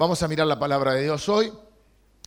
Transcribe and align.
Vamos 0.00 0.22
a 0.22 0.28
mirar 0.28 0.46
la 0.46 0.60
palabra 0.60 0.94
de 0.94 1.02
Dios 1.02 1.28
hoy, 1.28 1.52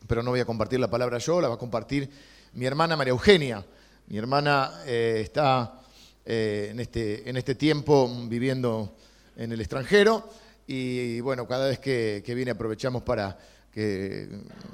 pero 0.05 0.21
no 0.21 0.31
voy 0.31 0.41
a 0.41 0.45
compartir 0.45 0.77
la 0.77 0.89
palabra 0.89 1.19
yo, 1.19 1.39
la 1.39 1.47
va 1.47 1.55
a 1.55 1.57
compartir 1.57 2.09
mi 2.51 2.65
hermana 2.65 2.97
María 2.97 3.11
Eugenia. 3.11 3.65
Mi 4.07 4.17
hermana 4.17 4.81
eh, 4.85 5.21
está 5.23 5.79
eh, 6.25 6.67
en, 6.71 6.81
este, 6.81 7.29
en 7.29 7.37
este 7.37 7.55
tiempo 7.55 8.11
viviendo 8.27 8.97
en 9.37 9.53
el 9.53 9.61
extranjero 9.61 10.29
y 10.67 11.21
bueno, 11.21 11.47
cada 11.47 11.69
vez 11.69 11.79
que, 11.79 12.21
viene 12.35 12.51
aprovechamos 12.51 13.03
para 13.03 13.37
que 13.71 14.27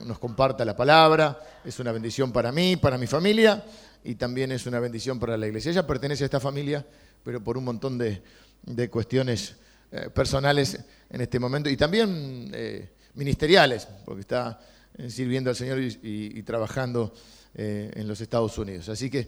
nos 0.04 0.18
comparta 0.18 0.66
la 0.66 0.76
palabra. 0.76 1.40
Es 1.64 1.80
una 1.80 1.92
bendición 1.92 2.32
para 2.32 2.52
mí, 2.52 2.78
para 2.78 2.98
mi 2.98 3.06
familia 3.06 3.64
y 4.04 4.16
también 4.16 4.52
es 4.52 4.66
una 4.66 4.80
bendición 4.80 5.20
para 5.20 5.38
la 5.38 5.46
iglesia. 5.46 5.70
Ella 5.70 5.86
pertenece 5.86 6.24
a 6.24 6.26
esta 6.26 6.40
familia, 6.40 6.84
pero 7.24 7.44
por 7.44 7.60
un 7.60 7.66
montón 7.66 8.00
de, 8.00 8.24
de 8.64 8.90
cuestiones 8.90 9.56
eh, 9.90 10.10
personales 10.14 10.78
en 11.10 11.22
este 11.22 11.40
momento 11.40 11.70
y 11.70 11.78
también 11.78 12.52
eh, 12.54 12.90
ministeriales, 13.14 13.88
porque 14.04 14.20
está 14.20 14.60
eh, 14.98 15.10
sirviendo 15.10 15.50
al 15.50 15.56
Señor 15.56 15.80
y, 15.80 16.44
trabajando 16.44 17.14
en 17.56 18.08
los 18.08 18.22
Estados 18.22 18.56
Unidos. 18.60 18.88
Así 18.90 19.10
que 19.10 19.28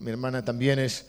mi 0.00 0.10
hermana 0.10 0.44
también 0.44 0.78
es 0.80 1.06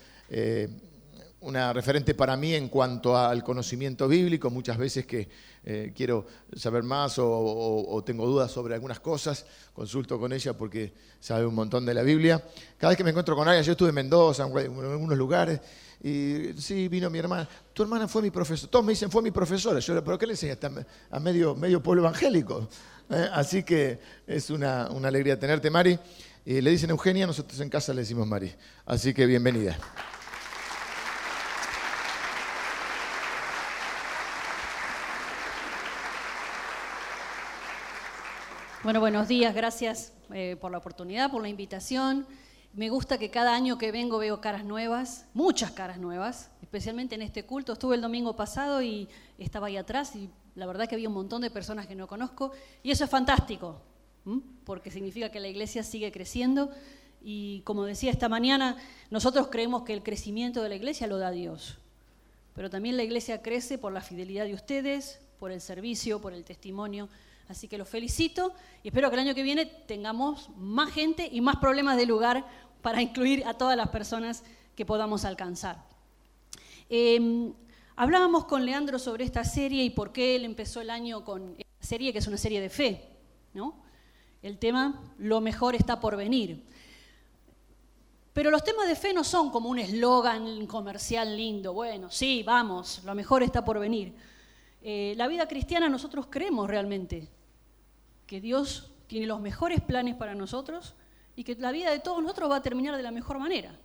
una 1.42 1.74
referente 1.74 2.14
para 2.14 2.38
mí 2.38 2.54
en 2.54 2.70
cuanto 2.70 3.18
al 3.18 3.44
conocimiento 3.44 4.08
bíblico, 4.08 4.50
muchas 4.50 4.78
veces 4.78 5.06
que 5.06 5.28
quiero 5.94 6.26
saber 6.56 6.84
más 6.84 7.16
o, 7.18 8.02
tengo 8.06 8.26
dudas 8.26 8.52
sobre 8.52 8.76
algunas 8.76 9.02
cosas, 9.02 9.46
consulto 9.74 10.18
con 10.18 10.32
ella 10.32 10.54
porque 10.54 10.94
sabe 11.20 11.46
un 11.46 11.56
montón 11.56 11.86
de 11.86 11.94
la 11.94 12.04
Biblia. 12.04 12.42
Cada 12.78 12.92
vez 12.92 12.98
que 12.98 13.04
me 13.04 13.10
encuentro 13.10 13.36
con 13.36 13.50
ella, 13.50 13.62
yo 13.62 13.74
estuve 13.74 13.90
en 13.90 13.96
Mendoza, 13.96 14.44
en 14.46 14.54
algunos 14.54 15.18
lugares, 15.18 15.60
y 16.04 16.54
sí, 16.58 16.88
vino 16.88 17.10
mi 17.12 17.20
hermana. 17.20 17.48
Tu 17.74 17.84
hermana 17.84 18.08
fue 18.08 18.24
mi 18.24 18.32
profesora. 18.32 18.72
Todos 18.72 18.84
me 18.84 18.94
dicen, 18.94 19.12
fue 19.12 19.22
mi 19.22 19.30
profesora. 19.30 19.80
Yo 19.80 19.94
le 19.94 20.02
¿pero 20.02 20.18
qué 20.18 20.26
le 20.26 20.34
enseñaste 20.34 20.68
a 21.12 21.20
medio, 21.20 21.56
medio 21.56 21.82
pueblo 21.82 22.02
evangélico? 22.02 22.68
Eh, 23.10 23.30
así 23.34 23.62
que 23.62 24.00
es 24.26 24.50
una, 24.50 24.86
alegría 24.86 25.40
tenerte, 25.40 25.70
Mari. 25.70 26.00
Y 26.44 26.60
le 26.60 26.72
dicen 26.72 26.90
Eugenia, 26.90 27.28
nosotros 27.28 27.60
en 27.60 27.70
casa 27.70 27.94
le 27.94 28.02
decimos 28.02 28.26
Mari. 28.26 28.52
Así 28.86 29.14
que 29.14 29.28
bienvenida. 29.28 29.78
Bueno, 38.84 39.00
buenos 39.00 39.28
días, 39.28 39.54
gracias 39.54 40.14
eh, 40.34 40.58
por 40.60 40.72
la 40.72 40.80
oportunidad, 40.80 41.30
por 41.30 41.44
la 41.44 41.50
invitación. 41.50 42.26
Me 42.74 42.90
gusta 42.90 43.18
que 43.18 43.30
cada 43.30 43.54
año 43.54 43.78
que 43.78 43.92
vengo 43.92 44.18
veo 44.18 44.40
caras 44.40 44.64
nuevas, 44.64 45.26
muchas 45.34 45.72
caras 45.72 45.98
nuevas, 45.98 46.50
especialmente 46.62 47.16
en 47.16 47.22
este 47.22 47.44
culto. 47.44 47.74
Estuve 47.74 47.96
el 47.96 48.02
domingo 48.02 48.38
pasado 48.38 48.82
y 48.82 49.10
estaba 49.38 49.68
ahí 49.68 49.76
atrás 49.76 50.16
y 50.16 50.30
la 50.56 50.66
verdad 50.66 50.88
que 50.88 50.96
había 50.96 51.10
un 51.10 51.14
montón 51.14 51.42
de 51.42 51.50
personas 51.50 51.86
que 51.86 51.96
no 51.96 52.08
conozco 52.08 52.54
y 52.82 52.92
eso 52.92 53.04
es 53.04 53.10
fantástico, 53.10 53.82
porque 54.64 54.90
significa 54.90 55.30
que 55.30 55.42
la 55.42 55.50
iglesia 55.50 55.84
sigue 55.84 56.14
creciendo 56.14 56.72
y 57.22 57.60
como 57.66 57.84
decía 57.84 58.10
esta 58.10 58.30
mañana, 58.30 58.78
nosotros 59.10 59.50
creemos 59.52 59.84
que 59.84 59.92
el 59.92 60.02
crecimiento 60.02 60.64
de 60.64 60.70
la 60.70 60.76
iglesia 60.76 61.08
lo 61.08 61.18
da 61.18 61.30
Dios, 61.32 61.78
pero 62.56 62.70
también 62.70 62.96
la 62.96 63.04
iglesia 63.04 63.42
crece 63.42 63.80
por 63.80 63.92
la 63.92 64.02
fidelidad 64.02 64.46
de 64.46 64.54
ustedes, 64.54 65.20
por 65.40 65.52
el 65.52 65.60
servicio, 65.60 66.22
por 66.22 66.32
el 66.32 66.46
testimonio. 66.46 67.10
Así 67.48 67.68
que 67.68 67.78
los 67.78 67.90
felicito 67.90 68.54
y 68.84 68.90
espero 68.90 69.10
que 69.10 69.16
el 69.16 69.22
año 69.22 69.36
que 69.36 69.44
viene 69.44 69.66
tengamos 69.66 70.50
más 70.58 70.92
gente 70.92 71.28
y 71.32 71.42
más 71.42 71.58
problemas 71.58 71.98
de 71.98 72.06
lugar 72.06 72.46
para 72.82 73.02
incluir 73.02 73.46
a 73.46 73.54
todas 73.54 73.76
las 73.76 73.90
personas 73.90 74.44
que 74.76 74.86
podamos 74.86 75.26
alcanzar. 75.26 75.84
Em, 76.90 77.54
hablábamos 77.96 78.46
con 78.46 78.66
Leandro 78.66 79.00
sobre 79.00 79.24
esta 79.24 79.44
serie 79.44 79.84
y 79.84 79.90
por 79.90 80.12
qué 80.12 80.36
él 80.36 80.46
empezó 80.46 80.82
el 80.82 80.90
año 80.90 81.24
con 81.24 81.56
esta 81.58 81.88
serie, 81.88 82.12
que 82.14 82.20
es 82.20 82.28
una 82.28 82.38
serie 82.38 82.62
de 82.62 82.70
fe. 82.70 83.08
¿no? 83.54 83.76
El 84.42 84.58
tema, 84.58 85.02
lo 85.18 85.42
mejor 85.42 85.76
está 85.76 86.00
por 86.00 86.16
venir. 86.16 86.64
Pero 88.34 88.50
los 88.50 88.64
temas 88.64 88.88
de 88.88 88.96
fe 88.96 89.14
no 89.14 89.24
son 89.24 89.52
como 89.52 89.70
un 89.70 89.80
eslogan 89.80 90.66
comercial 90.66 91.36
lindo, 91.36 91.74
bueno, 91.74 92.10
sí, 92.10 92.44
vamos, 92.44 93.04
lo 93.04 93.14
mejor 93.14 93.44
está 93.44 93.64
por 93.64 93.78
venir. 93.78 94.16
Eh, 94.82 95.14
la 95.16 95.28
vida 95.28 95.48
cristiana 95.48 95.90
nosotros 95.90 96.28
creemos 96.30 96.68
realmente 96.68 97.28
que 98.26 98.42
Dios 98.42 98.92
tiene 99.08 99.28
los 99.28 99.40
mejores 99.40 99.82
planes 99.82 100.16
para 100.16 100.34
nosotros 100.34 100.96
y 101.36 101.44
que 101.44 101.56
la 101.56 101.72
vida 101.72 101.92
de 101.92 102.00
todos 102.00 102.22
nosotros 102.22 102.50
va 102.50 102.58
a 102.58 102.62
terminar 102.62 102.98
de 102.98 103.04
la 103.04 103.12
mejor 103.12 103.38
manera, 103.38 103.78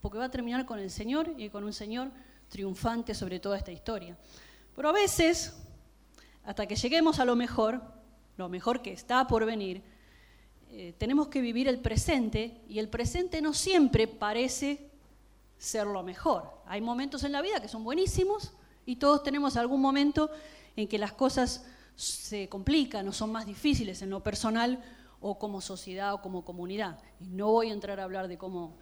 porque 0.00 0.18
va 0.18 0.26
a 0.26 0.30
terminar 0.30 0.66
con 0.66 0.78
el 0.78 0.90
Señor 0.90 1.32
y 1.38 1.48
con 1.48 1.64
un 1.64 1.72
Señor 1.72 2.10
triunfante 2.48 3.14
sobre 3.14 3.40
toda 3.40 3.56
esta 3.56 3.72
historia. 3.72 4.16
Pero 4.74 4.90
a 4.90 4.92
veces, 4.92 5.56
hasta 6.44 6.66
que 6.66 6.76
lleguemos 6.76 7.18
a 7.18 7.24
lo 7.24 7.34
mejor, 7.34 7.80
lo 8.36 8.48
mejor 8.48 8.82
que 8.82 8.92
está 8.92 9.26
por 9.26 9.46
venir, 9.46 9.82
eh, 10.70 10.94
tenemos 10.98 11.28
que 11.28 11.40
vivir 11.40 11.68
el 11.68 11.78
presente 11.78 12.60
y 12.68 12.78
el 12.78 12.88
presente 12.88 13.40
no 13.40 13.54
siempre 13.54 14.06
parece 14.06 14.90
ser 15.56 15.86
lo 15.86 16.02
mejor. 16.02 16.60
Hay 16.66 16.82
momentos 16.82 17.24
en 17.24 17.32
la 17.32 17.40
vida 17.40 17.60
que 17.60 17.68
son 17.68 17.82
buenísimos 17.82 18.52
y 18.86 18.96
todos 18.96 19.22
tenemos 19.22 19.56
algún 19.56 19.80
momento 19.80 20.30
en 20.76 20.88
que 20.88 20.98
las 20.98 21.12
cosas 21.12 21.66
se 21.96 22.48
complican 22.48 23.08
o 23.08 23.12
son 23.12 23.32
más 23.32 23.44
difíciles 23.46 24.00
en 24.02 24.10
lo 24.10 24.22
personal 24.22 24.82
o 25.20 25.38
como 25.38 25.60
sociedad 25.60 26.14
o 26.14 26.22
como 26.22 26.44
comunidad. 26.44 26.98
No 27.20 27.48
voy 27.48 27.70
a 27.70 27.72
entrar 27.72 27.98
a 28.00 28.04
hablar 28.04 28.28
de 28.28 28.38
cómo 28.38 28.76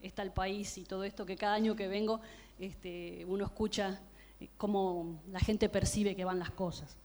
está 0.00 0.22
el 0.22 0.30
país 0.30 0.78
y 0.78 0.84
todo 0.84 1.02
esto 1.04 1.26
que 1.26 1.36
cada 1.36 1.54
año 1.54 1.74
que 1.74 1.88
vengo 1.88 2.20
este, 2.58 3.24
uno 3.26 3.44
escucha 3.44 4.00
eh, 4.40 4.48
cómo 4.56 5.20
la 5.30 5.40
gente 5.40 5.68
percibe 5.68 6.14
que 6.14 6.24
van 6.24 6.38
las 6.38 6.50
cosas. 6.50 6.96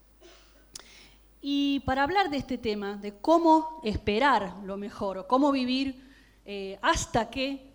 Y 1.42 1.82
para 1.82 2.04
hablar 2.04 2.30
de 2.30 2.38
este 2.38 2.58
tema, 2.58 2.96
de 2.96 3.16
cómo 3.16 3.82
esperar 3.84 4.58
lo 4.64 4.78
mejor 4.78 5.18
o 5.18 5.28
cómo 5.28 5.52
vivir 5.52 6.02
eh, 6.46 6.78
hasta 6.82 7.30
que 7.30 7.74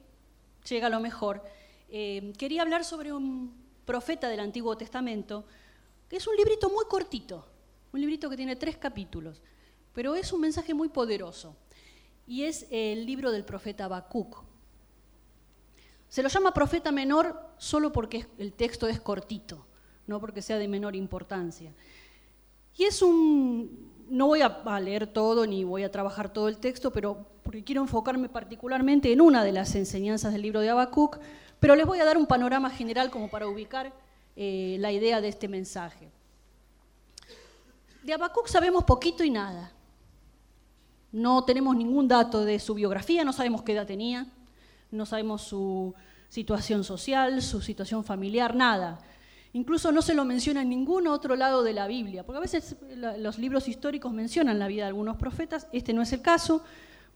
llega 0.68 0.88
lo 0.88 1.00
mejor, 1.00 1.44
eh, 1.90 2.32
quería 2.38 2.62
hablar 2.62 2.84
sobre 2.84 3.12
un 3.12 3.57
profeta 3.88 4.28
del 4.28 4.40
Antiguo 4.40 4.76
Testamento, 4.76 5.46
que 6.10 6.18
es 6.18 6.26
un 6.26 6.36
librito 6.36 6.68
muy 6.68 6.84
cortito, 6.84 7.46
un 7.90 8.02
librito 8.02 8.28
que 8.28 8.36
tiene 8.36 8.54
tres 8.54 8.76
capítulos, 8.76 9.40
pero 9.94 10.14
es 10.14 10.30
un 10.30 10.42
mensaje 10.42 10.74
muy 10.74 10.90
poderoso. 10.90 11.56
Y 12.26 12.42
es 12.42 12.66
el 12.70 13.06
libro 13.06 13.32
del 13.32 13.46
profeta 13.46 13.86
Habacuc. 13.86 14.44
Se 16.10 16.22
lo 16.22 16.28
llama 16.28 16.52
profeta 16.52 16.92
menor 16.92 17.40
solo 17.56 17.90
porque 17.90 18.26
el 18.36 18.52
texto 18.52 18.88
es 18.88 19.00
cortito, 19.00 19.64
no 20.06 20.20
porque 20.20 20.42
sea 20.42 20.58
de 20.58 20.68
menor 20.68 20.94
importancia. 20.94 21.72
Y 22.76 22.84
es 22.84 23.00
un... 23.00 23.96
No 24.10 24.26
voy 24.26 24.42
a 24.42 24.80
leer 24.80 25.06
todo 25.06 25.46
ni 25.46 25.64
voy 25.64 25.84
a 25.84 25.90
trabajar 25.90 26.30
todo 26.30 26.48
el 26.48 26.58
texto, 26.58 26.92
pero 26.92 27.26
porque 27.42 27.64
quiero 27.64 27.80
enfocarme 27.80 28.28
particularmente 28.28 29.10
en 29.12 29.22
una 29.22 29.42
de 29.44 29.52
las 29.52 29.74
enseñanzas 29.74 30.34
del 30.34 30.42
libro 30.42 30.60
de 30.60 30.68
Habacuc, 30.68 31.18
pero 31.60 31.74
les 31.74 31.86
voy 31.86 32.00
a 32.00 32.04
dar 32.04 32.16
un 32.16 32.26
panorama 32.26 32.70
general 32.70 33.10
como 33.10 33.28
para 33.28 33.46
ubicar 33.46 33.92
eh, 34.36 34.76
la 34.78 34.92
idea 34.92 35.20
de 35.20 35.28
este 35.28 35.48
mensaje. 35.48 36.10
De 38.02 38.12
Habacuc 38.12 38.46
sabemos 38.46 38.84
poquito 38.84 39.24
y 39.24 39.30
nada. 39.30 39.72
No 41.10 41.44
tenemos 41.44 41.74
ningún 41.74 42.06
dato 42.06 42.44
de 42.44 42.58
su 42.58 42.74
biografía, 42.74 43.24
no 43.24 43.32
sabemos 43.32 43.62
qué 43.62 43.72
edad 43.72 43.86
tenía, 43.86 44.26
no 44.90 45.06
sabemos 45.06 45.42
su 45.42 45.94
situación 46.28 46.84
social, 46.84 47.42
su 47.42 47.60
situación 47.60 48.04
familiar, 48.04 48.54
nada. 48.54 49.00
Incluso 49.54 49.90
no 49.90 50.02
se 50.02 50.14
lo 50.14 50.24
menciona 50.24 50.62
en 50.62 50.68
ningún 50.68 51.06
otro 51.06 51.34
lado 51.34 51.62
de 51.62 51.72
la 51.72 51.86
Biblia, 51.86 52.24
porque 52.24 52.38
a 52.38 52.42
veces 52.42 52.76
los 53.18 53.38
libros 53.38 53.66
históricos 53.66 54.12
mencionan 54.12 54.58
la 54.58 54.68
vida 54.68 54.82
de 54.82 54.88
algunos 54.88 55.16
profetas, 55.16 55.66
este 55.72 55.92
no 55.94 56.02
es 56.02 56.12
el 56.12 56.20
caso, 56.20 56.62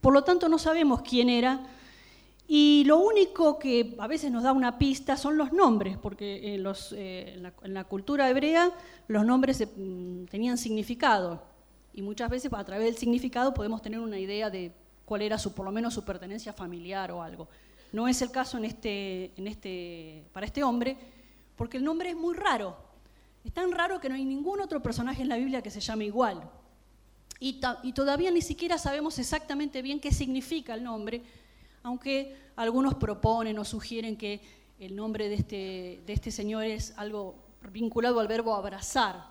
por 0.01 0.13
lo 0.13 0.23
tanto 0.23 0.49
no 0.49 0.57
sabemos 0.57 1.03
quién 1.03 1.29
era, 1.29 1.61
y 2.47 2.83
lo 2.85 2.97
único 2.97 3.57
que 3.57 3.95
a 3.99 4.07
veces 4.07 4.31
nos 4.31 4.43
da 4.43 4.51
una 4.51 4.77
pista 4.77 5.15
son 5.15 5.37
los 5.37 5.53
nombres, 5.53 5.97
porque 5.97 6.55
en, 6.55 6.65
eh, 6.95 7.51
la, 7.63 7.83
cultura 7.85 8.29
hebrea 8.29 8.71
los 9.07 9.25
nombres 9.25 9.65
mm, 9.75 10.25
tenían 10.25 10.57
significado 10.57 11.41
y 11.93 12.01
muchas 12.01 12.29
veces 12.29 12.51
a 12.51 12.63
través 12.63 12.85
del 12.85 12.97
significado 12.97 13.53
podemos 13.53 13.81
tener 13.81 13.99
una 13.99 14.19
idea 14.19 14.49
de 14.49 14.73
cuál 15.05 15.21
era 15.21 15.37
su, 15.37 15.53
por 15.53 15.65
lo 15.65 15.71
menos 15.71 15.93
su 15.93 16.03
pertenencia 16.03 16.51
familiar 16.51 17.11
o 17.11 17.21
algo. 17.21 17.47
No 17.93 18.07
es 18.07 18.21
el 18.21 18.31
caso 18.31 18.57
en 18.57 18.65
este, 18.65 19.31
en 19.37 19.47
este, 19.47 20.25
para 20.33 20.45
este 20.45 20.63
hombre, 20.63 20.97
porque 21.55 21.77
el 21.77 21.83
nombre 21.83 22.09
es 22.09 22.15
muy 22.15 22.35
raro. 22.35 22.75
Es 23.45 23.53
tan 23.53 23.71
raro 23.71 23.99
que 23.99 24.09
no 24.09 24.15
hay 24.15 24.25
ningún 24.25 24.59
otro 24.59 24.81
personaje 24.81 25.21
en 25.21 25.29
la 25.29 25.37
Biblia 25.37 25.61
que 25.61 25.69
se 25.69 25.79
llame 25.79 26.05
igual. 26.05 26.49
Y, 27.39 27.61
y 27.83 27.93
todavía 27.93 28.31
ni 28.31 28.41
siquiera 28.41 28.77
sabemos 28.77 29.19
exactamente 29.19 29.81
bien 29.81 29.99
qué 29.99 30.11
significa 30.11 30.73
el 30.73 30.83
nombre, 30.83 31.21
aunque 31.83 32.35
algunos 32.55 32.95
proponen 32.95 33.59
o 33.59 33.65
sugieren 33.65 34.17
que 34.17 34.41
el 34.79 34.95
nombre 34.95 35.29
de 35.29 35.35
este, 35.35 36.03
de 36.05 36.13
este 36.13 36.31
señor 36.31 36.63
es 36.63 36.93
algo 36.97 37.35
vinculado 37.71 38.19
al 38.19 38.27
verbo 38.27 38.55
abrazar, 38.55 39.27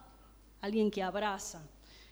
alguien 0.61 0.91
que 0.91 1.03
abraza. 1.03 1.63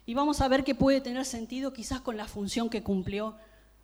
Y 0.06 0.14
vamos 0.14 0.40
a 0.40 0.48
ver 0.48 0.64
que 0.64 0.74
puede 0.74 1.00
tener 1.00 1.24
sentido 1.24 1.72
quizás 1.72 2.00
con 2.00 2.16
la 2.16 2.26
función 2.26 2.68
que 2.68 2.82
cumplió 2.82 3.36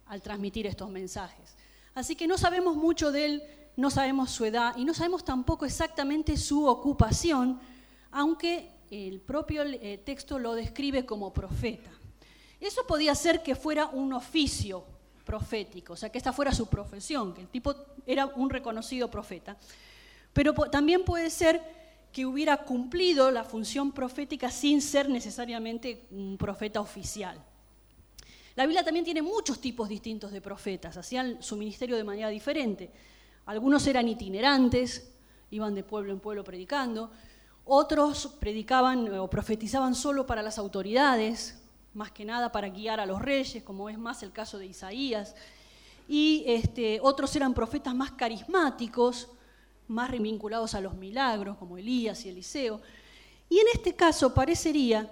al 0.07 0.23
transmitir 0.23 0.67
estos 0.67 0.91
mensajes. 0.91 1.57
Así 1.95 2.17
que 2.17 2.27
no 2.27 2.37
sabemos 2.39 2.77
mucho 2.77 3.13
de 3.13 3.25
él, 3.25 3.43
no 3.77 3.91
sabemos 3.91 4.31
su 4.31 4.45
edad 4.45 4.77
y 4.77 4.85
no 4.85 4.95
sabemos 4.95 5.25
tampoco 5.25 5.65
exactamente 5.67 6.37
su 6.37 6.67
ocupación, 6.67 7.61
aunque 8.11 8.71
el 8.91 9.21
propio 9.21 9.63
eh, 9.63 9.99
texto 10.05 10.39
lo 10.39 10.55
describe 10.55 11.05
como 11.05 11.33
profeta. 11.33 11.91
Eso 12.61 12.87
podía 12.87 13.15
ser 13.15 13.43
que 13.43 13.55
fuera 13.55 13.87
un 13.87 14.13
oficio 14.13 14.85
profético, 15.27 15.93
o 15.95 15.97
sea, 15.97 16.09
que 16.11 16.19
esta 16.19 16.33
fuera 16.33 16.53
su 16.53 16.67
profesión, 16.69 17.35
que 17.35 17.43
el 17.43 17.49
tipo 17.49 17.75
era 18.07 18.27
un 18.27 18.49
reconocido 18.49 19.11
profeta. 19.11 19.59
Pero 20.33 20.55
también 20.55 21.05
puede 21.05 21.29
ser 21.29 21.61
que 22.13 22.25
hubiera 22.25 22.59
cumplido 22.59 23.31
la 23.31 23.45
función 23.45 23.93
profética 23.93 24.51
sin 24.51 24.81
ser 24.81 25.11
necesariamente 25.11 26.07
un 26.13 26.39
profeta 26.39 26.81
oficial. 26.81 27.45
La 28.55 28.65
Biblia 28.65 28.85
también 28.85 29.05
tiene 29.05 29.21
muchos 29.21 29.61
tipos 29.61 29.89
distintos 29.89 30.33
de 30.33 30.41
profetas, 30.41 30.97
hacían 30.97 31.43
su 31.43 31.57
ministerio 31.57 31.97
de 31.97 32.05
manera 32.05 32.31
diferente. 32.31 32.91
Algunos 33.45 33.87
eran 33.87 34.09
itinerantes, 34.09 35.13
iban 35.51 35.75
de 35.75 35.83
pueblo 35.83 36.13
en 36.13 36.21
pueblo 36.21 36.43
predicando, 36.43 37.11
otros 37.65 38.29
predicaban 38.39 39.13
o 39.19 39.29
profetizaban 39.29 39.95
solo 39.95 40.25
para 40.27 40.43
las 40.43 40.57
autoridades, 40.57 41.61
más 41.97 42.13
que 42.13 42.27
nada 42.27 42.53
para 42.53 42.69
guiar 42.69 43.01
a 43.01 43.07
los 43.07 43.21
reyes, 43.21 43.63
como 43.65 43.89
es 43.89 43.99
más 43.99 44.23
el 44.23 44.31
caso 44.31 44.59
de 44.59 44.67
Isaías. 44.67 45.35
Y 46.07 46.45
este, 46.47 47.01
otros 47.03 47.35
eran 47.35 47.55
profetas 47.55 47.95
más 47.95 48.13
carismáticos, 48.13 49.29
más 49.89 50.11
vinculados 50.11 50.75
a 50.75 50.81
los 50.81 50.95
milagros, 50.95 51.57
como 51.57 51.79
Elías 51.79 52.25
y 52.27 52.29
Eliseo. 52.29 52.83
Y 53.49 53.59
en 53.59 53.67
este 53.73 53.95
caso 53.95 54.35
parecería, 54.35 55.11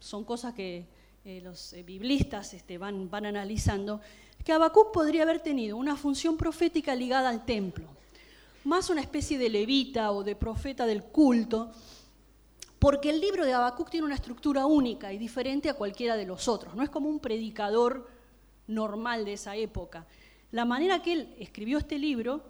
son 0.00 0.24
cosas 0.24 0.54
que 0.54 0.86
eh, 1.24 1.40
los 1.44 1.74
eh, 1.74 1.82
biblistas 1.82 2.54
este, 2.54 2.78
van, 2.78 3.10
van 3.10 3.26
analizando, 3.26 4.00
que 4.44 4.52
Habacuc 4.52 4.92
podría 4.92 5.24
haber 5.24 5.40
tenido 5.40 5.76
una 5.76 5.96
función 5.96 6.38
profética 6.38 6.94
ligada 6.94 7.28
al 7.28 7.44
templo, 7.44 7.86
más 8.64 8.88
una 8.88 9.02
especie 9.02 9.36
de 9.38 9.50
levita 9.50 10.10
o 10.10 10.24
de 10.24 10.36
profeta 10.36 10.86
del 10.86 11.04
culto, 11.04 11.70
porque 12.82 13.10
el 13.10 13.20
libro 13.20 13.44
de 13.44 13.52
Habacuc 13.52 13.90
tiene 13.90 14.06
una 14.06 14.16
estructura 14.16 14.66
única 14.66 15.12
y 15.12 15.16
diferente 15.16 15.70
a 15.70 15.74
cualquiera 15.74 16.16
de 16.16 16.26
los 16.26 16.48
otros, 16.48 16.74
no 16.74 16.82
es 16.82 16.90
como 16.90 17.08
un 17.08 17.20
predicador 17.20 18.10
normal 18.66 19.24
de 19.24 19.34
esa 19.34 19.54
época. 19.54 20.04
La 20.50 20.64
manera 20.64 21.00
que 21.00 21.12
él 21.12 21.34
escribió 21.38 21.78
este 21.78 21.96
libro 21.96 22.42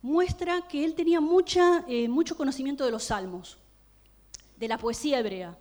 muestra 0.00 0.68
que 0.68 0.84
él 0.84 0.94
tenía 0.94 1.20
mucha, 1.20 1.84
eh, 1.88 2.06
mucho 2.08 2.36
conocimiento 2.36 2.84
de 2.84 2.92
los 2.92 3.02
salmos, 3.02 3.58
de 4.56 4.68
la 4.68 4.78
poesía 4.78 5.18
hebrea. 5.18 5.58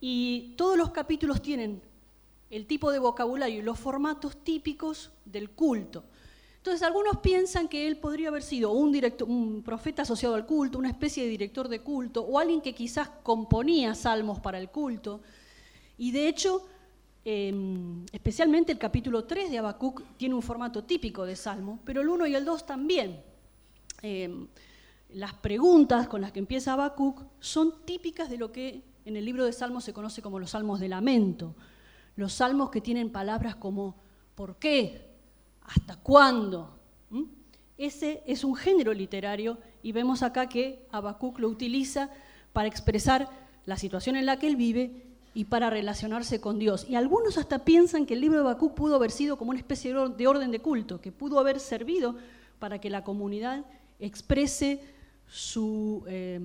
Y 0.00 0.54
todos 0.56 0.78
los 0.78 0.92
capítulos 0.92 1.42
tienen 1.42 1.82
el 2.50 2.68
tipo 2.68 2.92
de 2.92 3.00
vocabulario 3.00 3.58
y 3.58 3.62
los 3.62 3.80
formatos 3.80 4.44
típicos 4.44 5.10
del 5.24 5.50
culto. 5.50 6.04
Entonces 6.64 6.82
algunos 6.82 7.18
piensan 7.18 7.68
que 7.68 7.86
él 7.86 7.98
podría 7.98 8.28
haber 8.28 8.42
sido 8.42 8.72
un, 8.72 9.62
profeta 9.62 10.00
asociado 10.00 10.34
al 10.34 10.46
culto, 10.46 10.78
una 10.78 10.88
especie 10.88 11.22
de 11.22 11.28
director 11.28 11.68
de 11.68 11.80
culto, 11.80 12.22
o 12.22 12.38
alguien 12.38 12.62
que 12.62 12.74
quizás 12.74 13.06
componía 13.22 13.94
salmos 13.94 14.40
para 14.40 14.56
el 14.56 14.70
culto. 14.70 15.20
Y 15.98 16.10
de 16.10 16.26
hecho, 16.26 16.64
em, 17.22 18.06
especialmente 18.12 18.72
el 18.72 18.78
capítulo 18.78 19.24
3 19.24 19.50
de 19.50 19.58
Habacuc 19.58 20.04
tiene 20.16 20.34
un 20.34 20.40
formato 20.40 20.84
típico 20.84 21.26
de 21.26 21.36
salmo, 21.36 21.80
pero 21.84 22.00
el 22.00 22.08
1 22.08 22.26
y 22.28 22.34
el 22.34 22.46
2 22.46 22.64
también. 22.64 23.22
Em, 24.00 24.48
las 25.10 25.34
preguntas 25.34 26.08
con 26.08 26.22
las 26.22 26.32
que 26.32 26.38
empieza 26.38 26.72
Habacuc 26.72 27.24
son 27.40 27.84
típicas 27.84 28.30
de 28.30 28.38
lo 28.38 28.52
que 28.52 28.80
en 29.04 29.18
el 29.18 29.26
libro 29.26 29.44
de 29.44 29.52
Salmos 29.52 29.84
se 29.84 29.92
conoce 29.92 30.22
como 30.22 30.38
los 30.38 30.52
salmos 30.52 30.80
de 30.80 30.88
lamento. 30.88 31.54
Los 32.16 32.32
salmos 32.32 32.70
que 32.70 32.80
tienen 32.80 33.12
palabras 33.12 33.54
como 33.54 33.96
¿por 34.34 34.56
qué? 34.56 35.13
¿Hasta 35.64 35.96
cuándo? 35.96 36.78
¿Mm? 37.10 37.24
Ese 37.76 38.22
es 38.26 38.44
un 38.44 38.54
género 38.54 38.92
literario 38.92 39.58
y 39.82 39.92
vemos 39.92 40.22
acá 40.22 40.48
que 40.48 40.86
Habacuc 40.92 41.38
lo 41.38 41.48
utiliza 41.48 42.10
para 42.52 42.68
expresar 42.68 43.28
la 43.66 43.76
situación 43.76 44.16
en 44.16 44.26
la 44.26 44.38
que 44.38 44.46
él 44.46 44.56
vive 44.56 45.02
y 45.34 45.44
para 45.46 45.68
relacionarse 45.68 46.40
con 46.40 46.58
Dios. 46.58 46.86
Y 46.88 46.94
algunos 46.94 47.38
hasta 47.38 47.64
piensan 47.64 48.06
que 48.06 48.14
el 48.14 48.20
libro 48.20 48.38
de 48.38 48.44
Habacuc 48.44 48.74
pudo 48.74 48.94
haber 48.94 49.10
sido 49.10 49.36
como 49.36 49.50
una 49.50 49.58
especie 49.58 49.92
de 49.92 50.26
orden 50.26 50.50
de 50.52 50.60
culto, 50.60 51.00
que 51.00 51.10
pudo 51.10 51.40
haber 51.40 51.58
servido 51.58 52.14
para 52.60 52.80
que 52.80 52.90
la 52.90 53.02
comunidad 53.02 53.64
exprese 53.98 54.80
su 55.26 56.04
eh, 56.06 56.38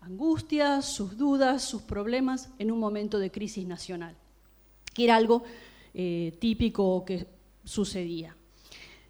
angustia, 0.00 0.82
sus 0.82 1.16
dudas, 1.16 1.62
sus 1.62 1.82
problemas 1.82 2.50
en 2.58 2.70
un 2.70 2.78
momento 2.78 3.18
de 3.18 3.30
crisis 3.30 3.66
nacional, 3.66 4.14
que 4.94 5.04
era 5.04 5.16
algo 5.16 5.42
eh, 5.94 6.36
típico 6.38 7.04
que 7.04 7.26
sucedía. 7.64 8.35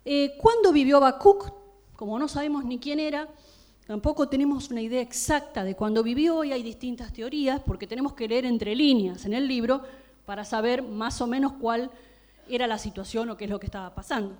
Eh, 0.08 0.38
¿Cuándo 0.38 0.70
vivió 0.70 0.99
Habacuc? 0.99 1.53
Como 1.97 2.17
no 2.17 2.29
sabemos 2.29 2.64
ni 2.64 2.79
quién 2.79 3.00
era, 3.00 3.29
tampoco 3.88 4.29
tenemos 4.29 4.70
una 4.70 4.81
idea 4.81 5.00
exacta 5.00 5.64
de 5.64 5.75
cuándo 5.75 6.05
vivió 6.05 6.44
y 6.44 6.53
hay 6.53 6.62
distintas 6.62 7.12
teorías 7.12 7.61
porque 7.67 7.88
tenemos 7.88 8.12
que 8.12 8.29
leer 8.29 8.44
entre 8.44 8.76
líneas 8.76 9.25
en 9.25 9.35
el 9.35 9.49
libro 9.49 9.82
para 10.25 10.44
saber 10.44 10.81
más 10.81 11.20
o 11.20 11.26
menos 11.26 11.55
cuál 11.55 11.91
era 12.49 12.69
la 12.69 12.79
situación 12.79 13.31
o 13.31 13.37
qué 13.37 13.47
es 13.47 13.50
lo 13.50 13.58
que 13.58 13.67
estaba 13.67 13.97
pasando. 13.97 14.37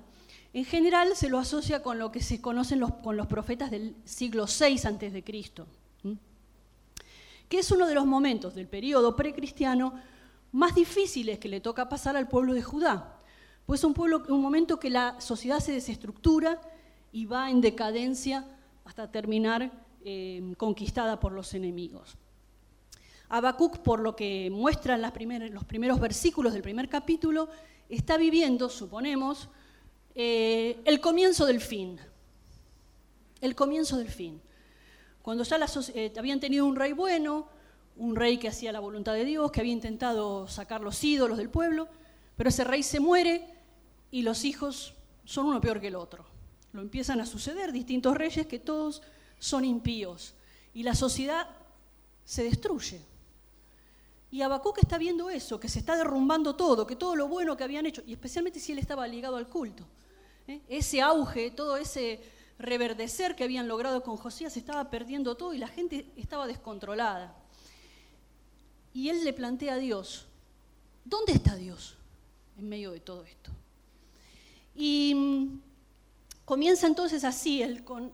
En 0.53 0.63
general 0.63 1.17
se 1.17 1.27
lo 1.27 1.37
asocia 1.37 1.83
con 1.83 1.99
lo 1.99 2.13
que 2.13 2.21
se 2.21 2.39
conocen 2.39 2.79
con 3.03 3.17
los 3.17 3.27
profetas 3.27 3.69
del 3.69 3.93
siglo 4.05 4.45
VI 4.45 4.77
a.C., 4.87 5.23
que 7.49 7.59
es 7.59 7.71
uno 7.71 7.87
de 7.87 7.93
los 7.93 8.05
momentos 8.05 8.55
del 8.55 8.67
periodo 8.67 9.17
precristiano 9.17 9.95
más 10.53 10.75
difíciles 10.75 11.39
que 11.39 11.49
le 11.49 11.59
toca 11.59 11.89
pasar 11.89 12.15
al 12.15 12.29
pueblo 12.29 12.53
de 12.53 12.63
Judá. 12.63 13.16
Pues 13.67 13.81
es 13.81 13.83
un, 13.83 13.93
pueblo, 13.93 14.23
un 14.29 14.41
momento 14.41 14.79
que 14.79 14.89
la 14.89 15.19
sociedad 15.19 15.59
se 15.59 15.73
desestructura 15.73 16.61
y 17.11 17.25
va 17.25 17.51
en 17.51 17.59
decadencia 17.59 18.45
hasta 18.85 19.11
terminar 19.11 19.69
eh, 20.05 20.53
conquistada 20.55 21.19
por 21.19 21.33
los 21.33 21.53
enemigos. 21.53 22.15
Habacuc, 23.27 23.79
por 23.79 23.99
lo 23.99 24.15
que 24.15 24.49
muestran 24.49 25.01
los 25.01 25.65
primeros 25.65 25.99
versículos 25.99 26.53
del 26.53 26.61
primer 26.61 26.87
capítulo, 26.87 27.49
está 27.89 28.15
viviendo, 28.15 28.69
suponemos, 28.69 29.49
eh, 30.15 30.79
el 30.85 31.01
comienzo 31.01 31.45
del 31.45 31.59
fin. 31.59 31.99
El 33.41 33.53
comienzo 33.53 33.97
del 33.97 34.07
fin. 34.07 34.39
Cuando 35.21 35.43
ya 35.43 35.59
eh, 35.93 36.13
habían 36.17 36.39
tenido 36.39 36.65
un 36.65 36.77
rey 36.77 36.93
bueno, 36.93 37.49
un 37.97 38.15
rey 38.15 38.37
que 38.37 38.47
hacía 38.47 38.71
la 38.71 38.79
voluntad 38.79 39.11
de 39.11 39.25
Dios, 39.25 39.51
que 39.51 39.59
había 39.59 39.73
intentado 39.73 40.47
sacar 40.47 40.79
los 40.79 41.03
ídolos 41.03 41.37
del 41.37 41.49
pueblo, 41.49 41.89
pero 42.37 42.47
ese 42.47 42.63
rey 42.63 42.81
se 42.81 43.01
muere 43.01 43.56
y 44.11 44.21
los 44.21 44.45
hijos 44.45 44.93
son 45.25 45.45
uno 45.45 45.61
peor 45.61 45.79
que 45.81 45.87
el 45.87 45.95
otro. 45.95 46.25
Lo 46.73 46.81
empiezan 46.81 47.19
a 47.19 47.25
suceder 47.25 47.71
distintos 47.71 48.15
reyes 48.15 48.47
que 48.47 48.59
todos 48.59 49.01
son 49.39 49.65
impíos 49.65 50.33
y 50.73 50.83
la 50.83 50.95
sociedad 50.95 51.49
se 52.25 52.43
destruye. 52.43 53.01
Y 54.29 54.41
Habacuc 54.41 54.77
está 54.79 54.97
viendo 54.97 55.29
eso, 55.29 55.59
que 55.59 55.69
se 55.69 55.79
está 55.79 55.95
derrumbando 55.95 56.55
todo, 56.55 56.85
que 56.85 56.95
todo 56.95 57.15
lo 57.15 57.27
bueno 57.27 57.55
que 57.55 57.63
habían 57.63 57.85
hecho, 57.85 58.03
y 58.05 58.13
especialmente 58.13 58.59
si 58.59 58.73
él 58.73 58.79
estaba 58.79 59.07
ligado 59.07 59.37
al 59.37 59.47
culto, 59.47 59.85
¿eh? 60.47 60.61
ese 60.67 61.01
auge, 61.01 61.51
todo 61.51 61.77
ese 61.77 62.19
reverdecer 62.59 63.35
que 63.35 63.45
habían 63.45 63.67
logrado 63.67 64.03
con 64.03 64.17
Josías, 64.17 64.53
se 64.53 64.59
estaba 64.59 64.89
perdiendo 64.89 65.35
todo 65.35 65.53
y 65.53 65.57
la 65.57 65.67
gente 65.69 66.11
estaba 66.17 66.45
descontrolada. 66.45 67.33
Y 68.93 69.09
él 69.09 69.23
le 69.23 69.31
plantea 69.31 69.75
a 69.75 69.77
Dios, 69.77 70.25
¿dónde 71.05 71.33
está 71.33 71.55
Dios 71.55 71.95
en 72.57 72.67
medio 72.67 72.91
de 72.91 72.99
todo 72.99 73.23
esto? 73.23 73.51
Y 74.77 75.15
mm, 75.15 75.59
comienza 76.45 76.85
entonces 76.85 77.23
así, 77.23 77.63
él 77.63 77.83
con 77.83 78.11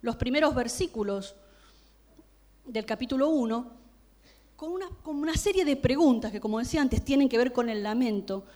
los 0.00 0.16
primeros 0.16 0.54
versículos 0.54 1.36
del 2.64 2.86
capítulo 2.86 3.28
1, 3.28 3.70
con 4.56 4.72
una, 4.72 4.88
con 5.02 5.16
una 5.16 5.34
serie 5.34 5.66
de 5.66 5.76
preguntas 5.76 6.32
que, 6.32 6.40
como 6.40 6.58
decía 6.58 6.80
antes, 6.80 7.04
tienen 7.04 7.28
que 7.28 7.36
ver 7.36 7.52
con 7.52 7.68
el 7.68 7.82
lamento, 7.82 8.46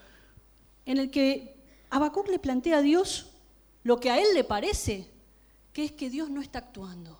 en 0.86 0.96
el 0.96 1.10
que 1.10 1.54
Habacuc 1.90 2.28
le 2.28 2.38
plantea 2.38 2.78
a 2.78 2.82
Dios 2.82 3.26
lo 3.82 4.00
que 4.00 4.10
a 4.10 4.18
él 4.18 4.28
le 4.32 4.44
parece, 4.44 5.10
que 5.74 5.84
es 5.84 5.92
que 5.92 6.08
Dios 6.08 6.30
no 6.30 6.40
está 6.40 6.60
actuando. 6.60 7.18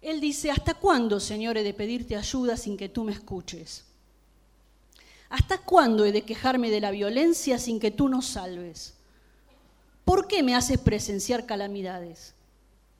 Él 0.00 0.22
dice, 0.22 0.50
¿hasta 0.50 0.72
cuándo, 0.72 1.20
Señor, 1.20 1.58
he 1.58 1.62
de 1.62 1.74
pedirte 1.74 2.16
ayuda 2.16 2.56
sin 2.56 2.78
que 2.78 2.88
tú 2.88 3.04
me 3.04 3.12
escuches? 3.12 3.84
¿Hasta 5.28 5.58
cuándo 5.58 6.04
he 6.04 6.12
de 6.12 6.22
quejarme 6.22 6.70
de 6.70 6.80
la 6.80 6.90
violencia 6.90 7.58
sin 7.58 7.80
que 7.80 7.90
tú 7.90 8.08
nos 8.08 8.26
salves? 8.26 8.94
¿Por 10.04 10.28
qué 10.28 10.42
me 10.42 10.54
haces 10.54 10.78
presenciar 10.78 11.46
calamidades? 11.46 12.34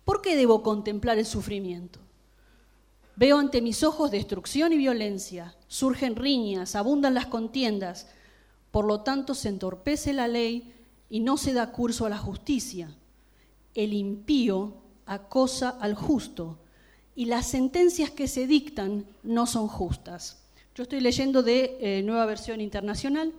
¿Por 0.05 0.23
qué 0.23 0.37
debo 0.37 0.63
contemplar 0.63 1.19
el 1.19 1.27
sufrimiento? 1.27 2.01
Veo 3.15 3.39
ante 3.39 3.63
mis 3.63 3.83
ojos 3.83 4.11
destrucción 4.11 4.73
y 4.73 4.77
violencia, 4.77 5.55
surgen 5.69 6.17
riñas, 6.17 6.75
abundan 6.75 7.15
las 7.15 7.27
contiendas, 7.27 8.09
por 8.71 8.85
lo 8.85 9.01
tanto, 9.01 9.35
se 9.35 9.49
entorpece 9.49 10.13
la 10.13 10.29
ley 10.29 10.75
y 11.09 11.21
no 11.21 11.39
se 11.39 11.55
da 11.55 11.73
curso 11.73 12.05
a 12.05 12.11
la 12.11 12.19
justicia. 12.19 12.95
El 13.75 13.95
impío 13.95 14.75
acosa 15.07 15.71
al 15.71 15.95
justo 15.95 16.59
y 17.15 17.25
las 17.25 17.47
sentencias 17.47 18.11
que 18.11 18.29
se 18.29 18.47
dictan 18.47 19.07
no 19.23 19.47
son 19.47 19.69
justas. 19.69 20.43
Yo 20.77 20.83
estoy 20.83 21.01
leyendo 21.01 21.43
de 21.43 21.79
eh, 21.81 22.03
Nueva 22.03 22.27
Versión 22.27 22.61
Internacional 22.61 23.33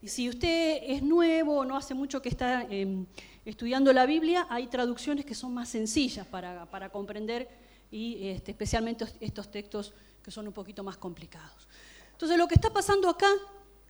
y 0.00 0.08
si 0.08 0.26
usted 0.26 0.78
es 0.84 1.02
nuevo 1.02 1.58
o 1.58 1.64
no 1.66 1.76
hace 1.76 1.92
mucho 1.92 2.22
que 2.22 2.30
está 2.30 2.62
em, 2.62 3.04
estudiando 3.44 3.92
la 3.92 4.06
Biblia, 4.06 4.46
hay 4.48 4.68
traducciones 4.68 5.26
que 5.26 5.34
son 5.34 5.52
más 5.52 5.68
sencillas 5.68 6.26
para, 6.26 6.88
comprender 6.90 7.46
y 7.90 8.28
este, 8.28 8.52
especialmente 8.52 9.04
estos 9.20 9.50
textos 9.50 9.92
que 10.22 10.30
son 10.30 10.46
un 10.46 10.54
poquito 10.54 10.82
más 10.82 10.96
complicados. 10.96 11.68
Entonces 12.12 12.38
lo 12.38 12.48
que 12.48 12.54
está 12.54 12.72
pasando 12.72 13.10
acá 13.10 13.28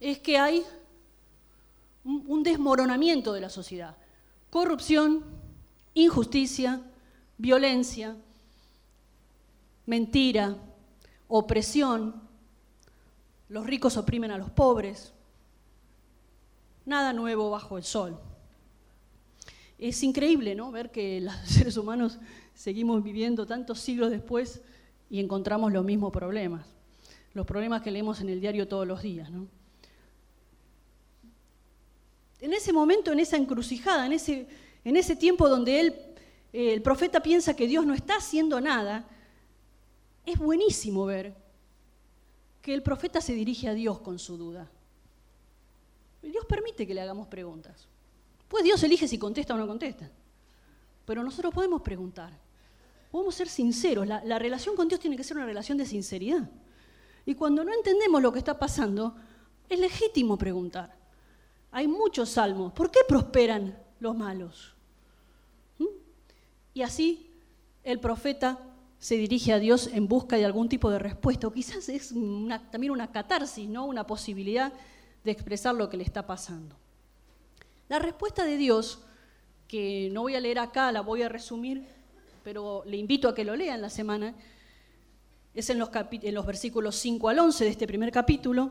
es 0.00 0.18
que 0.18 0.36
hay 0.36 0.64
un 2.02 2.42
desmoronamiento 2.42 3.32
de 3.32 3.42
la 3.42 3.48
sociedad. 3.48 3.96
Corrupción, 4.50 5.24
injusticia, 5.94 6.82
violencia, 7.36 8.16
mentira, 9.86 10.56
opresión, 11.28 12.27
los 13.48 13.66
ricos 13.66 13.96
oprimen 13.96 14.30
a 14.30 14.38
los 14.38 14.50
pobres, 14.50 15.12
nada 16.84 17.12
nuevo 17.12 17.50
bajo 17.50 17.78
el 17.78 17.84
sol. 17.84 18.18
Es 19.78 20.02
increíble 20.02 20.54
¿no? 20.54 20.70
ver 20.72 20.90
que 20.90 21.20
los 21.20 21.34
seres 21.44 21.76
humanos 21.76 22.18
seguimos 22.54 23.02
viviendo 23.02 23.46
tantos 23.46 23.80
siglos 23.80 24.10
después 24.10 24.60
y 25.08 25.20
encontramos 25.20 25.72
los 25.72 25.84
mismos 25.84 26.12
problemas, 26.12 26.66
los 27.32 27.46
problemas 27.46 27.82
que 27.82 27.90
leemos 27.90 28.20
en 28.20 28.28
el 28.28 28.40
diario 28.40 28.68
todos 28.68 28.86
los 28.86 29.02
días. 29.02 29.30
En 32.40 32.52
ese 32.52 32.72
momento, 32.72 33.12
en 33.12 33.20
esa 33.20 33.36
encrucijada, 33.36 34.06
en 34.06 34.12
ese, 34.12 34.46
en 34.84 34.96
ese 34.96 35.16
tiempo 35.16 35.48
donde 35.48 35.80
él, 35.80 35.96
el 36.52 36.82
profeta 36.82 37.22
piensa 37.22 37.54
que 37.54 37.66
Dios 37.66 37.86
no 37.86 37.94
está 37.94 38.16
haciendo 38.16 38.60
nada, 38.60 39.08
es 40.26 40.38
buenísimo 40.38 41.06
ver 41.06 41.47
que 42.68 42.74
el 42.74 42.82
profeta 42.82 43.22
se 43.22 43.32
dirige 43.32 43.66
a 43.66 43.72
Dios 43.72 43.98
con 44.00 44.18
su 44.18 44.36
duda. 44.36 44.68
Dios 46.20 46.44
permite 46.44 46.86
que 46.86 46.92
le 46.92 47.00
hagamos 47.00 47.26
preguntas. 47.26 47.88
Pues 48.46 48.62
Dios 48.62 48.82
elige 48.82 49.08
si 49.08 49.18
contesta 49.18 49.54
o 49.54 49.56
no 49.56 49.66
contesta. 49.66 50.10
Pero 51.06 51.22
nosotros 51.22 51.54
podemos 51.54 51.80
preguntar. 51.80 52.30
Podemos 53.10 53.34
ser 53.34 53.48
sinceros. 53.48 54.06
La, 54.06 54.22
la, 54.22 54.38
relación 54.38 54.76
con 54.76 54.86
Dios 54.86 55.00
tiene 55.00 55.16
que 55.16 55.24
ser 55.24 55.38
una 55.38 55.46
relación 55.46 55.78
de 55.78 55.86
sinceridad. 55.86 56.46
Y 57.24 57.34
cuando 57.34 57.64
no 57.64 57.72
entendemos 57.72 58.20
lo 58.20 58.30
que 58.30 58.38
está 58.38 58.58
pasando, 58.58 59.16
es 59.66 59.80
legítimo 59.80 60.36
preguntar. 60.36 60.94
Hay 61.70 61.88
muchos 61.88 62.28
salmos. 62.28 62.74
¿Por 62.74 62.90
qué 62.90 63.00
prosperan 63.08 63.82
los 63.98 64.14
malos? 64.14 64.74
¿Mm? 65.78 65.86
Y 66.74 66.82
así 66.82 67.30
el 67.82 67.98
profeta 67.98 68.58
se 68.98 69.16
dirige 69.16 69.52
a 69.52 69.58
Dios 69.58 69.88
en 69.92 70.08
busca 70.08 70.36
de 70.36 70.44
algún 70.44 70.68
tipo 70.68 70.90
de 70.90 70.98
respuesta. 70.98 71.46
O 71.46 71.52
quizás 71.52 71.88
es 71.88 72.12
también 72.70 72.90
una 72.90 73.12
catarsis, 73.12 73.68
¿no? 73.68 73.86
una 73.86 74.06
posibilidad 74.06 74.72
de 75.24 75.30
expresar 75.30 75.74
lo 75.74 75.88
que 75.88 75.96
le 75.96 76.04
está 76.04 76.26
pasando. 76.26 76.76
La 77.88 77.98
respuesta 77.98 78.44
de 78.44 78.56
Dios, 78.56 79.00
que 79.66 80.10
no 80.12 80.22
voy 80.22 80.34
a 80.34 80.40
leer 80.40 80.58
acá, 80.58 80.92
la 80.92 81.00
voy 81.00 81.22
a 81.22 81.28
resumir, 81.28 81.86
pero 82.42 82.82
le 82.86 82.96
invito 82.96 83.28
a 83.28 83.34
que 83.34 83.44
lo 83.44 83.56
lea 83.56 83.74
en 83.74 83.82
la 83.82 83.90
semana, 83.90 84.34
es 85.54 85.70
en 85.70 85.78
los, 85.78 85.90
en 86.10 86.34
los 86.34 86.46
versículos 86.46 86.96
5 86.96 87.28
al 87.28 87.38
11 87.38 87.64
de 87.64 87.70
este 87.70 87.86
primer 87.86 88.12
capítulo. 88.12 88.70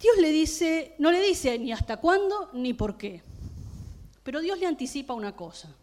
Dios 0.00 0.16
le 0.18 0.30
dice, 0.30 0.94
no 0.98 1.10
le 1.10 1.20
dice 1.20 1.58
ni 1.58 1.72
hasta 1.72 1.96
cuándo 1.96 2.50
ni 2.52 2.72
por 2.72 2.96
qué, 2.96 3.22
pero 4.22 4.40
Dios 4.40 4.58
le 4.58 4.66
anticipa 4.66 5.14
una 5.14 5.34
cosa. 5.34 5.74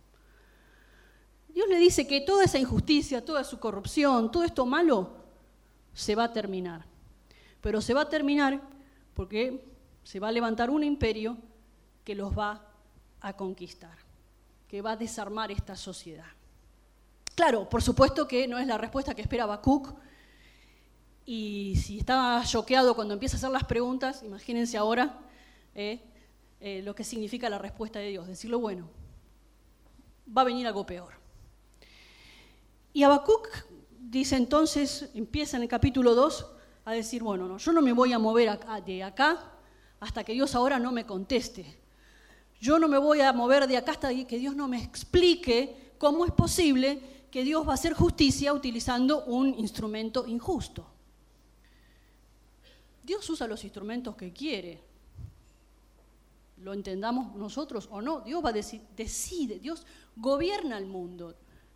Dios 1.56 1.70
le 1.70 1.78
dice 1.78 2.06
que 2.06 2.20
toda 2.20 2.44
esa 2.44 2.60
injusticia, 2.60 3.24
toda 3.24 3.46
su 3.46 3.62
corrupción, 3.62 4.30
todo 4.30 4.44
esto 4.44 4.66
malo, 4.66 5.16
se 5.94 6.14
va 6.14 6.26
a 6.26 6.34
terminar. 6.34 6.86
Pero 7.62 7.80
se 7.80 7.94
va 7.94 8.02
a 8.02 8.10
terminar 8.10 8.62
porque 9.14 9.66
se 10.04 10.20
va 10.20 10.28
a 10.28 10.32
levantar 10.34 10.70
un 10.70 10.84
imperio 10.84 11.38
que 12.04 12.14
los 12.14 12.38
va 12.38 12.68
a 13.22 13.38
conquistar, 13.38 13.98
que 14.68 14.82
va 14.82 14.92
a 14.92 14.96
desarmar 14.98 15.50
esta 15.50 15.78
sociedad. 15.78 16.28
Claro, 17.36 17.70
por 17.70 17.82
supuesto 17.82 18.28
que 18.28 18.50
no 18.50 18.60
es 18.60 18.68
la 18.68 18.78
respuesta 18.78 19.16
que 19.16 19.22
espera 19.22 19.46
Habacuc. 19.46 19.96
Y 21.26 21.78
si 21.78 22.00
estaba 22.00 22.44
choqueado 22.44 22.96
cuando 22.96 23.14
empieza 23.14 23.38
a 23.38 23.40
hacer 23.40 23.52
las 23.52 23.64
preguntas, 23.64 24.24
imagínense 24.24 24.76
ahora 24.78 25.22
eh, 25.74 26.02
eh, 26.60 26.82
lo 26.82 26.94
que 26.94 27.06
significa 27.06 27.50
la 27.50 27.60
respuesta 27.60 28.00
de 28.00 28.10
Dios. 28.10 28.28
Decirlo, 28.28 28.60
bueno, 28.60 28.90
va 30.38 30.42
a 30.42 30.46
venir 30.46 30.68
algo 30.68 30.86
peor. 30.86 31.25
Y 32.96 33.04
Habacuc 33.04 33.50
dice 34.00 34.38
entonces, 34.38 35.10
empieza 35.16 35.58
en 35.58 35.64
el 35.64 35.68
capítulo 35.68 36.16
2 36.16 36.46
a 36.86 36.94
decir, 36.94 37.22
bueno, 37.22 37.46
no, 37.46 37.58
yo 37.58 37.74
no 37.74 37.82
me 37.82 37.92
voy 37.92 38.14
a 38.14 38.20
mover 38.20 38.58
de 38.86 39.04
acá 39.04 39.52
hasta 40.00 40.24
que 40.24 40.32
Dios 40.32 40.56
ahora 40.56 40.80
no 40.80 40.94
me 40.94 41.06
conteste. 41.06 41.78
Yo 42.62 42.80
no 42.80 42.88
me 42.88 42.98
voy 42.98 43.20
a 43.20 43.34
mover 43.34 43.68
de 43.68 43.76
acá 43.76 43.92
hasta 43.92 44.16
que 44.26 44.38
Dios 44.38 44.56
no 44.56 44.70
me 44.70 44.82
explique 44.82 45.96
cómo 45.98 46.26
es 46.26 46.32
posible 46.32 47.26
que 47.30 47.44
Dios 47.44 47.68
va 47.68 47.72
a 47.72 47.74
hacer 47.74 47.92
justicia 47.92 48.54
utilizando 48.54 49.26
un 49.26 49.54
instrumento 49.56 50.26
injusto. 50.26 50.88
Dios 53.04 53.30
usa 53.30 53.46
los 53.46 53.62
instrumentos 53.66 54.16
que 54.16 54.32
quiere. 54.32 54.82
Lo 56.60 56.72
entendamos 56.72 57.36
nosotros 57.36 57.90
o 57.92 58.02
no. 58.02 58.22
Dios 58.22 58.42
va 58.42 58.52
a 58.52 58.54
decide, 58.54 59.60
Dios 59.60 59.86
gobierna 60.16 60.78
el 60.78 60.86
mundo. 60.86 61.36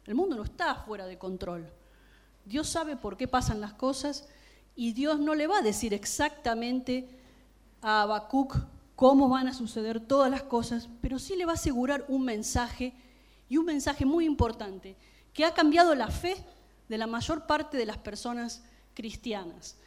El 0.10 0.16
mundo 0.16 0.36
no 0.36 0.42
está 0.42 0.74
fuera 0.74 1.06
de 1.06 1.20
control. 1.20 1.70
Dios 2.44 2.68
sabe 2.68 2.96
por 2.96 3.16
qué 3.16 3.28
pasan 3.28 3.62
las 3.62 3.74
cosas 3.74 4.28
y 4.76 4.94
Dios 4.94 5.20
no 5.20 5.36
le 5.36 5.46
va 5.46 5.60
a 5.60 5.62
decir 5.62 5.94
exactamente 5.94 7.08
a 7.84 8.02
Habacuc 8.02 8.58
cómo 8.96 9.30
van 9.30 9.48
a 9.48 9.54
suceder 9.54 10.00
todas 10.00 10.32
las 10.32 10.42
cosas, 10.42 10.90
pero 11.00 11.20
sí 11.20 11.36
le 11.36 11.46
va 11.46 11.52
a 11.52 11.62
asegurar 11.62 12.06
un 12.08 12.26
mensaje 12.26 12.96
y 13.50 13.58
un 13.58 13.66
mensaje 13.66 14.04
muy 14.04 14.26
importante 14.26 14.96
que 15.32 15.46
ha 15.46 15.54
cambiado 15.54 15.94
la 15.94 16.08
fe 16.08 16.44
de 16.88 16.98
la 16.98 17.06
mayor 17.06 17.46
parte 17.46 17.78
de 17.78 17.86
las 17.86 18.00
personas 18.00 18.64
cristianas, 18.96 19.78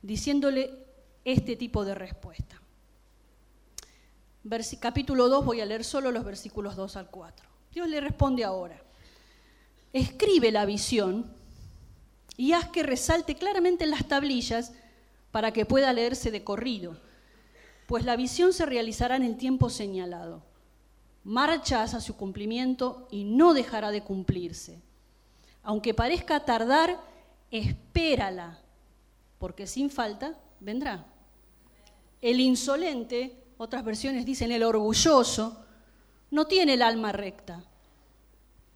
diciéndole 0.00 0.78
este 1.24 1.56
tipo 1.56 1.84
de 1.84 1.96
respuesta. 1.96 2.54
capítulo 4.78 5.28
2 5.28 5.44
voy 5.44 5.60
a 5.60 5.66
leer 5.66 5.82
solo 5.82 6.12
los 6.12 6.24
versículos 6.24 6.76
2 6.76 6.94
al 6.94 7.10
4. 7.10 7.48
Dios 7.72 7.88
le 7.88 8.00
responde 8.00 8.44
ahora 8.44 8.80
escribe 9.92 10.50
la 10.50 10.64
visión 10.64 11.30
y 12.36 12.52
haz 12.52 12.68
que 12.68 12.82
resalte 12.82 13.34
claramente 13.34 13.84
en 13.84 13.90
las 13.90 14.06
tablillas 14.08 14.72
para 15.30 15.52
que 15.52 15.66
pueda 15.66 15.92
leerse 15.92 16.30
de 16.30 16.44
corrido, 16.44 16.96
pues 17.86 18.04
la 18.04 18.16
visión 18.16 18.52
se 18.52 18.66
realizará 18.66 19.16
en 19.16 19.22
el 19.22 19.36
tiempo 19.36 19.70
señalado. 19.70 20.42
Marcha 21.24 21.82
hacia 21.82 22.00
su 22.00 22.16
cumplimiento 22.16 23.06
y 23.10 23.24
no 23.24 23.54
dejará 23.54 23.90
de 23.90 24.02
cumplirse. 24.02 24.80
Aunque 25.62 25.94
parezca 25.94 26.44
tardar, 26.44 27.00
espérala, 27.50 28.58
porque 29.38 29.66
sin 29.66 29.90
falta 29.90 30.36
vendrá. 30.60 31.06
El 32.20 32.40
insolente, 32.40 33.36
otras 33.58 33.84
versiones 33.84 34.24
dicen 34.24 34.52
el 34.52 34.62
orgulloso, 34.62 35.64
no 36.30 36.46
tiene 36.46 36.74
el 36.74 36.82
alma 36.82 37.12
recta, 37.12 37.62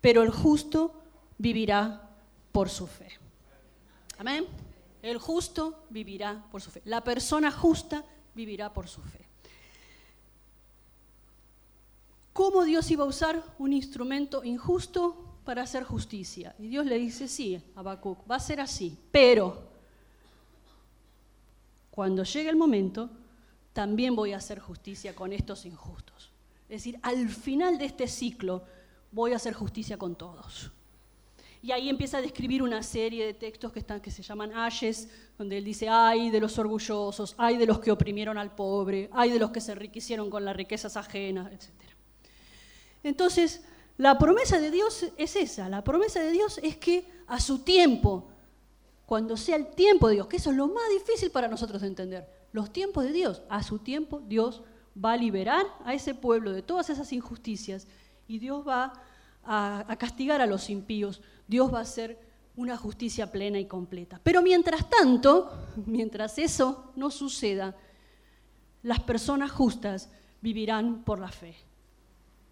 pero 0.00 0.22
el 0.22 0.30
justo 0.30 1.02
vivirá 1.38 2.08
por 2.52 2.68
su 2.68 2.86
fe. 2.86 3.08
Amén. 4.18 4.46
El 5.02 5.18
justo 5.18 5.84
vivirá 5.90 6.44
por 6.50 6.62
su 6.62 6.70
fe. 6.70 6.82
La 6.84 7.02
persona 7.04 7.50
justa 7.50 8.04
vivirá 8.34 8.72
por 8.72 8.88
su 8.88 9.00
fe. 9.02 9.26
¿Cómo 12.32 12.64
Dios 12.64 12.90
iba 12.90 13.04
a 13.04 13.06
usar 13.06 13.42
un 13.58 13.72
instrumento 13.72 14.44
injusto 14.44 15.38
para 15.44 15.62
hacer 15.62 15.84
justicia? 15.84 16.54
Y 16.58 16.68
Dios 16.68 16.84
le 16.84 16.98
dice, 16.98 17.28
sí, 17.28 17.62
Habacuc, 17.74 18.30
va 18.30 18.36
a 18.36 18.40
ser 18.40 18.60
así, 18.60 18.98
pero 19.10 19.70
cuando 21.90 22.24
llegue 22.24 22.50
el 22.50 22.56
momento, 22.56 23.08
también 23.72 24.14
voy 24.14 24.32
a 24.32 24.36
hacer 24.36 24.60
justicia 24.60 25.14
con 25.14 25.32
estos 25.32 25.64
injustos. 25.64 26.30
Es 26.68 26.82
decir, 26.82 26.98
al 27.02 27.28
final 27.30 27.78
de 27.78 27.86
este 27.86 28.06
ciclo 28.06 28.64
voy 29.12 29.32
a 29.32 29.36
hacer 29.36 29.54
justicia 29.54 29.96
con 29.96 30.14
todos. 30.14 30.72
Y 31.66 31.72
ahí 31.72 31.88
empieza 31.88 32.18
a 32.18 32.22
describir 32.22 32.62
una 32.62 32.80
serie 32.80 33.26
de 33.26 33.34
textos 33.34 33.72
que, 33.72 33.80
están, 33.80 34.00
que 34.00 34.12
se 34.12 34.22
llaman 34.22 34.54
ayes, 34.54 35.08
donde 35.36 35.58
él 35.58 35.64
dice, 35.64 35.88
ay 35.88 36.30
de 36.30 36.38
los 36.38 36.56
orgullosos, 36.60 37.34
ay 37.38 37.56
de 37.56 37.66
los 37.66 37.80
que 37.80 37.90
oprimieron 37.90 38.38
al 38.38 38.54
pobre, 38.54 39.10
ay 39.12 39.32
de 39.32 39.40
los 39.40 39.50
que 39.50 39.60
se 39.60 39.72
enriquecieron 39.72 40.30
con 40.30 40.44
las 40.44 40.54
riquezas 40.54 40.96
ajenas, 40.96 41.52
etc. 41.52 41.90
Entonces, 43.02 43.64
la 43.96 44.16
promesa 44.16 44.60
de 44.60 44.70
Dios 44.70 45.06
es 45.16 45.34
esa, 45.34 45.68
la 45.68 45.82
promesa 45.82 46.20
de 46.20 46.30
Dios 46.30 46.60
es 46.62 46.76
que 46.76 47.04
a 47.26 47.40
su 47.40 47.58
tiempo, 47.58 48.28
cuando 49.04 49.36
sea 49.36 49.56
el 49.56 49.66
tiempo 49.66 50.06
de 50.06 50.14
Dios, 50.14 50.28
que 50.28 50.36
eso 50.36 50.52
es 50.52 50.56
lo 50.56 50.68
más 50.68 50.88
difícil 50.90 51.32
para 51.32 51.48
nosotros 51.48 51.82
de 51.82 51.88
entender, 51.88 52.28
los 52.52 52.72
tiempos 52.72 53.02
de 53.02 53.10
Dios, 53.10 53.42
a 53.48 53.64
su 53.64 53.80
tiempo 53.80 54.20
Dios 54.20 54.62
va 54.96 55.14
a 55.14 55.16
liberar 55.16 55.66
a 55.84 55.94
ese 55.94 56.14
pueblo 56.14 56.52
de 56.52 56.62
todas 56.62 56.90
esas 56.90 57.12
injusticias 57.12 57.88
y 58.28 58.38
Dios 58.38 58.64
va 58.64 58.84
a, 58.84 59.02
a 59.46 59.96
castigar 59.98 60.40
a 60.40 60.46
los 60.46 60.70
impíos 60.70 61.20
Dios 61.46 61.72
va 61.72 61.78
a 61.78 61.82
hacer 61.82 62.18
una 62.56 62.76
justicia 62.76 63.30
plena 63.30 63.58
y 63.58 63.66
completa. 63.66 64.20
Pero 64.22 64.42
mientras 64.42 64.88
tanto, 64.88 65.50
mientras 65.86 66.38
eso 66.38 66.92
no 66.96 67.10
suceda, 67.10 67.76
las 68.82 69.00
personas 69.00 69.50
justas 69.50 70.08
vivirán 70.40 71.02
por 71.04 71.18
la 71.18 71.28
fe. 71.28 71.56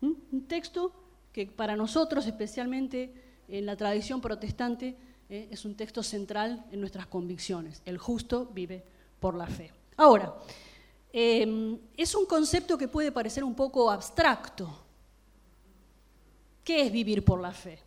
¿Mm? 0.00 0.12
Un 0.32 0.46
texto 0.46 0.92
que 1.32 1.46
para 1.46 1.76
nosotros, 1.76 2.26
especialmente 2.26 3.12
en 3.48 3.66
la 3.66 3.76
tradición 3.76 4.20
protestante 4.20 4.96
eh, 5.28 5.48
es 5.50 5.64
un 5.64 5.74
texto 5.74 6.02
central 6.02 6.64
en 6.70 6.80
nuestras 6.80 7.06
convicciones. 7.06 7.82
El 7.84 7.98
justo 7.98 8.46
vive 8.52 8.84
por 9.20 9.34
la 9.34 9.46
fe. 9.46 9.72
Ahora, 9.96 10.34
em, 11.12 11.78
es 11.96 12.14
un 12.14 12.26
concepto 12.26 12.76
que 12.76 12.88
puede 12.88 13.10
parecer 13.10 13.42
un 13.42 13.54
poco 13.54 13.90
abstracto. 13.90 14.84
¿Qué 16.64 16.87
es 16.87 16.90
vivir 16.90 17.25
por 17.25 17.40
la 17.40 17.52
fe? 17.52 17.78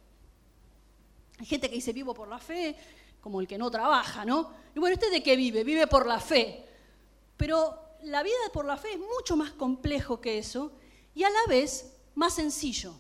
Hay 1.39 1.46
gente 1.46 1.67
que 1.69 1.75
dice 1.75 1.91
vivo 1.93 2.13
por 2.13 2.27
la 2.27 2.39
fe, 2.39 2.75
como 3.19 3.41
el 3.41 3.48
que 3.48 3.57
no 3.57 3.69
trabaja, 3.69 4.24
¿no? 4.24 4.51
Y 4.75 4.79
bueno, 4.79 4.93
¿este 4.93 5.10
de 5.10 5.22
qué 5.22 5.36
vive? 5.36 5.63
Vive 5.63 5.88
por 5.88 6.05
la 6.05 6.19
fe. 6.19 6.63
Pero 7.36 7.77
la 8.03 8.24
vida 8.24 8.36
por 8.53 8.65
la 8.65 8.77
fe 8.77 8.93
es 8.93 9.00
mucho 9.00 9.36
más 9.36 9.51
complejo 9.51 10.22
que 10.22 10.38
eso 10.38 10.72
y 11.13 11.24
a 11.24 11.29
la 11.29 11.46
vez 11.48 11.93
más 12.15 12.36
sencillo. 12.36 12.93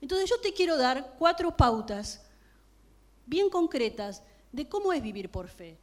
Entonces 0.00 0.30
yo 0.30 0.40
te 0.40 0.52
quiero 0.52 0.76
dar 0.76 1.16
cuatro 1.18 1.56
pautas 1.56 2.24
bien 3.26 3.50
concretas 3.50 4.22
de 4.52 4.68
cómo 4.68 4.92
es 4.92 5.02
vivir 5.02 5.30
por 5.30 5.48
fe 5.48 5.76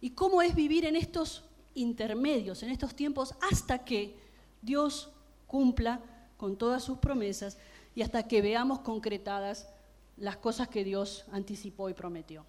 y 0.00 0.10
cómo 0.10 0.42
es 0.42 0.54
vivir 0.54 0.84
en 0.86 0.96
estos 0.96 1.44
intermedios, 1.74 2.62
en 2.62 2.70
estos 2.70 2.94
tiempos, 2.94 3.34
hasta 3.50 3.84
que 3.84 4.16
Dios 4.62 5.10
cumpla 5.46 6.00
con 6.36 6.56
todas 6.56 6.82
sus 6.82 6.98
promesas 6.98 7.58
y 7.98 8.02
hasta 8.02 8.28
que 8.28 8.40
veamos 8.40 8.78
concretadas 8.78 9.68
las 10.18 10.36
cosas 10.36 10.68
que 10.68 10.84
Dios 10.84 11.24
anticipó 11.32 11.90
y 11.90 11.94
prometió. 11.94 12.46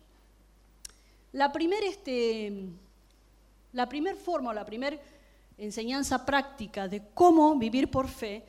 La 1.31 1.51
primera 1.51 1.87
este, 1.87 2.67
la 3.73 3.89
primer 3.89 4.15
forma 4.15 4.51
o 4.51 4.53
la 4.53 4.63
primera 4.63 4.99
enseñanza 5.57 6.23
práctica 6.23 6.87
de 6.87 7.01
cómo 7.15 7.57
vivir 7.57 7.89
por 7.89 8.07
fe 8.07 8.43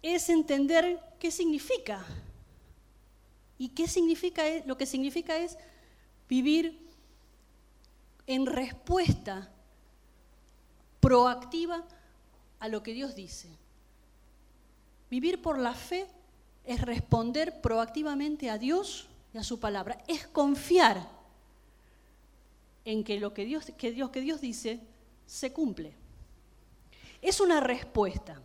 es 0.00 0.28
entender 0.28 1.00
qué 1.18 1.32
significa. 1.32 2.06
Y 3.58 3.70
qué 3.70 3.88
significa, 3.88 4.44
lo 4.64 4.76
que 4.76 4.86
significa 4.86 5.36
es 5.38 5.58
vivir 6.28 6.88
en 8.28 8.46
respuesta 8.46 9.50
proactiva 11.00 11.84
a 12.60 12.68
lo 12.68 12.80
que 12.84 12.92
Dios 12.92 13.16
dice. 13.16 13.48
Vivir 15.10 15.40
por 15.40 15.58
la 15.58 15.74
fe 15.74 16.06
es 16.64 16.80
responder 16.82 17.60
proactivamente 17.60 18.50
a 18.50 18.58
Dios 18.58 19.08
y 19.32 19.38
a 19.38 19.42
su 19.42 19.58
palabra, 19.58 19.98
es 20.06 20.26
confiar 20.26 21.08
en 22.84 23.04
que 23.04 23.18
lo 23.20 23.32
que 23.34 23.44
Dios, 23.44 24.40
dice 24.40 24.80
se 25.26 25.52
cumple. 25.52 25.94
Es 27.20 27.40
una 27.40 27.60
respuesta. 27.60 28.40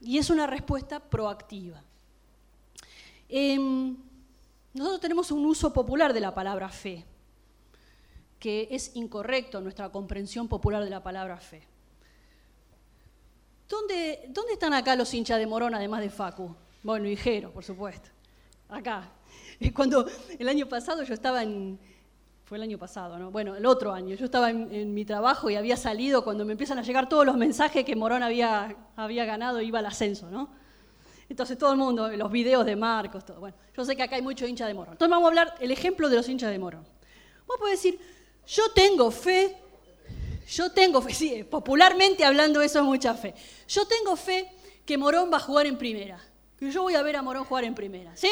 Y 0.00 0.18
es 0.18 0.28
una 0.30 0.46
respuesta 0.46 1.00
proactiva. 1.00 1.82
Em, 3.28 3.96
nosotros 4.74 5.00
tenemos 5.00 5.30
un 5.30 5.46
uso 5.46 5.72
popular 5.72 6.12
de 6.12 6.20
la 6.20 6.34
palabra 6.34 6.68
fe, 6.68 7.04
que 8.38 8.68
es 8.70 8.94
incorrecto 8.96 9.60
nuestra 9.60 9.90
comprensión 9.90 10.48
popular 10.48 10.84
de 10.84 10.90
la 10.90 11.02
palabra 11.02 11.38
fe. 11.38 11.73
¿Dónde, 13.68 14.26
¿Dónde 14.28 14.52
están 14.52 14.74
acá 14.74 14.94
los 14.94 15.12
hinchas 15.14 15.38
de 15.38 15.46
Morón, 15.46 15.74
además 15.74 16.00
de 16.00 16.10
Facu? 16.10 16.54
Bueno, 16.82 17.08
y 17.08 17.16
Jero, 17.16 17.50
por 17.50 17.64
supuesto. 17.64 18.10
Acá. 18.68 19.10
Cuando 19.74 20.06
el 20.38 20.48
año 20.48 20.68
pasado 20.68 21.02
yo 21.02 21.14
estaba 21.14 21.42
en, 21.42 21.78
fue 22.44 22.58
el 22.58 22.62
año 22.62 22.78
pasado, 22.78 23.18
¿no? 23.18 23.30
Bueno, 23.30 23.56
el 23.56 23.64
otro 23.64 23.92
año. 23.92 24.14
Yo 24.16 24.26
estaba 24.26 24.50
en, 24.50 24.92
mi 24.92 25.04
trabajo 25.06 25.48
y 25.48 25.56
había 25.56 25.78
salido 25.78 26.22
cuando 26.22 26.44
me 26.44 26.52
empiezan 26.52 26.78
a 26.78 26.82
llegar 26.82 27.08
todos 27.08 27.24
los 27.24 27.36
mensajes 27.36 27.84
que 27.84 27.96
Morón 27.96 28.22
había, 28.22 28.76
había 28.96 29.24
ganado 29.24 29.62
iba 29.62 29.78
al 29.78 29.86
ascenso, 29.86 30.30
¿no? 30.30 30.50
Entonces 31.28 31.56
todo 31.56 31.72
el 31.72 31.78
mundo, 31.78 32.08
los 32.08 32.30
videos 32.30 32.66
de 32.66 32.76
Marcos, 32.76 33.24
todo. 33.24 33.40
Bueno, 33.40 33.56
yo 33.74 33.84
sé 33.84 33.96
que 33.96 34.02
acá 34.02 34.16
hay 34.16 34.22
mucho 34.22 34.46
hincha 34.46 34.66
de 34.66 34.74
Morón. 34.74 34.92
Entonces 34.92 35.10
vamos 35.10 35.24
a 35.24 35.28
hablar 35.28 35.54
el 35.58 35.70
ejemplo 35.70 36.10
de 36.10 36.16
los 36.16 36.28
hinchas 36.28 36.50
de 36.50 36.58
Morón. 36.58 36.86
Vos 37.46 37.56
podés 37.58 37.82
decir, 37.82 37.98
yo 38.46 38.70
tengo 38.74 39.10
fe, 39.10 39.56
yo 40.48 40.70
tengo 40.72 41.00
fe, 41.02 41.14
sí, 41.14 41.44
popularmente 41.44 42.24
hablando 42.24 42.60
eso 42.60 42.78
es 42.78 42.84
mucha 42.84 43.14
fe. 43.14 43.34
Yo 43.68 43.86
tengo 43.86 44.16
fe 44.16 44.50
que 44.84 44.98
Morón 44.98 45.30
va 45.32 45.38
a 45.38 45.40
jugar 45.40 45.66
en 45.66 45.78
primera. 45.78 46.20
Que 46.58 46.70
yo 46.70 46.82
voy 46.82 46.94
a 46.94 47.02
ver 47.02 47.16
a 47.16 47.22
Morón 47.22 47.44
jugar 47.44 47.64
en 47.64 47.74
primera, 47.74 48.16
¿sí? 48.16 48.30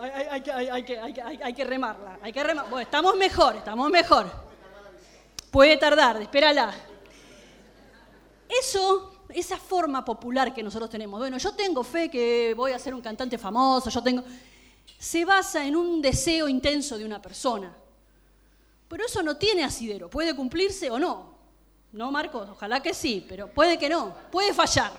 hay, 0.00 0.42
que, 1.54 1.64
remarla, 1.64 2.18
hay 2.22 2.32
que 2.32 2.44
Bueno, 2.44 2.80
estamos 2.80 3.16
mejor, 3.16 3.56
estamos 3.56 3.90
mejor. 3.90 4.30
Puede 5.50 5.76
tardar, 5.76 6.20
espérala. 6.22 6.72
Eso, 8.48 9.24
esa 9.30 9.56
forma 9.56 10.04
popular 10.04 10.54
que 10.54 10.62
nosotros 10.62 10.88
tenemos, 10.88 11.18
bueno, 11.18 11.36
yo 11.38 11.52
tengo 11.52 11.82
fe 11.82 12.10
que 12.10 12.54
voy 12.56 12.72
a 12.72 12.78
ser 12.78 12.94
un 12.94 13.00
cantante 13.00 13.38
famoso, 13.38 13.90
yo 13.90 14.02
tengo... 14.02 14.22
Se 14.98 15.24
basa 15.24 15.66
en 15.66 15.76
un 15.76 16.02
deseo 16.02 16.48
intenso 16.48 16.98
de 16.98 17.04
una 17.04 17.22
persona. 17.22 17.74
Pero 18.88 19.04
eso 19.04 19.22
no 19.22 19.36
tiene 19.36 19.64
asidero, 19.64 20.08
puede 20.10 20.34
cumplirse 20.34 20.90
o 20.90 20.98
no. 20.98 21.38
¿No, 21.92 22.10
Marcos? 22.10 22.48
Ojalá 22.50 22.82
que 22.82 22.92
sí, 22.92 23.24
pero 23.28 23.48
puede 23.48 23.78
que 23.78 23.88
no, 23.88 24.14
puede 24.30 24.52
fallar. 24.52 24.92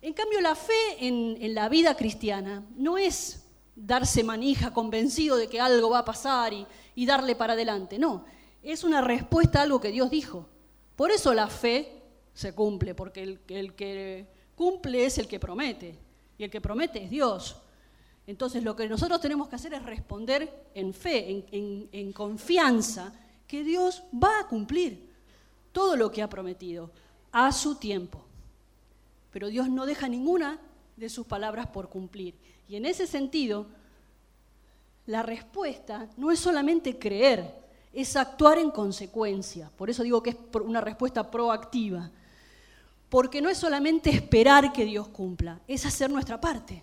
En 0.00 0.12
cambio, 0.12 0.40
la 0.40 0.54
fe 0.54 0.72
en, 0.98 1.54
la 1.54 1.68
vida 1.68 1.96
cristiana 1.96 2.64
no 2.76 2.96
es 2.96 3.44
darse 3.74 4.22
manija 4.22 4.72
convencido 4.72 5.36
de 5.36 5.48
que 5.48 5.60
algo 5.60 5.90
va 5.90 5.98
a 6.00 6.04
pasar 6.04 6.52
y, 6.52 7.06
darle 7.06 7.34
para 7.36 7.54
adelante, 7.54 7.98
no, 7.98 8.24
es 8.62 8.84
una 8.84 9.00
respuesta 9.00 9.58
a 9.58 9.62
algo 9.62 9.80
que 9.80 9.90
Dios 9.90 10.10
dijo. 10.10 10.48
Por 10.94 11.10
eso 11.10 11.34
la 11.34 11.48
fe 11.48 12.02
se 12.32 12.54
cumple, 12.54 12.94
porque 12.94 13.22
el, 13.48 13.74
que 13.74 14.26
cumple 14.54 15.04
es 15.04 15.18
el 15.18 15.28
que 15.28 15.38
promete, 15.38 15.98
y 16.38 16.44
el 16.44 16.50
que 16.50 16.60
promete 16.60 17.04
es 17.04 17.10
Dios. 17.10 17.56
Entonces 18.26 18.62
lo 18.62 18.74
que 18.74 18.88
nosotros 18.88 19.20
tenemos 19.20 19.48
que 19.48 19.56
hacer 19.56 19.74
es 19.74 19.82
responder 19.82 20.68
en 20.74 20.92
fe, 20.92 21.46
en, 21.52 22.12
confianza, 22.12 23.12
que 23.46 23.62
Dios 23.62 24.02
va 24.12 24.40
a 24.40 24.48
cumplir 24.48 25.10
todo 25.72 25.96
lo 25.96 26.10
que 26.10 26.22
ha 26.22 26.28
prometido 26.28 26.90
a 27.30 27.52
su 27.52 27.76
tiempo 27.76 28.26
pero 29.36 29.48
Dios 29.48 29.68
no 29.68 29.84
deja 29.84 30.08
ninguna 30.08 30.58
de 30.96 31.10
sus 31.10 31.26
palabras 31.26 31.66
por 31.66 31.90
cumplir. 31.90 32.34
Y 32.70 32.76
en 32.76 32.86
ese 32.86 33.06
sentido, 33.06 33.66
la 35.04 35.22
respuesta 35.22 36.08
no 36.16 36.30
es 36.30 36.40
solamente 36.40 36.98
creer, 36.98 37.54
es 37.92 38.16
actuar 38.16 38.56
en 38.56 38.70
consecuencia. 38.70 39.70
Por 39.76 39.90
eso 39.90 40.02
digo 40.02 40.22
que 40.22 40.30
es 40.30 40.36
una 40.64 40.80
respuesta 40.80 41.30
proactiva. 41.30 42.10
Porque 43.10 43.42
no 43.42 43.50
es 43.50 43.58
solamente 43.58 44.08
esperar 44.08 44.72
que 44.72 44.86
Dios 44.86 45.08
cumpla, 45.08 45.60
es 45.68 45.84
hacer 45.84 46.10
nuestra 46.10 46.40
parte. 46.40 46.82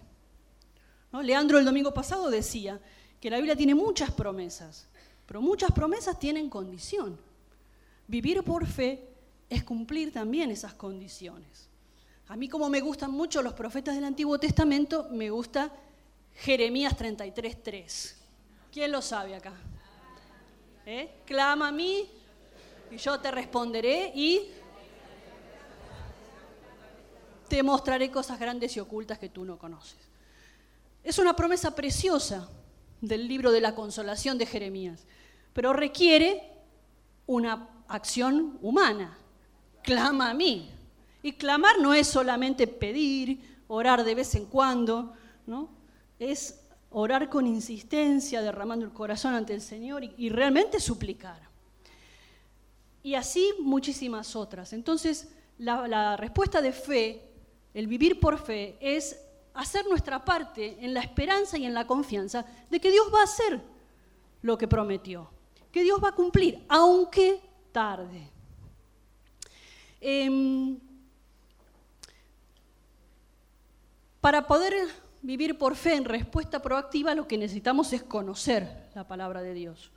Leandro 1.21 1.59
el 1.59 1.65
domingo 1.65 1.93
pasado 1.93 2.29
decía 2.29 2.79
que 3.19 3.29
la 3.29 3.37
Biblia 3.37 3.55
tiene 3.55 3.75
muchas 3.75 4.11
promesas, 4.11 4.87
pero 5.25 5.41
muchas 5.41 5.71
promesas 5.71 6.17
tienen 6.17 6.49
condición. 6.49 7.19
Vivir 8.07 8.43
por 8.43 8.65
fe 8.65 9.07
es 9.49 9.63
cumplir 9.63 10.11
también 10.11 10.51
esas 10.51 10.73
condiciones. 10.73 11.69
A 12.27 12.35
mí 12.35 12.49
como 12.49 12.69
me 12.69 12.81
gustan 12.81 13.11
mucho 13.11 13.41
los 13.41 13.53
profetas 13.53 13.95
del 13.95 14.05
Antiguo 14.05 14.39
Testamento, 14.39 15.07
me 15.11 15.29
gusta 15.29 15.71
Jeremías 16.35 16.97
33.3. 16.97 18.15
¿Quién 18.71 18.91
lo 18.91 19.01
sabe 19.01 19.35
acá? 19.35 19.53
¿Eh? 20.85 21.21
Clama 21.25 21.67
a 21.67 21.71
mí 21.71 22.09
y 22.91 22.97
yo 22.97 23.19
te 23.19 23.29
responderé 23.29 24.11
y 24.15 24.49
te 27.47 27.61
mostraré 27.61 28.09
cosas 28.09 28.39
grandes 28.39 28.75
y 28.75 28.79
ocultas 28.79 29.19
que 29.19 29.29
tú 29.29 29.45
no 29.45 29.57
conoces. 29.57 30.12
Es 31.03 31.19
una 31.19 31.35
promesa 31.35 31.75
preciosa 31.75 32.49
del 33.01 33.27
libro 33.27 33.51
de 33.51 33.59
la 33.59 33.75
consolación 33.75 34.37
de 34.37 34.45
Jeremías, 34.45 35.05
pero 35.51 35.73
requiere 35.73 36.49
una 37.25 37.69
acción 37.87 38.57
humana. 38.61 39.17
Clama 39.83 40.29
a 40.29 40.33
mí. 40.33 40.71
Y 41.21 41.33
clamar 41.33 41.79
no 41.79 41.93
es 41.93 42.07
solamente 42.07 42.67
pedir, 42.67 43.61
orar 43.67 44.03
de 44.03 44.15
vez 44.15 44.35
en 44.35 44.45
cuando, 44.45 45.13
¿no? 45.45 45.69
Es 46.19 46.61
orar 46.89 47.29
con 47.29 47.47
insistencia, 47.47 48.41
derramando 48.41 48.85
el 48.85 48.93
corazón 48.93 49.33
ante 49.33 49.53
el 49.53 49.61
Señor 49.61 50.03
y, 50.03 50.29
realmente 50.29 50.79
suplicar. 50.79 51.41
Y 53.01 53.15
así 53.15 53.53
muchísimas 53.59 54.35
otras. 54.35 54.71
Entonces, 54.73 55.29
la, 55.57 55.87
la 55.87 56.15
respuesta 56.15 56.61
de 56.61 56.71
fe, 56.71 57.29
el 57.73 57.87
vivir 57.87 58.19
por 58.19 58.37
fe, 58.37 58.77
es 58.79 59.17
hacer 59.53 59.85
nuestra 59.87 60.23
parte 60.23 60.77
en 60.79 60.93
la 60.93 61.01
esperanza 61.01 61.57
y 61.57 61.65
en 61.65 61.73
la 61.73 61.87
confianza 61.87 62.45
de 62.69 62.79
que 62.79 62.91
Dios 62.91 63.07
va 63.13 63.21
a 63.21 63.25
hacer 63.25 63.61
lo 64.41 64.57
que 64.57 64.67
prometió, 64.67 65.29
que 65.71 65.83
Dios 65.83 66.03
va 66.03 66.09
a 66.09 66.15
cumplir, 66.15 66.63
aunque 66.67 67.41
tarde. 67.71 68.29
Eh, 70.01 70.77
Para 74.23 74.47
poder 74.47 74.73
vivir 75.21 75.57
por 75.57 75.75
fe 75.75 75.95
en 75.95 76.05
respuesta 76.05 76.61
proactiva, 76.61 77.13
lo 77.13 77.27
que 77.27 77.37
necesitamos 77.37 77.91
es 77.91 78.03
conocer 78.03 78.87
la 78.95 79.05
palabra 79.05 79.41
de 79.41 79.53
Dios. 79.53 79.91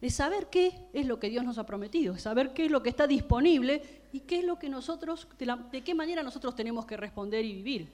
es 0.00 0.14
saber 0.14 0.46
qué 0.46 0.86
es 0.92 1.06
lo 1.06 1.18
que 1.18 1.28
Dios 1.28 1.44
nos 1.44 1.58
ha 1.58 1.66
prometido, 1.66 2.14
es 2.14 2.22
saber 2.22 2.54
qué 2.54 2.66
es 2.66 2.70
lo 2.70 2.84
que 2.84 2.90
está 2.90 3.08
disponible 3.08 3.82
y 4.12 4.20
qué 4.20 4.38
es 4.38 4.44
lo 4.44 4.60
que 4.60 4.68
nosotros, 4.68 5.26
de, 5.40 5.82
qué 5.82 5.92
manera 5.92 6.22
nosotros 6.22 6.54
tenemos 6.54 6.86
que 6.86 6.96
responder 6.96 7.44
y 7.44 7.54
vivir. 7.54 7.88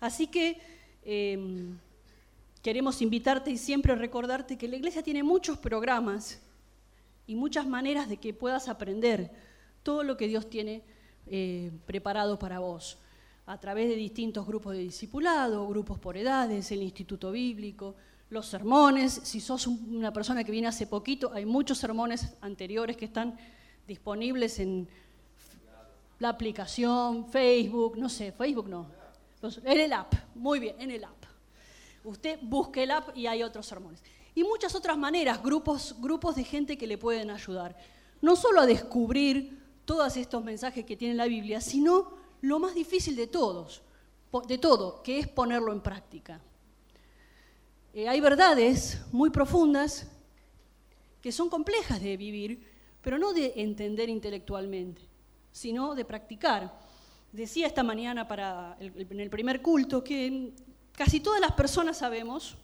Así 0.00 0.26
que 0.26 0.58
em, 1.04 1.78
queremos 2.62 3.00
invitarte 3.00 3.50
y 3.50 3.58
siempre 3.58 3.94
recordarte 3.94 4.58
que 4.58 4.68
la 4.68 4.76
iglesia 4.76 5.02
tiene 5.02 5.22
muchos 5.22 5.58
programas 5.58 6.40
y 7.26 7.34
muchas 7.34 7.66
maneras 7.66 8.08
de 8.08 8.18
que 8.18 8.34
puedas 8.34 8.68
aprender 8.68 9.30
todo 9.82 10.02
lo 10.02 10.16
que 10.16 10.28
Dios 10.28 10.50
tiene 10.50 10.82
eh, 11.26 11.70
preparado 11.86 12.38
para 12.38 12.58
vos, 12.58 12.98
a 13.46 13.58
través 13.58 13.88
de 13.88 13.96
distintos 13.96 14.46
grupos 14.46 14.74
de 14.74 14.80
discipulado, 14.80 15.66
grupos 15.68 15.98
por 15.98 16.16
edades, 16.16 16.70
el 16.72 16.82
Instituto 16.82 17.30
Bíblico, 17.30 17.94
los 18.30 18.46
sermones. 18.46 19.12
Si 19.12 19.40
sos 19.40 19.66
una 19.66 20.12
persona 20.12 20.42
que 20.42 20.52
viene 20.52 20.68
hace 20.68 20.86
poquito, 20.86 21.32
hay 21.32 21.46
muchos 21.46 21.78
sermones 21.78 22.34
anteriores 22.40 22.96
que 22.96 23.04
están 23.04 23.36
disponibles 23.86 24.58
en 24.58 24.88
la 26.18 26.30
aplicación, 26.30 27.26
Facebook, 27.26 27.96
no 27.96 28.08
sé, 28.08 28.32
Facebook 28.32 28.68
no, 28.68 28.86
en 29.42 29.80
el 29.80 29.92
app, 29.92 30.14
muy 30.34 30.58
bien, 30.58 30.76
en 30.80 30.90
el 30.90 31.04
app. 31.04 31.24
Usted 32.04 32.38
busque 32.42 32.84
el 32.84 32.90
app 32.90 33.16
y 33.16 33.26
hay 33.26 33.42
otros 33.42 33.66
sermones. 33.66 34.02
Y 34.34 34.44
muchas 34.44 34.74
otras 34.74 34.96
maneras, 34.96 35.42
grupos, 35.42 35.96
grupos 35.98 36.36
de 36.36 36.44
gente 36.44 36.76
que 36.76 36.86
le 36.86 36.98
pueden 36.98 37.30
ayudar. 37.30 37.76
No 38.20 38.36
solo 38.36 38.60
a 38.60 38.66
descubrir 38.66 39.58
todos 39.84 40.16
estos 40.16 40.44
mensajes 40.44 40.84
que 40.84 40.96
tiene 40.96 41.14
la 41.14 41.26
Biblia, 41.26 41.60
sino 41.60 42.12
lo 42.42 42.58
más 42.58 42.74
difícil 42.74 43.16
de 43.16 43.26
todos, 43.26 43.82
de 44.46 44.58
todo, 44.58 45.02
que 45.02 45.18
es 45.18 45.28
ponerlo 45.28 45.72
en 45.72 45.80
práctica. 45.80 46.40
Eh, 47.94 48.08
hay 48.08 48.20
verdades 48.20 49.00
muy 49.10 49.30
profundas 49.30 50.06
que 51.22 51.32
son 51.32 51.48
complejas 51.48 52.00
de 52.02 52.16
vivir, 52.16 52.62
pero 53.00 53.18
no 53.18 53.32
de 53.32 53.54
entender 53.56 54.08
intelectualmente, 54.08 55.00
sino 55.50 55.94
de 55.94 56.04
practicar. 56.04 56.78
Decía 57.32 57.66
esta 57.66 57.82
mañana 57.82 58.26
para 58.26 58.76
en 58.80 59.20
el 59.20 59.30
primer 59.30 59.60
culto 59.60 60.02
que 60.02 60.52
casi 60.92 61.20
todas 61.20 61.40
las 61.40 61.52
personas 61.52 61.98
sabemos 61.98 62.56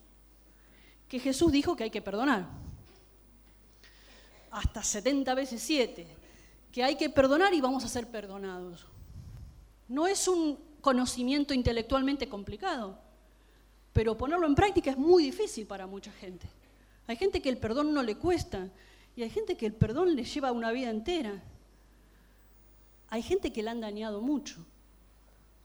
que 1.08 1.18
Jesús 1.18 1.52
dijo 1.52 1.76
que 1.76 1.84
hay 1.84 1.90
que 1.90 2.02
perdonar. 2.02 2.48
Hasta 4.50 4.82
70 4.82 5.34
veces 5.34 5.62
7. 5.62 6.06
Que 6.70 6.82
hay 6.82 6.96
que 6.96 7.10
perdonar 7.10 7.52
y 7.52 7.60
vamos 7.60 7.84
a 7.84 7.88
ser 7.88 8.08
perdonados. 8.08 8.86
No 9.88 10.06
es 10.06 10.26
un 10.26 10.58
conocimiento 10.80 11.52
intelectualmente 11.52 12.28
complicado 12.28 12.98
pero 13.92 14.16
ponerlo 14.16 14.46
en 14.46 14.54
práctica 14.54 14.90
es 14.90 14.98
muy 14.98 15.24
difícil 15.24 15.66
para 15.66 15.86
mucha 15.86 16.10
gente. 16.12 16.46
Hay 17.06 17.16
gente 17.16 17.42
que 17.42 17.48
el 17.48 17.58
perdón 17.58 17.92
no 17.92 18.02
le 18.02 18.16
cuesta 18.16 18.70
y 19.14 19.22
hay 19.22 19.30
gente 19.30 19.56
que 19.56 19.66
el 19.66 19.74
perdón 19.74 20.16
le 20.16 20.24
lleva 20.24 20.52
una 20.52 20.72
vida 20.72 20.90
entera. 20.90 21.42
Hay 23.12 23.20
gente 23.20 23.52
que 23.52 23.62
le 23.62 23.68
han 23.68 23.82
dañado 23.82 24.22
mucho. 24.22 24.64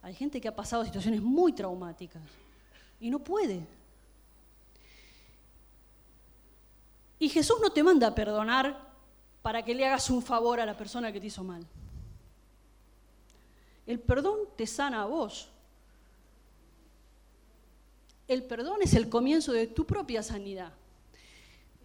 Hay 0.01 0.13
gente 0.13 0.41
que 0.41 0.49
ha 0.49 0.55
pasado 0.55 0.83
situaciones 0.83 1.21
muy 1.21 1.53
traumáticas 1.53 2.21
y 2.99 3.09
no 3.09 3.19
puede. 3.19 3.65
Y 7.17 7.29
Jesús 7.29 7.55
no 7.61 7.69
te 7.69 7.83
manda 7.83 8.07
a 8.07 8.13
perdonar 8.13 8.77
para 9.41 9.63
que 9.63 9.73
le 9.73 9.85
hagas 9.85 10.09
un 10.09 10.21
favor 10.21 10.59
a 10.59 10.65
la 10.65 10.75
persona 10.75 11.09
que 11.13 11.21
te 11.21 11.27
hizo 11.27 11.41
mal. 11.41 11.65
El 13.85 14.01
perdón 14.01 14.39
te 14.57 14.67
sana 14.67 15.03
a 15.03 15.05
vos, 15.05 15.47
el 18.27 18.43
perdón 18.43 18.81
es 18.81 18.93
el 18.93 19.07
comienzo 19.07 19.53
de 19.53 19.67
tu 19.67 19.85
propia 19.85 20.21
sanidad. 20.21 20.73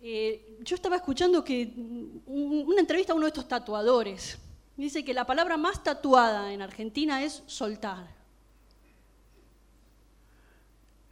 Eh, 0.03 0.59
yo 0.64 0.75
estaba 0.75 0.96
escuchando 0.96 1.44
que 1.44 1.72
una 2.27 2.81
entrevista 2.81 3.12
a 3.12 3.14
uno 3.14 3.27
de 3.27 3.31
estos 3.31 3.46
tatuadores 3.46 4.40
dice 4.76 5.04
que 5.04 5.14
la 5.14 5.26
palabra 5.26 5.56
más 5.56 5.82
tatuada 5.82 6.52
en 6.52 6.62
Argentina 6.62 7.22
es 7.22 7.42
soltar. 7.46 8.06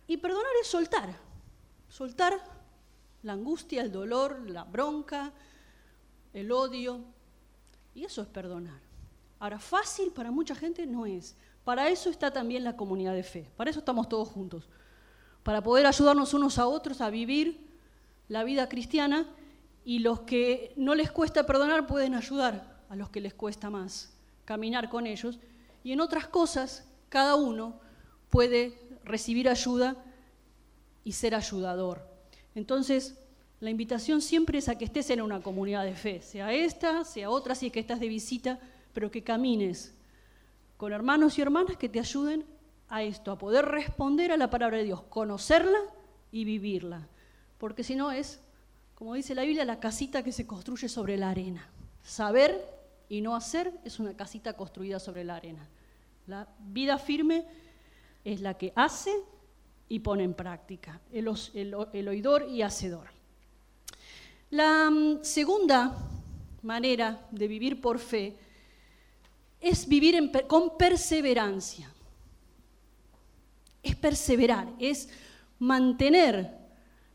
Y 0.06 0.16
perdonar 0.16 0.52
es 0.60 0.68
soltar. 0.68 1.16
Soltar 1.88 2.40
la 3.22 3.32
angustia, 3.32 3.82
el 3.82 3.92
dolor, 3.92 4.48
la 4.48 4.64
bronca, 4.64 5.32
el 6.32 6.50
odio. 6.50 7.04
Y 7.94 8.04
eso 8.04 8.22
es 8.22 8.28
perdonar. 8.28 8.80
Ahora, 9.38 9.58
fácil 9.58 10.10
para 10.12 10.30
mucha 10.30 10.54
gente 10.54 10.86
no 10.86 11.06
es. 11.06 11.36
Para 11.64 11.88
eso 11.88 12.10
está 12.10 12.32
también 12.32 12.64
la 12.64 12.76
comunidad 12.76 13.14
de 13.14 13.22
fe. 13.22 13.50
Para 13.56 13.70
eso 13.70 13.80
estamos 13.80 14.08
todos 14.08 14.28
juntos 14.28 14.68
para 15.42 15.62
poder 15.62 15.86
ayudarnos 15.86 16.34
unos 16.34 16.58
a 16.58 16.66
otros 16.66 17.00
a 17.00 17.10
vivir 17.10 17.66
la 18.28 18.44
vida 18.44 18.68
cristiana 18.68 19.26
y 19.84 20.00
los 20.00 20.20
que 20.20 20.72
no 20.76 20.94
les 20.94 21.10
cuesta 21.10 21.46
perdonar 21.46 21.86
pueden 21.86 22.14
ayudar 22.14 22.69
a 22.90 22.96
los 22.96 23.08
que 23.08 23.20
les 23.20 23.32
cuesta 23.32 23.70
más 23.70 24.12
caminar 24.44 24.90
con 24.90 25.06
ellos 25.06 25.38
y 25.82 25.92
en 25.92 26.00
otras 26.00 26.26
cosas 26.26 26.86
cada 27.08 27.36
uno 27.36 27.80
puede 28.28 28.78
recibir 29.04 29.48
ayuda 29.48 29.96
y 31.04 31.12
ser 31.12 31.34
ayudador. 31.34 32.06
Entonces, 32.54 33.16
la 33.60 33.70
invitación 33.70 34.20
siempre 34.20 34.58
es 34.58 34.68
a 34.68 34.76
que 34.76 34.84
estés 34.84 35.08
en 35.10 35.22
una 35.22 35.40
comunidad 35.40 35.84
de 35.84 35.94
fe, 35.94 36.20
sea 36.20 36.52
esta, 36.52 37.04
sea 37.04 37.30
otra, 37.30 37.54
si 37.54 37.66
es 37.66 37.72
que 37.72 37.80
estás 37.80 38.00
de 38.00 38.08
visita, 38.08 38.58
pero 38.92 39.10
que 39.10 39.22
camines 39.22 39.94
con 40.76 40.92
hermanos 40.92 41.38
y 41.38 41.42
hermanas 41.42 41.76
que 41.76 41.88
te 41.88 42.00
ayuden 42.00 42.44
a 42.88 43.02
esto, 43.02 43.30
a 43.30 43.38
poder 43.38 43.66
responder 43.66 44.32
a 44.32 44.36
la 44.36 44.50
palabra 44.50 44.78
de 44.78 44.84
Dios, 44.84 45.02
conocerla 45.02 45.78
y 46.32 46.44
vivirla. 46.44 47.06
Porque 47.58 47.84
si 47.84 47.94
no 47.94 48.10
es, 48.10 48.40
como 48.94 49.14
dice 49.14 49.34
la 49.34 49.42
Biblia, 49.42 49.64
la 49.64 49.78
casita 49.78 50.24
que 50.24 50.32
se 50.32 50.46
construye 50.46 50.88
sobre 50.88 51.16
la 51.18 51.30
arena. 51.30 51.68
Saber 52.02 52.79
y 53.10 53.20
no 53.20 53.36
hacer 53.36 53.78
es 53.84 54.00
una 54.00 54.16
casita 54.16 54.54
construida 54.54 54.98
sobre 54.98 55.24
la 55.24 55.36
arena. 55.36 55.68
La 56.26 56.48
vida 56.60 56.96
firme 56.96 57.44
es 58.24 58.40
la 58.40 58.54
que 58.54 58.72
hace 58.74 59.12
y 59.90 59.98
pone 59.98 60.24
en 60.24 60.32
práctica, 60.32 60.98
el, 61.12 61.28
oidor 61.28 62.48
y 62.48 62.62
hacedor. 62.62 63.08
La 64.50 64.88
mm, 64.88 65.22
segunda 65.22 65.94
manera 66.62 67.26
de 67.30 67.46
vivir 67.46 67.82
por 67.82 67.98
fe 67.98 68.38
es 69.60 69.86
vivir 69.86 70.32
con 70.48 70.78
perseverancia 70.78 71.92
es 73.82 73.96
perseverar, 73.96 74.68
es 74.78 75.08
mantener 75.58 76.58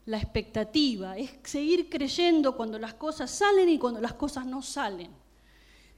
la 0.05 0.17
expectativa, 0.17 1.17
es 1.17 1.31
seguir 1.43 1.89
creyendo 1.89 2.55
cuando 2.55 2.77
las 2.77 2.93
cosas 2.93 3.31
salen 3.31 3.69
y 3.69 3.79
cuando 3.79 4.01
las 4.01 4.13
cosas 4.13 4.45
no 4.45 4.61
salen. 4.61 5.11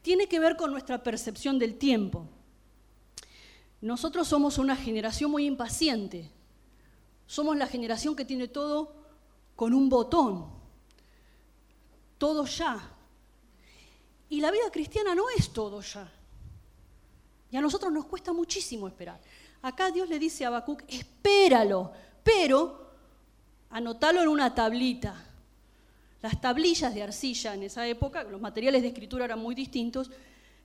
Tiene 0.07 0.29
que 0.29 0.39
ver 0.39 0.55
con 0.55 0.71
nuestra 0.71 1.03
percepción 1.03 1.59
del 1.59 1.77
tiempo. 1.77 2.29
Nosotros 3.81 4.25
somos 4.25 4.57
una 4.57 4.73
generación 4.73 5.29
muy 5.29 5.45
impaciente. 5.45 6.31
Somos 7.25 7.57
la 7.57 7.67
generación 7.67 8.15
que 8.15 8.23
tiene 8.23 8.47
todo 8.47 8.95
con 9.53 9.73
un 9.73 9.89
botón. 9.89 10.45
Todo 12.17 12.45
ya. 12.45 12.89
Y 14.29 14.39
la 14.39 14.49
vida 14.49 14.71
cristiana 14.71 15.13
no 15.13 15.25
es 15.37 15.51
todo 15.51 15.81
ya. 15.81 16.09
Y 17.51 17.57
a 17.57 17.61
nosotros 17.61 17.91
nos 17.91 18.05
cuesta 18.05 18.31
muchísimo 18.31 18.87
esperar. 18.87 19.19
Acá 19.61 19.91
Dios 19.91 20.07
le 20.07 20.19
dice 20.19 20.45
a 20.45 20.47
Habacuc, 20.47 20.83
espéralo, 20.87 21.91
pero 22.23 22.93
anótalo 23.71 24.21
en 24.21 24.29
una 24.29 24.55
tablita. 24.55 25.26
Las 26.21 26.41
tablillas 26.41 26.93
de 26.93 27.03
arcilla 27.03 27.53
en 27.53 27.63
esa 27.63 27.87
época, 27.87 28.23
los 28.23 28.41
materiales 28.41 28.81
de 28.81 28.89
escritura 28.89 29.25
eran 29.25 29.39
muy 29.39 29.53
distintos, 29.53 30.09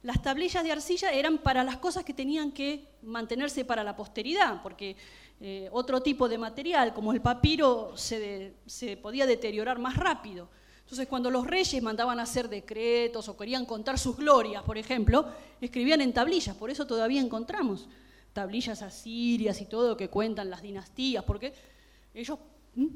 las 0.02 0.20
tablillas 0.20 0.64
de 0.64 0.72
arcilla 0.72 1.12
eran 1.12 1.38
para 1.38 1.62
las 1.62 1.76
cosas 1.76 2.04
que 2.04 2.12
tenían 2.12 2.50
que 2.50 2.88
mantenerse 3.02 3.64
para 3.64 3.84
la 3.84 3.94
posteridad, 3.94 4.60
porque 4.62 4.96
eh, 5.40 5.68
otro 5.72 6.00
tipo 6.02 6.28
de 6.28 6.38
material, 6.38 6.92
como 6.92 7.12
el 7.12 7.20
papiro, 7.20 7.96
se, 7.96 8.54
podía 9.00 9.26
deteriorar 9.26 9.78
más 9.78 9.96
rápido. 9.96 10.48
Entonces, 10.80 11.06
cuando 11.06 11.30
los 11.30 11.46
reyes 11.46 11.80
mandaban 11.82 12.18
hacer 12.18 12.48
decretos 12.48 13.28
o 13.28 13.36
querían 13.36 13.64
contar 13.64 13.98
sus 13.98 14.16
glorias, 14.16 14.62
por 14.64 14.76
ejemplo, 14.76 15.26
escribían 15.60 16.00
en 16.00 16.12
tablillas, 16.12 16.56
por 16.56 16.70
eso 16.70 16.86
todavía 16.86 17.20
encontramos 17.20 17.88
tablillas 18.32 18.82
asirias 18.82 19.60
y 19.60 19.66
todo 19.66 19.96
que 19.96 20.08
cuentan 20.08 20.50
las 20.50 20.62
dinastías, 20.62 21.22
porque 21.24 21.52
ellos 22.14 22.38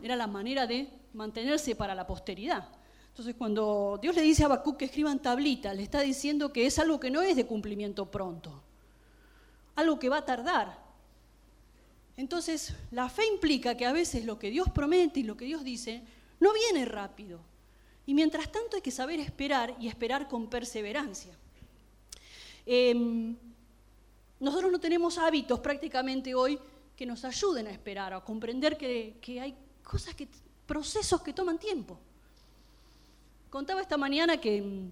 era 0.03 0.17
la 0.17 0.27
manera 0.27 0.67
de 0.67 0.89
mantenerse 1.13 1.75
para 1.75 1.95
la 1.95 2.07
posteridad. 2.07 2.69
Entonces, 3.09 3.35
cuando 3.35 3.99
Dios 4.01 4.15
le 4.15 4.23
dice 4.23 4.43
a 4.43 4.47
Habacuc 4.47 4.77
que 4.77 4.85
escriban 4.87 5.21
tablitas, 5.21 5.75
le 5.75 5.83
está 5.83 6.01
diciendo 6.01 6.53
que 6.53 6.67
es 6.67 6.79
algo 6.79 7.01
que 7.01 7.11
no 7.11 7.23
es 7.23 7.37
de 7.37 7.47
cumplimiento 7.47 8.11
pronto, 8.11 8.63
algo 9.75 9.99
que 9.99 10.09
va 10.09 10.19
a 10.19 10.25
tardar. 10.25 10.85
Entonces, 12.17 12.75
la 12.91 13.09
fe 13.09 13.27
implica 13.27 13.77
que 13.77 13.87
a 13.87 13.93
veces 13.93 14.25
lo 14.25 14.39
que 14.39 14.51
Dios 14.51 14.69
promete 14.71 15.21
y 15.21 15.23
lo 15.23 15.37
que 15.37 15.45
Dios 15.45 15.65
dice 15.65 16.03
no 16.41 16.53
viene 16.53 16.85
rápido. 16.85 17.41
Y 18.07 18.15
mientras 18.15 18.51
tanto 18.53 18.77
hay 18.77 18.83
que 18.83 18.91
saber 18.91 19.21
esperar 19.21 19.75
y 19.81 19.89
esperar 19.89 20.29
con 20.29 20.49
perseverancia. 20.49 21.35
Em, 22.65 23.37
nosotros 24.39 24.71
no 24.71 24.79
tenemos 24.79 25.19
hábitos 25.19 25.61
prácticamente 25.61 26.35
hoy 26.35 26.59
que 26.97 27.07
nos 27.07 27.25
ayuden 27.25 27.67
a 27.67 27.71
esperar, 27.71 28.15
a 28.15 28.21
comprender 28.21 28.77
que, 28.77 29.41
hay 29.41 29.55
cosas, 29.87 30.15
que, 30.15 30.29
procesos 30.67 31.23
que 31.23 31.33
toman 31.33 31.59
tiempo. 31.59 31.99
contaba 33.51 33.81
esta 33.81 33.97
mañana 33.97 34.39
que 34.39 34.61
mm, 34.61 34.91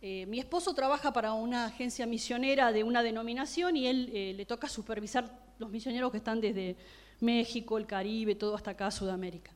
eh, 0.00 0.26
mi 0.26 0.38
esposo 0.38 0.72
trabaja 0.74 1.12
para 1.12 1.32
una 1.32 1.66
agencia 1.66 2.06
misionera 2.06 2.72
de 2.72 2.84
una 2.84 3.02
denominación 3.02 3.76
y 3.76 3.86
él 3.88 4.10
eh, 4.14 4.32
le 4.34 4.46
toca 4.46 4.68
supervisar 4.68 5.24
los 5.58 5.70
misioneros 5.70 6.12
que 6.12 6.18
están 6.18 6.40
desde 6.40 6.76
México, 7.20 7.76
el 7.78 7.86
Caribe, 7.86 8.36
todo 8.36 8.54
hasta 8.54 8.70
acá, 8.70 8.90
Sudamérica. 8.92 9.50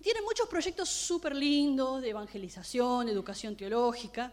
Tienen 0.00 0.24
muchos 0.24 0.48
proyectos 0.48 0.88
súper 0.88 1.36
lindos 1.36 2.00
de 2.00 2.10
evangelización, 2.10 3.08
educación 3.08 3.56
teológica, 3.56 4.32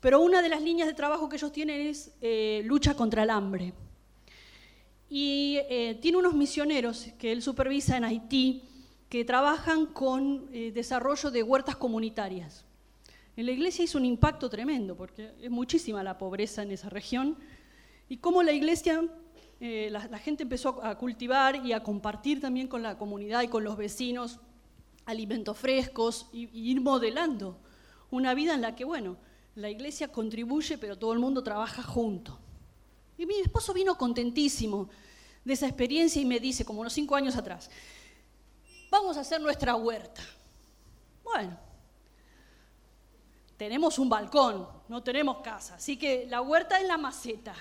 pero 0.00 0.20
una 0.20 0.42
de 0.42 0.50
las 0.50 0.60
líneas 0.60 0.86
de 0.86 0.94
trabajo 0.94 1.28
que 1.28 1.36
ellos 1.36 1.52
tienen 1.52 1.86
es 1.86 2.10
eh, 2.20 2.60
lucha 2.64 2.94
contra 2.94 3.22
el 3.22 3.30
hambre. 3.30 3.72
Y 5.10 5.58
tiene 6.00 6.18
unos 6.18 6.34
misioneros 6.34 7.08
que 7.18 7.32
él 7.32 7.42
supervisa 7.42 7.96
en 7.96 8.04
Haití 8.04 8.62
que 9.08 9.24
trabajan 9.24 9.86
con 9.86 10.50
desarrollo 10.52 11.30
de 11.30 11.42
huertas 11.42 11.76
comunitarias. 11.76 12.66
En 13.38 13.46
la 13.46 13.52
iglesia 13.52 13.84
hizo 13.84 13.98
un 13.98 14.04
impacto 14.04 14.50
tremendo, 14.50 14.96
porque 14.96 15.30
es 15.40 15.48
muchísima 15.48 16.02
la 16.02 16.18
pobreza 16.18 16.64
en 16.64 16.72
esa 16.72 16.88
región, 16.88 17.36
y 18.08 18.16
cómo 18.16 18.42
la 18.42 18.50
iglesia, 18.50 19.04
eh, 19.60 19.88
la, 19.92 20.18
gente 20.18 20.42
empezó 20.42 20.82
a 20.82 20.98
cultivar 20.98 21.64
y 21.64 21.72
a 21.72 21.84
compartir 21.84 22.40
también 22.40 22.66
con 22.66 22.82
la 22.82 22.98
comunidad 22.98 23.42
y 23.42 23.46
con 23.48 23.62
los 23.62 23.76
vecinos 23.76 24.40
alimentos 25.06 25.56
frescos 25.56 26.26
y, 26.32 26.48
ir 26.52 26.80
modelando 26.80 27.56
una 28.10 28.34
vida 28.34 28.54
en 28.54 28.62
la 28.62 28.74
que, 28.74 28.84
bueno, 28.84 29.16
la 29.54 29.70
iglesia 29.70 30.08
contribuye, 30.08 30.76
pero 30.76 30.98
todo 30.98 31.12
el 31.12 31.20
mundo 31.20 31.44
trabaja 31.44 31.84
junto. 31.84 32.40
Y 33.18 33.26
mi 33.26 33.34
esposo 33.40 33.74
vino 33.74 33.98
contentísimo 33.98 34.88
de 35.44 35.52
esa 35.52 35.66
experiencia 35.66 36.22
y 36.22 36.24
me 36.24 36.38
dice, 36.38 36.64
como 36.64 36.80
unos 36.80 36.92
cinco 36.92 37.16
años 37.16 37.34
atrás, 37.36 37.68
vamos 38.90 39.16
a 39.16 39.20
hacer 39.20 39.40
nuestra 39.40 39.74
huerta. 39.74 40.22
Bueno, 41.24 41.58
tenemos 43.56 43.98
un 43.98 44.08
balcón, 44.08 44.68
no 44.88 45.02
tenemos 45.02 45.38
casa, 45.38 45.74
así 45.74 45.96
que 45.96 46.26
la 46.26 46.40
huerta 46.40 46.80
es 46.80 46.86
la 46.86 46.96
maceta. 46.96 47.54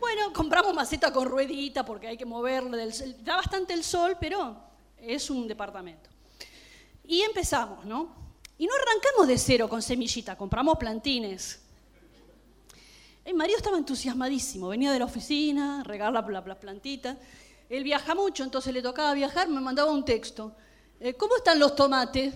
Bueno, 0.00 0.32
compramos 0.32 0.74
maceta 0.74 1.12
con 1.12 1.28
ruedita 1.28 1.84
porque 1.84 2.08
hay 2.08 2.16
que 2.16 2.26
moverla, 2.26 2.84
da 3.20 3.36
bastante 3.36 3.74
el 3.74 3.84
sol, 3.84 4.16
pero 4.20 4.60
es 4.98 5.30
un 5.30 5.46
departamento. 5.46 6.10
Y 7.04 7.22
empezamos, 7.22 7.84
¿no? 7.84 8.14
Y 8.58 8.66
no 8.66 8.72
arrancamos 8.74 9.28
de 9.28 9.38
cero 9.38 9.68
con 9.68 9.82
semillita, 9.82 10.36
compramos 10.36 10.76
plantines. 10.78 11.65
El 13.26 13.34
marido 13.34 13.56
estaba 13.56 13.76
entusiasmadísimo, 13.76 14.68
venía 14.68 14.92
de 14.92 15.00
la 15.00 15.04
oficina, 15.04 15.82
regar 15.82 16.12
la, 16.12 16.20
la, 16.20 16.60
plantita. 16.60 17.18
Él 17.68 17.82
viaja 17.82 18.14
mucho, 18.14 18.44
entonces 18.44 18.72
le 18.72 18.80
tocaba 18.80 19.14
viajar, 19.14 19.48
me 19.48 19.60
mandaba 19.60 19.90
un 19.90 20.04
texto. 20.04 20.54
Eh, 21.00 21.14
¿Cómo 21.14 21.36
están 21.36 21.58
los 21.58 21.74
tomates? 21.74 22.32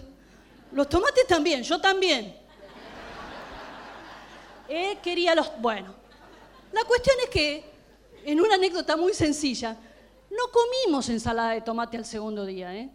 Los 0.72 0.88
tomates 0.88 1.28
también, 1.28 1.62
yo 1.62 1.80
también. 1.80 2.36
Él 4.68 4.98
quería 5.00 5.36
los... 5.36 5.52
Bueno, 5.60 5.94
la 6.72 6.82
cuestión 6.82 7.14
es 7.22 7.30
que, 7.30 7.72
en 8.24 8.40
una 8.40 8.56
anécdota 8.56 8.96
muy 8.96 9.14
sencilla, 9.14 9.76
no 10.28 10.42
comimos 10.50 11.08
ensalada 11.08 11.52
de 11.52 11.60
tomate 11.60 11.98
al 11.98 12.04
segundo 12.04 12.44
día. 12.44 12.74
¿eh? 12.74 12.90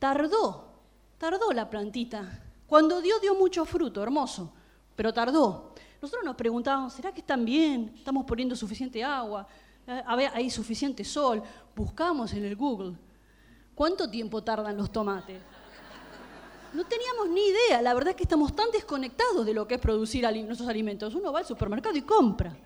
Tardó, 0.00 0.80
tardó 1.16 1.52
la 1.52 1.70
plantita. 1.70 2.42
Cuando 2.66 3.00
dio, 3.00 3.20
dio 3.20 3.36
mucho 3.36 3.64
fruto, 3.64 4.02
hermoso, 4.02 4.52
pero 4.96 5.14
tardó. 5.14 5.67
Nosotros 6.00 6.24
nos 6.24 6.36
preguntábamos, 6.36 6.92
¿será 6.92 7.12
que 7.12 7.20
están 7.20 7.44
bien? 7.44 7.92
¿Estamos 7.96 8.24
poniendo 8.24 8.54
suficiente 8.54 9.02
agua? 9.02 9.46
Eh, 9.86 10.02
¿Hay 10.32 10.48
suficiente 10.50 11.04
sol? 11.04 11.42
Buscamos 11.74 12.32
en 12.32 12.44
el 12.44 12.54
Google. 12.54 12.94
¿Cuánto 13.74 14.08
tiempo 14.08 14.42
tardan 14.42 14.76
los 14.76 14.92
tomates? 14.92 15.40
No 16.72 16.84
teníamos 16.84 17.28
ni 17.30 17.40
idea, 17.40 17.80
la 17.80 17.94
verdad 17.94 18.10
es 18.10 18.16
que 18.16 18.24
estamos 18.24 18.54
tan 18.54 18.70
desconectados 18.70 19.46
de 19.46 19.54
lo 19.54 19.66
que 19.66 19.76
es 19.76 19.80
producir 19.80 20.22
nuestros 20.44 20.68
alimentos. 20.68 21.14
Uno 21.14 21.32
va 21.32 21.40
al 21.40 21.46
supermercado 21.46 21.96
y 21.96 22.02
compra, 22.02 22.56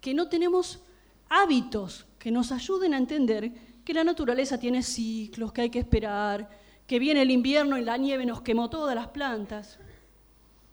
que 0.00 0.12
no 0.12 0.28
tenemos 0.28 0.80
hábitos 1.28 2.04
que 2.18 2.30
nos 2.30 2.52
ayuden 2.52 2.94
a 2.94 2.98
entender 2.98 3.52
que 3.84 3.94
la 3.94 4.04
naturaleza 4.04 4.58
tiene 4.58 4.82
ciclos, 4.82 5.52
que 5.52 5.62
hay 5.62 5.70
que 5.70 5.78
esperar, 5.78 6.48
que 6.86 6.98
viene 6.98 7.22
el 7.22 7.30
invierno 7.30 7.78
y 7.78 7.84
la 7.84 7.96
nieve 7.96 8.26
nos 8.26 8.42
quemó 8.42 8.68
todas 8.68 8.94
las 8.94 9.08
plantas. 9.08 9.78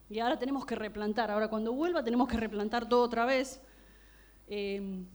Y 0.10 0.20
ahora 0.20 0.40
tenemos 0.40 0.66
que 0.66 0.76
replantar, 0.76 1.30
ahora 1.30 1.48
cuando 1.48 1.74
vuelva 1.74 2.04
tenemos 2.04 2.28
que 2.28 2.38
replantar 2.38 2.90
todo 2.90 3.04
otra 3.04 3.26
vez. 3.26 3.62
Eh, 4.48 5.06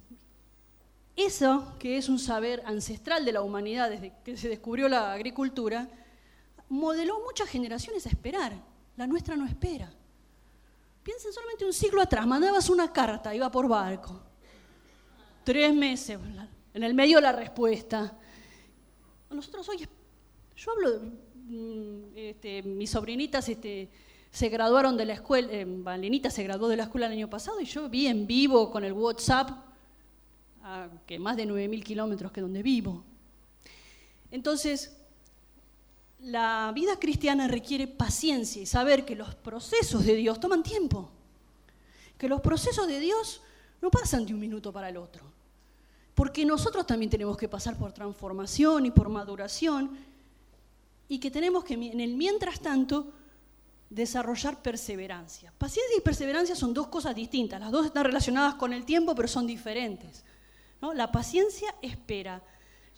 eso, 1.16 1.74
que 1.78 1.96
es 1.96 2.08
un 2.08 2.18
saber 2.18 2.62
ancestral 2.66 3.24
de 3.24 3.32
la 3.32 3.42
humanidad 3.42 3.90
desde 3.90 4.12
que 4.24 4.36
se 4.36 4.48
descubrió 4.48 4.88
la 4.88 5.12
agricultura, 5.12 5.88
modeló 6.68 7.20
muchas 7.20 7.48
generaciones 7.48 8.06
a 8.06 8.08
esperar. 8.08 8.52
La 8.96 9.06
nuestra 9.06 9.36
no 9.36 9.46
espera. 9.46 9.92
Piensen 11.02 11.32
solamente 11.32 11.64
un 11.64 11.72
siglo 11.72 12.00
atrás, 12.00 12.26
mandabas 12.26 12.68
una 12.70 12.92
carta, 12.92 13.34
iba 13.34 13.50
por 13.50 13.68
barco. 13.68 14.20
Tres 15.44 15.74
meses, 15.74 16.18
en 16.72 16.82
el 16.82 16.94
medio 16.94 17.20
la 17.20 17.32
respuesta. 17.32 18.16
Nosotros 19.30 19.68
hoy, 19.68 19.86
yo 20.56 20.72
hablo, 20.72 21.00
mm, 21.34 22.16
este, 22.16 22.62
mis 22.62 22.90
sobrinitas 22.90 23.48
este, 23.48 23.90
se 24.34 24.48
graduaron 24.48 24.96
de 24.96 25.04
la 25.04 25.12
escuela, 25.12 25.46
eh, 25.52 25.64
Valenita 25.64 26.28
se 26.28 26.42
graduó 26.42 26.66
de 26.66 26.76
la 26.76 26.82
escuela 26.82 27.06
el 27.06 27.12
año 27.12 27.30
pasado 27.30 27.60
y 27.60 27.66
yo 27.66 27.88
vi 27.88 28.08
en 28.08 28.26
vivo 28.26 28.68
con 28.68 28.82
el 28.82 28.92
WhatsApp, 28.92 29.50
a 30.64 30.88
que 31.06 31.20
más 31.20 31.36
de 31.36 31.46
9.000 31.46 31.84
kilómetros 31.84 32.32
que 32.32 32.40
donde 32.40 32.60
vivo. 32.60 33.04
Entonces, 34.32 34.96
la 36.18 36.72
vida 36.74 36.98
cristiana 36.98 37.46
requiere 37.46 37.86
paciencia 37.86 38.60
y 38.60 38.66
saber 38.66 39.04
que 39.04 39.14
los 39.14 39.36
procesos 39.36 40.04
de 40.04 40.16
Dios 40.16 40.40
toman 40.40 40.64
tiempo, 40.64 41.08
que 42.18 42.28
los 42.28 42.40
procesos 42.40 42.88
de 42.88 42.98
Dios 42.98 43.40
no 43.80 43.88
pasan 43.88 44.26
de 44.26 44.34
un 44.34 44.40
minuto 44.40 44.72
para 44.72 44.88
el 44.88 44.96
otro, 44.96 45.22
porque 46.16 46.44
nosotros 46.44 46.88
también 46.88 47.08
tenemos 47.08 47.36
que 47.36 47.48
pasar 47.48 47.78
por 47.78 47.92
transformación 47.92 48.84
y 48.86 48.90
por 48.90 49.08
maduración 49.08 49.96
y 51.06 51.20
que 51.20 51.30
tenemos 51.30 51.62
que 51.62 51.74
en 51.74 52.00
el 52.00 52.16
mientras 52.16 52.58
tanto 52.58 53.12
desarrollar 53.94 54.60
perseverancia. 54.60 55.52
Paciencia 55.56 55.96
y 55.96 56.00
perseverancia 56.00 56.56
son 56.56 56.74
dos 56.74 56.88
cosas 56.88 57.14
distintas, 57.14 57.60
las 57.60 57.70
dos 57.70 57.86
están 57.86 58.04
relacionadas 58.04 58.56
con 58.56 58.72
el 58.72 58.84
tiempo 58.84 59.14
pero 59.14 59.28
son 59.28 59.46
diferentes. 59.46 60.24
La 60.94 61.10
paciencia 61.10 61.74
espera, 61.80 62.42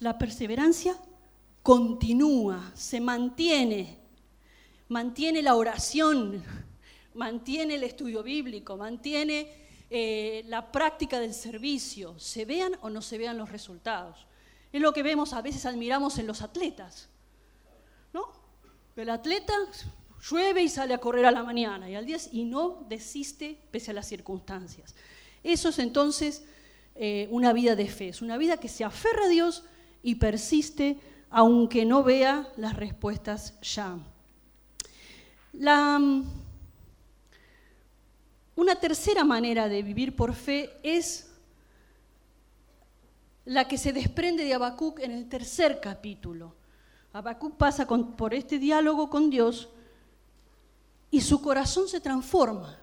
la 0.00 0.18
perseverancia 0.18 0.96
continúa, 1.62 2.72
se 2.74 3.00
mantiene, 3.00 4.00
mantiene 4.88 5.40
la 5.42 5.54
oración, 5.54 6.42
mantiene 7.14 7.76
el 7.76 7.84
estudio 7.84 8.24
bíblico, 8.24 8.76
mantiene 8.76 9.66
eh, 9.88 10.42
la 10.46 10.72
práctica 10.72 11.20
del 11.20 11.32
servicio, 11.32 12.18
se 12.18 12.44
vean 12.44 12.76
o 12.80 12.90
no 12.90 13.02
se 13.02 13.18
vean 13.18 13.38
los 13.38 13.52
resultados. 13.52 14.26
Es 14.72 14.80
lo 14.80 14.92
que 14.92 15.04
vemos, 15.04 15.32
a 15.32 15.42
veces 15.42 15.64
admiramos 15.64 16.18
en 16.18 16.26
los 16.26 16.42
atletas. 16.42 17.08
¿no? 18.12 18.32
El 18.96 19.10
atleta 19.10 19.54
llueve 20.28 20.62
y 20.62 20.68
sale 20.68 20.94
a 20.94 20.98
correr 20.98 21.26
a 21.26 21.30
la 21.30 21.42
mañana 21.42 21.88
y 21.88 21.94
al 21.94 22.06
día 22.06 22.16
y 22.32 22.44
no 22.44 22.84
desiste 22.88 23.58
pese 23.70 23.90
a 23.90 23.94
las 23.94 24.06
circunstancias. 24.06 24.94
Eso 25.42 25.68
es 25.68 25.78
entonces 25.78 26.44
eh, 26.94 27.28
una 27.30 27.52
vida 27.52 27.76
de 27.76 27.88
fe, 27.88 28.08
es 28.08 28.22
una 28.22 28.36
vida 28.36 28.56
que 28.56 28.68
se 28.68 28.84
aferra 28.84 29.24
a 29.24 29.28
Dios 29.28 29.64
y 30.02 30.16
persiste 30.16 30.98
aunque 31.30 31.84
no 31.84 32.02
vea 32.02 32.48
las 32.56 32.76
respuestas 32.76 33.58
ya. 33.60 33.98
una 38.54 38.74
tercera 38.80 39.24
manera 39.24 39.68
de 39.68 39.82
vivir 39.82 40.16
por 40.16 40.34
fe 40.34 40.70
es 40.82 41.30
la 43.44 43.68
que 43.68 43.78
se 43.78 43.92
desprende 43.92 44.44
de 44.44 44.54
Habacuc 44.54 45.00
en 45.00 45.12
el 45.12 45.28
tercer 45.28 45.80
capítulo. 45.80 46.54
Habacuc 47.12 47.56
pasa 47.56 47.86
por 47.86 48.34
este 48.34 48.58
diálogo 48.58 49.08
con 49.08 49.30
Dios 49.30 49.68
y 51.10 51.20
su 51.20 51.40
corazón 51.40 51.88
se 51.88 52.00
transforma, 52.00 52.78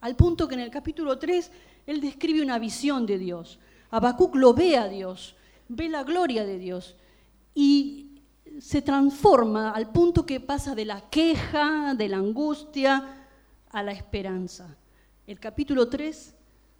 al 0.00 0.16
punto 0.16 0.46
que 0.48 0.54
en 0.54 0.60
el 0.60 0.70
capítulo 0.70 1.18
3 1.18 1.50
él 1.86 2.00
describe 2.00 2.42
una 2.42 2.58
visión 2.58 3.06
de 3.06 3.18
Dios. 3.18 3.58
Habacuc 3.90 4.34
lo 4.36 4.54
ve 4.54 4.76
a 4.76 4.88
Dios, 4.88 5.36
ve 5.68 5.88
la 5.88 6.02
gloria 6.02 6.44
de 6.44 6.58
Dios 6.58 6.96
y 7.54 8.20
se 8.60 8.82
transforma 8.82 9.70
al 9.70 9.90
punto 9.90 10.24
que 10.24 10.40
pasa 10.40 10.74
de 10.74 10.84
la 10.84 11.08
queja, 11.08 11.94
de 11.94 12.08
la 12.08 12.18
angustia, 12.18 13.26
a 13.70 13.82
la 13.82 13.92
esperanza. 13.92 14.76
El 15.26 15.40
capítulo 15.40 15.88
3 15.88 16.34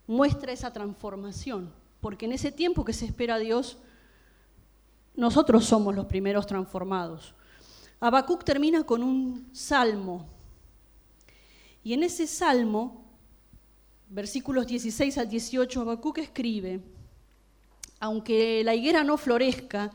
muestra 0.06 0.52
esa 0.52 0.72
transformación, 0.72 1.72
porque 2.00 2.26
en 2.26 2.32
ese 2.32 2.52
tiempo 2.52 2.84
que 2.84 2.92
se 2.92 3.06
espera 3.06 3.36
a 3.36 3.38
Dios, 3.38 3.78
nosotros 5.16 5.64
somos 5.64 5.94
los 5.94 6.06
primeros 6.06 6.46
transformados. 6.46 7.34
Habacuc 8.00 8.44
termina 8.44 8.84
con 8.84 9.02
un 9.02 9.48
salmo, 9.52 10.28
y 11.84 11.92
en 11.92 12.02
ese 12.02 12.26
salmo, 12.26 13.04
versículos 14.08 14.66
16 14.66 15.18
al 15.18 15.28
18, 15.28 15.82
Habacuc 15.82 16.16
escribe, 16.16 16.80
aunque 18.00 18.64
la 18.64 18.74
higuera 18.74 19.04
no 19.04 19.18
florezca, 19.18 19.92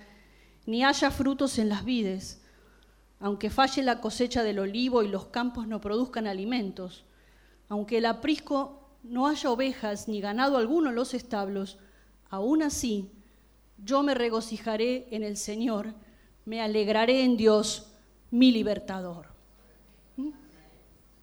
ni 0.68 0.84
haya 0.84 1.10
frutos 1.10 1.58
en 1.58 1.68
las 1.68 1.84
vides, 1.84 2.42
aunque 3.20 3.50
falle 3.50 3.82
la 3.82 4.00
cosecha 4.02 4.44
del 4.44 4.60
olivo 4.60 5.02
y 5.02 5.08
los 5.08 5.26
campos 5.26 5.68
no 5.68 5.82
produzcan 5.82 6.28
alimentos, 6.28 7.06
aunque 7.70 7.98
el 7.98 8.06
aprisco 8.06 8.92
no 9.02 9.26
haya 9.26 9.50
ovejas 9.50 10.08
ni 10.08 10.22
ganado 10.22 10.58
alguno 10.58 10.90
en 10.90 10.96
los 10.96 11.16
establos, 11.16 11.80
aún 12.30 12.62
así 12.62 13.10
yo 13.84 14.04
me 14.04 14.14
regocijaré 14.14 15.08
en 15.10 15.24
el 15.24 15.38
Señor, 15.38 15.96
me 16.46 16.62
alegraré 16.62 17.24
en 17.24 17.36
Dios, 17.36 17.92
mi 18.30 18.52
libertador. 18.52 19.29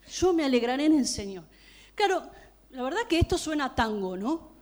Yo 0.08 0.32
me 0.32 0.44
alegraré 0.44 0.86
en 0.86 0.98
el 0.98 1.06
Señor. 1.06 1.44
Claro, 1.94 2.22
la 2.70 2.82
verdad 2.82 3.00
que 3.08 3.18
esto 3.18 3.38
suena 3.38 3.66
a 3.66 3.74
tango, 3.74 4.16
¿no? 4.16 4.56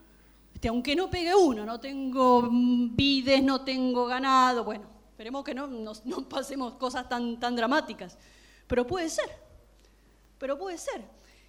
Este, 0.55 0.69
aunque 0.69 0.97
no 0.97 1.11
pegue 1.11 1.35
uno, 1.35 1.67
no 1.67 1.79
tengo 1.81 2.49
vides, 2.51 3.43
no 3.43 3.63
tengo 3.63 4.07
ganado, 4.07 4.65
bueno, 4.65 4.87
esperemos 5.11 5.45
que 5.45 5.55
no, 5.55 5.67
no 5.67 6.29
pasemos 6.29 6.75
cosas 6.75 7.09
tan, 7.09 7.39
tan 7.39 7.55
dramáticas, 7.57 8.17
pero 8.67 8.87
puede 8.87 9.11
ser, 9.11 9.29
pero 10.39 10.57
puede 10.59 10.79
ser. 10.79 11.03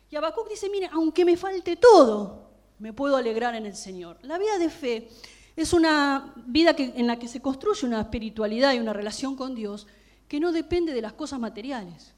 Y 0.10 0.16
Habacuc 0.16 0.50
dice, 0.50 0.70
mire, 0.70 0.90
aunque 0.92 1.24
me 1.24 1.38
falte 1.38 1.76
todo, 1.76 2.50
me 2.80 2.94
puedo 2.94 3.16
alegrar 3.16 3.56
en 3.56 3.66
el 3.66 3.76
Señor. 3.76 4.18
La 4.24 4.38
vida 4.38 4.58
de 4.58 4.70
fe 4.70 5.08
es 5.56 5.72
una 5.72 6.34
vida 6.46 6.76
en 6.78 7.08
la 7.08 7.18
que 7.18 7.28
se 7.28 7.42
construye 7.42 7.86
una 7.86 8.02
espiritualidad 8.02 8.74
y 8.74 8.80
una 8.80 8.92
relación 8.92 9.36
con 9.36 9.56
Dios 9.56 9.88
que 10.28 10.40
no 10.40 10.52
depende 10.52 10.94
de 10.94 11.02
las 11.02 11.14
cosas 11.14 11.40
materiales, 11.40 12.15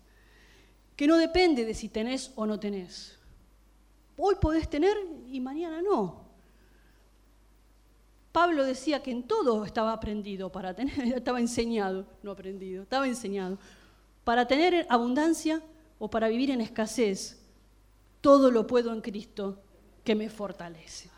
que 0.98 1.08
no 1.08 1.16
depende 1.16 1.64
de 1.64 1.76
si 1.76 1.88
tenés 1.88 2.34
o 2.36 2.46
no 2.46 2.60
tenés. 2.60 3.16
Hoy 4.18 4.36
podés 4.42 4.68
tener 4.68 4.98
y 5.28 5.40
mañana 5.40 5.82
no. 5.82 6.26
Pablo 8.32 8.66
decía 8.66 9.02
que 9.02 9.12
en 9.12 9.24
todo 9.24 9.64
estaba 9.64 9.94
aprendido 9.94 10.52
para 10.52 10.74
tener, 10.74 11.00
estaba 11.16 11.40
enseñado, 11.40 12.08
no 12.24 12.32
aprendido, 12.32 12.84
estaba 12.84 13.08
enseñado. 13.08 13.60
Para 14.24 14.48
tener 14.48 14.88
abundancia 14.90 15.62
o 16.00 16.10
para 16.10 16.28
vivir 16.28 16.50
en 16.50 16.62
escasez, 16.62 17.40
todo 18.20 18.50
lo 18.50 18.66
puedo 18.66 18.92
en 18.92 19.02
Cristo 19.02 19.62
que 20.04 20.16
me 20.16 20.30
fortalece. 20.30 21.10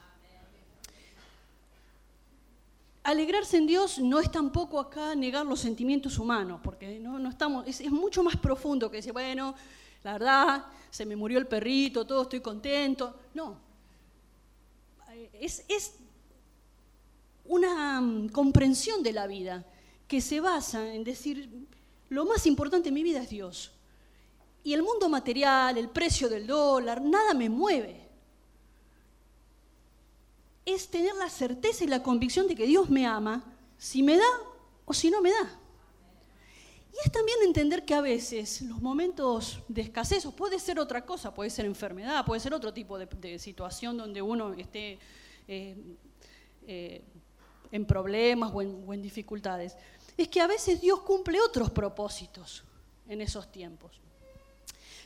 Alegrarse 3.10 3.58
en 3.58 3.66
Dios 3.66 3.98
no 3.98 4.20
es 4.20 4.32
tampoco 4.32 4.80
acá 4.80 5.16
negar 5.16 5.44
los 5.44 5.60
sentimientos 5.60 6.20
humanos, 6.20 6.62
porque 6.64 7.00
no, 7.00 7.28
estamos, 7.28 7.66
es, 7.66 7.90
mucho 7.90 8.22
más 8.22 8.38
profundo 8.38 8.92
que 8.92 8.98
decir, 8.98 9.14
bueno, 9.14 9.56
la 10.04 10.14
verdad, 10.14 10.66
se 10.92 11.08
me 11.08 11.16
murió 11.16 11.40
el 11.40 11.48
perrito, 11.48 12.06
todo 12.06 12.22
estoy 12.22 12.40
contento. 12.40 13.16
No. 13.34 13.58
Es, 15.34 15.66
es 15.68 15.96
una 17.46 18.00
mm, 18.00 18.30
comprensión 18.30 19.02
de 19.02 19.12
la 19.12 19.26
vida 19.26 19.66
que 20.08 20.22
se 20.22 20.40
basa 20.40 20.94
en 20.94 21.04
decir, 21.04 21.50
lo 22.10 22.26
más 22.26 22.46
importante 22.46 22.90
en 22.90 22.94
mi 22.94 23.02
vida 23.02 23.24
es 23.24 23.30
Dios. 23.32 23.72
Y 24.64 24.74
el 24.74 24.84
mundo 24.84 25.10
material, 25.10 25.80
el 25.80 25.90
precio 25.90 26.30
del 26.30 26.46
dólar, 26.46 27.02
nada 27.02 27.34
me 27.34 27.50
mueve. 27.50 28.09
Es 30.74 30.90
tener 30.90 31.16
la 31.16 31.30
certeza 31.30 31.84
y 31.84 31.88
la 31.88 32.04
convicción 32.04 32.48
de 32.48 32.56
que 32.56 32.66
Dios 32.66 32.90
me 32.90 33.06
ama, 33.06 33.44
si 33.78 34.04
me 34.04 34.18
da 34.18 34.30
o 34.86 34.94
si 34.94 35.10
no 35.10 35.22
me 35.22 35.32
da. 35.32 35.60
Y 36.94 36.98
es 37.06 37.12
también 37.12 37.38
entender 37.44 37.86
que 37.86 37.94
a 37.94 38.02
veces 38.02 38.62
los 38.62 38.82
momentos 38.82 39.60
de 39.68 39.82
escasez, 39.82 40.26
puede 40.28 40.60
ser 40.60 40.80
otra 40.80 41.06
cosa, 41.06 41.34
puede 41.34 41.50
ser 41.50 41.66
enfermedad, 41.66 42.26
puede 42.26 42.40
ser 42.40 42.54
otro 42.54 42.74
tipo 42.74 42.98
de, 42.98 43.40
situación 43.40 43.98
donde 43.98 44.22
uno 44.22 44.54
esté 44.54 45.00
eh, 45.48 45.76
eh, 46.68 47.02
en 47.72 47.86
problemas 47.86 48.52
o 48.54 48.62
en 48.62 49.02
dificultades, 49.02 49.76
es 50.18 50.28
que 50.28 50.42
a 50.42 50.48
veces 50.48 50.82
Dios 50.82 51.02
cumple 51.02 51.40
otros 51.40 51.70
propósitos 51.70 52.64
en 53.08 53.22
esos 53.22 53.52
tiempos. 53.52 54.00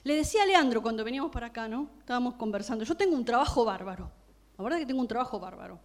Le 0.03 0.15
decía 0.15 0.43
a 0.43 0.45
Leandro 0.45 0.81
cuando 0.81 1.03
veníamos 1.03 1.31
para 1.31 1.47
acá, 1.47 1.67
¿no? 1.67 1.89
Estábamos 1.99 2.33
conversando, 2.33 2.83
yo 2.83 2.95
tengo 2.95 3.15
un 3.15 3.23
trabajo 3.23 3.63
bárbaro, 3.63 4.11
la 4.57 4.63
verdad 4.63 4.79
es 4.79 4.83
que 4.83 4.87
tengo 4.87 5.01
un 5.01 5.07
trabajo 5.07 5.39
bárbaro, 5.39 5.79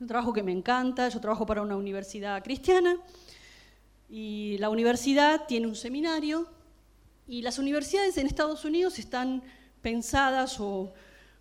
un 0.00 0.06
trabajo 0.06 0.32
que 0.32 0.42
me 0.42 0.52
encanta, 0.52 1.08
yo 1.08 1.20
trabajo 1.20 1.46
para 1.46 1.62
una 1.62 1.76
universidad 1.76 2.42
cristiana 2.42 2.96
y 4.08 4.58
la 4.58 4.68
universidad 4.68 5.46
tiene 5.46 5.66
un 5.66 5.76
seminario 5.76 6.48
y 7.26 7.42
las 7.42 7.58
universidades 7.58 8.16
en 8.18 8.26
Estados 8.26 8.64
Unidos 8.64 8.98
están 8.98 9.42
pensadas 9.80 10.60
o 10.60 10.92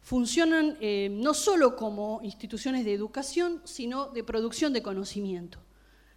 funcionan 0.01 0.77
eh, 0.79 1.10
no 1.12 1.34
solo 1.34 1.75
como 1.75 2.19
instituciones 2.23 2.86
de 2.86 2.93
educación, 2.93 3.62
sino 3.65 4.07
de 4.07 4.23
producción 4.23 4.73
de 4.73 4.81
conocimiento. 4.81 5.60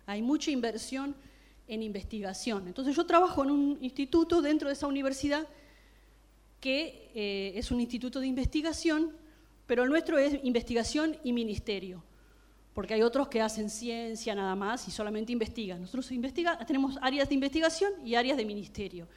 Hay 0.07 0.23
mucha 0.23 0.51
inversión 0.51 1.15
en 1.67 1.83
investigación. 1.83 2.67
Entonces 2.67 2.95
yo 2.95 3.07
trabajo 3.07 3.43
en 3.43 3.51
un 3.51 3.79
instituto 3.81 4.43
dentro 4.43 4.69
de 4.69 4.75
esa 4.75 4.87
universidad 4.87 5.47
que 6.61 7.11
eh, 7.15 7.53
es 7.57 7.71
un 7.71 7.81
instituto 7.81 8.21
de 8.21 8.27
investigación, 8.27 9.13
pero 9.67 9.85
el 9.85 9.91
nuestro 9.91 10.19
es 10.19 10.39
investigación 10.43 11.17
y 11.25 11.33
ministerio, 11.33 12.03
porque 12.75 12.95
hay 12.95 13.03
otros 13.03 13.29
que 13.29 13.41
hacen 13.41 13.71
ciencia 13.71 14.35
nada 14.35 14.55
más 14.55 14.87
y 14.89 14.91
solamente 14.91 15.33
investigan. 15.33 15.81
Nosotros 15.81 16.11
investiga, 16.13 16.59
tenemos 16.67 16.99
áreas 17.01 17.29
de 17.29 17.35
investigación 17.35 17.93
y 18.05 18.15
áreas 18.15 18.37
de 18.37 18.45
ministerio. 18.45 19.09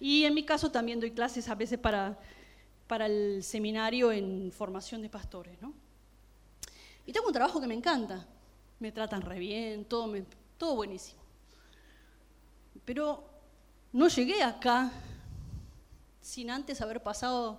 Y 0.00 0.24
en 0.24 0.34
mi 0.34 0.44
caso 0.44 0.70
también 0.70 1.00
doy 1.00 1.12
clases 1.12 1.48
a 1.48 1.54
veces 1.54 1.78
para, 1.78 2.18
para 2.86 3.06
el 3.06 3.42
seminario 3.42 4.12
en 4.12 4.52
formación 4.52 5.02
de 5.02 5.08
pastores. 5.08 5.60
¿no? 5.62 5.72
Y 7.06 7.12
tengo 7.12 7.26
un 7.26 7.32
trabajo 7.32 7.60
que 7.60 7.66
me 7.66 7.74
encanta, 7.74 8.26
me 8.80 8.92
tratan 8.92 9.22
re 9.22 9.38
bien, 9.38 9.84
todo, 9.84 10.12
todo 10.56 10.74
buenísimo. 10.74 11.20
Pero 12.84 13.24
no 13.92 14.08
llegué 14.08 14.42
acá 14.42 14.90
sin 16.20 16.50
antes 16.50 16.80
haber 16.80 17.02
pasado 17.02 17.58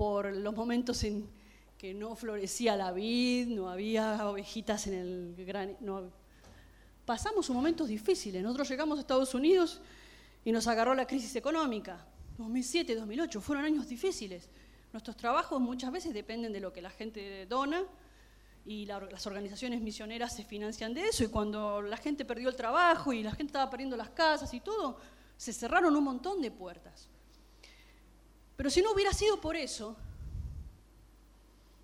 por 0.00 0.34
los 0.34 0.56
momentos 0.56 1.04
en 1.04 1.28
que 1.76 1.92
no 1.92 2.16
florecía 2.16 2.74
la 2.74 2.90
vid, 2.90 3.48
no 3.48 3.68
había 3.68 4.26
ovejitas 4.26 4.86
en 4.86 4.94
el 4.94 5.44
gran... 5.44 5.76
Pasamos 7.04 7.50
momentos 7.50 7.86
difíciles. 7.86 8.42
Nosotros 8.42 8.70
llegamos 8.70 8.96
a 8.96 9.02
Estados 9.02 9.34
Unidos 9.34 9.82
y 10.42 10.52
nos 10.52 10.66
agarró 10.68 10.94
la 10.94 11.06
crisis 11.06 11.36
económica. 11.36 12.06
2007, 12.38 12.94
2008 12.94 13.42
fueron 13.42 13.66
años 13.66 13.86
difíciles. 13.90 14.48
Nuestros 14.90 15.18
trabajos 15.18 15.60
muchas 15.60 15.92
veces 15.92 16.14
dependen 16.14 16.54
de 16.54 16.60
lo 16.60 16.72
que 16.72 16.80
la 16.80 16.88
gente 16.88 17.44
dona 17.44 17.84
y 18.64 18.86
las 18.86 19.26
organizaciones 19.26 19.82
misioneras 19.82 20.34
se 20.34 20.44
financian 20.44 20.94
de 20.94 21.08
eso. 21.08 21.24
Y 21.24 21.28
cuando 21.28 21.82
la 21.82 21.98
gente 21.98 22.24
perdió 22.24 22.48
el 22.48 22.56
trabajo 22.56 23.12
y 23.12 23.22
la 23.22 23.32
gente 23.32 23.50
estaba 23.50 23.68
perdiendo 23.68 23.98
las 23.98 24.08
casas 24.08 24.54
y 24.54 24.60
todo, 24.60 24.96
se 25.36 25.52
cerraron 25.52 25.94
un 25.94 26.04
montón 26.04 26.40
de 26.40 26.50
puertas. 26.50 27.10
Pero 28.60 28.68
si 28.68 28.82
no 28.82 28.92
hubiera 28.92 29.10
sido 29.14 29.40
por 29.40 29.56
eso, 29.56 29.96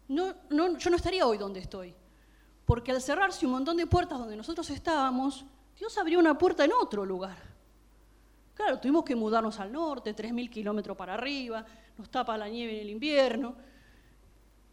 yo 0.08 0.34
no 0.50 0.94
estaría 0.94 1.26
hoy 1.26 1.38
donde 1.38 1.60
estoy. 1.60 1.94
Porque 2.66 2.92
al 2.92 3.00
cerrarse 3.00 3.46
un 3.46 3.52
montón 3.52 3.78
de 3.78 3.86
puertas 3.86 4.18
donde 4.18 4.36
nosotros 4.36 4.68
estábamos, 4.68 5.46
Dios 5.78 5.96
abrió 5.96 6.18
una 6.18 6.36
puerta 6.36 6.66
en 6.66 6.72
otro 6.78 7.06
lugar. 7.06 7.38
Claro, 8.52 8.78
tuvimos 8.78 9.06
que 9.06 9.16
mudarnos 9.16 9.58
al 9.58 9.72
norte, 9.72 10.14
3.000 10.14 10.50
kilómetros 10.50 10.94
para 10.98 11.14
arriba, 11.14 11.64
nos 11.96 12.10
tapa 12.10 12.36
la 12.36 12.46
nieve 12.46 12.74
en 12.74 12.82
el 12.82 12.90
invierno, 12.90 13.54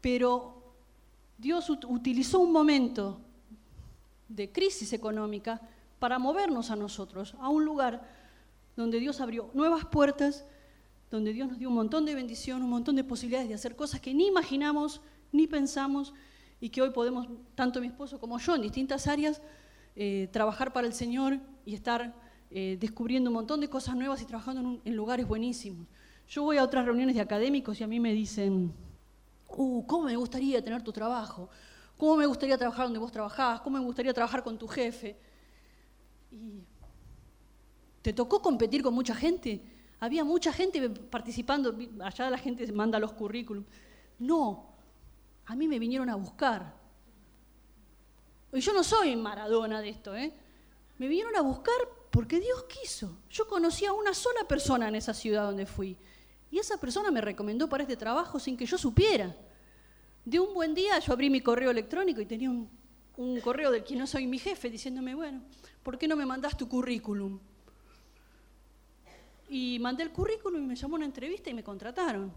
pero 0.01 0.61
Dios 1.37 1.69
utilizó 1.69 2.39
un 2.39 2.51
momento 2.51 3.21
de 4.27 4.51
crisis 4.51 4.91
económica 4.91 5.61
para 5.99 6.19
movernos 6.19 6.69
a 6.69 6.75
nosotros 6.75 7.33
a 7.39 7.47
un 7.47 7.63
lugar 7.63 8.05
donde 8.75 8.99
Dios 8.99 9.21
abrió 9.21 9.49
nuevas 9.53 9.85
puertas, 9.85 10.45
donde 11.13 11.31
Dios 11.31 11.47
nos 11.47 11.59
dio 11.59 11.69
un 11.69 11.75
montón 11.75 12.05
de 12.05 12.15
bendición, 12.15 12.63
un 12.63 12.71
montón 12.71 12.95
de 12.95 13.03
posibilidades 13.03 13.47
de 13.47 13.53
hacer 13.53 13.75
cosas 13.75 14.01
que 14.01 14.15
ni 14.15 14.25
imaginamos, 14.27 14.99
ni 15.31 15.45
pensamos, 15.45 16.11
y 16.59 16.69
que 16.69 16.81
hoy 16.81 16.89
podemos, 16.89 17.27
tanto 17.53 17.79
mi 17.81 17.87
esposo 17.87 18.19
como 18.19 18.39
yo, 18.39 18.55
en 18.55 18.63
distintas 18.63 19.05
áreas, 19.05 19.39
eh, 19.95 20.27
trabajar 20.31 20.73
para 20.73 20.87
el 20.87 20.93
Señor 20.93 21.39
y 21.65 21.75
estar 21.75 22.15
eh, 22.49 22.77
descubriendo 22.79 23.29
un 23.29 23.35
montón 23.35 23.59
de 23.59 23.69
cosas 23.69 23.95
nuevas 23.95 24.23
y 24.23 24.25
trabajando 24.25 24.81
en, 24.83 24.95
lugares 24.95 25.27
buenísimos. 25.27 25.85
Yo 26.27 26.41
voy 26.41 26.57
a 26.57 26.63
otras 26.63 26.83
reuniones 26.83 27.13
de 27.13 27.21
académicos 27.21 27.79
y 27.79 27.83
a 27.83 27.87
mí 27.87 27.99
me 27.99 28.11
dicen, 28.11 28.73
uh, 29.49 29.85
¿cómo 29.85 30.05
me 30.05 30.15
gustaría 30.15 30.63
tener 30.63 30.81
tu 30.81 30.91
trabajo? 30.91 31.47
¿Cómo 31.95 32.15
me 32.15 32.25
gustaría 32.25 32.57
trabajar 32.57 32.85
donde 32.85 32.99
vos 32.99 33.11
trabajás? 33.11 33.61
¿Cómo 33.61 33.77
me 33.77 33.85
gustaría 33.85 34.13
trabajar 34.13 34.43
con 34.43 34.57
tu 34.57 34.67
jefe? 34.67 35.15
Y 36.31 36.63
¿Te 38.01 38.13
tocó 38.13 38.41
competir 38.41 38.81
con 38.81 38.95
mucha 38.95 39.13
gente? 39.13 39.72
Había 40.03 40.25
mucha 40.25 40.51
gente 40.51 40.89
participando, 40.89 41.73
allá 42.01 42.29
la 42.29 42.37
gente 42.37 42.69
manda 42.73 42.99
los 42.99 43.13
currículums. 43.13 43.65
No, 44.19 44.75
a 45.45 45.55
mí 45.55 45.65
me 45.65 45.79
vinieron 45.79 46.09
a 46.09 46.15
buscar. 46.15 46.75
Y 48.51 48.59
yo 48.59 48.73
no 48.73 48.83
soy 48.83 49.15
Maradona 49.15 49.79
de 49.79 49.87
esto, 49.87 50.13
¿eh? 50.13 50.33
Me 50.97 51.07
vinieron 51.07 51.33
a 51.37 51.41
buscar 51.41 51.73
porque 52.11 52.41
Dios 52.41 52.65
quiso. 52.65 53.19
Yo 53.29 53.47
conocí 53.47 53.85
a 53.85 53.93
una 53.93 54.13
sola 54.13 54.45
persona 54.45 54.89
en 54.89 54.95
esa 54.95 55.13
ciudad 55.13 55.45
donde 55.45 55.65
fui. 55.65 55.95
Y 56.51 56.59
esa 56.59 56.75
persona 56.75 57.09
me 57.09 57.21
recomendó 57.21 57.69
para 57.69 57.83
este 57.83 57.95
trabajo 57.95 58.41
sin 58.41 58.57
que 58.57 58.65
yo 58.65 58.77
supiera. 58.77 59.33
De 60.25 60.37
un 60.37 60.53
buen 60.53 60.73
día 60.73 60.99
yo 60.99 61.13
abrí 61.13 61.29
mi 61.29 61.39
correo 61.39 61.71
electrónico 61.71 62.19
y 62.19 62.25
tenía 62.25 62.49
un, 62.49 63.39
correo 63.41 63.71
del 63.71 63.85
que 63.85 63.95
no 63.95 64.05
soy 64.05 64.27
mi 64.27 64.37
jefe 64.37 64.69
diciéndome, 64.69 65.15
bueno, 65.15 65.43
¿por 65.81 65.97
qué 65.97 66.09
no 66.09 66.17
me 66.17 66.25
mandás 66.25 66.57
tu 66.57 66.67
currículum? 66.67 67.39
Y 69.53 69.77
mandé 69.77 70.01
el 70.01 70.11
currículum 70.11 70.63
y 70.63 70.65
me 70.65 70.75
llamó 70.75 70.95
una 70.95 71.05
entrevista 71.05 71.47
y 71.51 71.53
me 71.53 71.63
contrataron. 71.63 72.33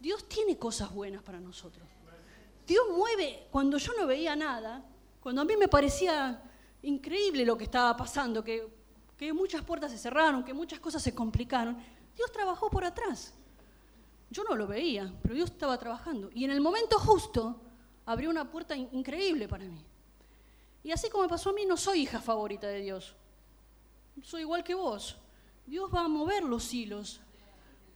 Dios 0.00 0.28
tiene 0.28 0.58
cosas 0.58 0.92
buenas 0.92 1.22
para 1.22 1.38
nosotros. 1.38 1.86
Dios 2.66 2.84
mueve, 2.90 3.46
cuando 3.52 3.78
yo 3.78 3.92
no 3.96 4.04
veía 4.08 4.34
nada, 4.34 4.84
cuando 5.20 5.42
a 5.42 5.44
mí 5.44 5.56
me 5.56 5.68
parecía 5.68 6.42
increíble 6.82 7.44
lo 7.44 7.56
que 7.56 7.62
estaba 7.62 7.96
pasando, 7.96 8.42
que, 8.42 8.68
que 9.16 9.32
muchas 9.32 9.62
puertas 9.62 9.92
se 9.92 9.98
cerraron, 9.98 10.42
que 10.42 10.52
muchas 10.52 10.80
cosas 10.80 11.00
se 11.04 11.14
complicaron, 11.14 11.78
Dios 12.16 12.32
trabajó 12.32 12.68
por 12.68 12.84
atrás. 12.84 13.32
Yo 14.28 14.42
no 14.42 14.56
lo 14.56 14.66
veía, 14.66 15.14
pero 15.22 15.36
Dios 15.36 15.52
estaba 15.52 15.78
trabajando. 15.78 16.30
Y 16.34 16.44
en 16.44 16.50
el 16.50 16.60
momento 16.60 16.98
justo 16.98 17.60
abrió 18.06 18.28
una 18.28 18.50
puerta 18.50 18.74
increíble 18.76 19.46
para 19.46 19.66
mí. 19.66 19.84
Y 20.82 20.90
así 20.90 21.08
como 21.10 21.22
me 21.22 21.28
pasó 21.28 21.50
a 21.50 21.52
mí, 21.52 21.64
no 21.64 21.76
soy 21.76 22.00
hija 22.00 22.20
favorita 22.20 22.66
de 22.66 22.80
Dios. 22.80 23.14
Soy 24.22 24.42
igual 24.42 24.64
que 24.64 24.74
vos. 24.74 25.16
Dios 25.66 25.90
va 25.92 26.04
a 26.04 26.08
mover 26.08 26.42
los 26.42 26.72
hilos 26.72 27.20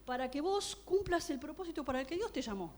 para 0.05 0.31
que 0.31 0.41
vos 0.41 0.77
cumplas 0.85 1.31
el 1.31 1.39
propósito 1.39 1.85
para 1.85 2.01
el 2.01 2.07
que 2.07 2.17
Dios 2.17 2.33
te 2.33 2.43
llamó. 2.43 2.73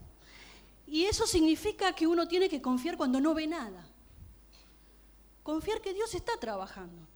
Y 0.87 1.05
eso 1.05 1.27
significa 1.27 1.95
que 1.95 2.07
uno 2.07 2.29
tiene 2.29 2.49
que 2.49 2.61
confiar 2.61 2.97
cuando 2.97 3.21
no 3.21 3.35
ve 3.35 3.47
nada. 3.47 3.87
Confiar 5.43 5.81
que 5.81 5.95
Dios 5.95 6.15
está 6.15 6.33
trabajando. 6.39 7.07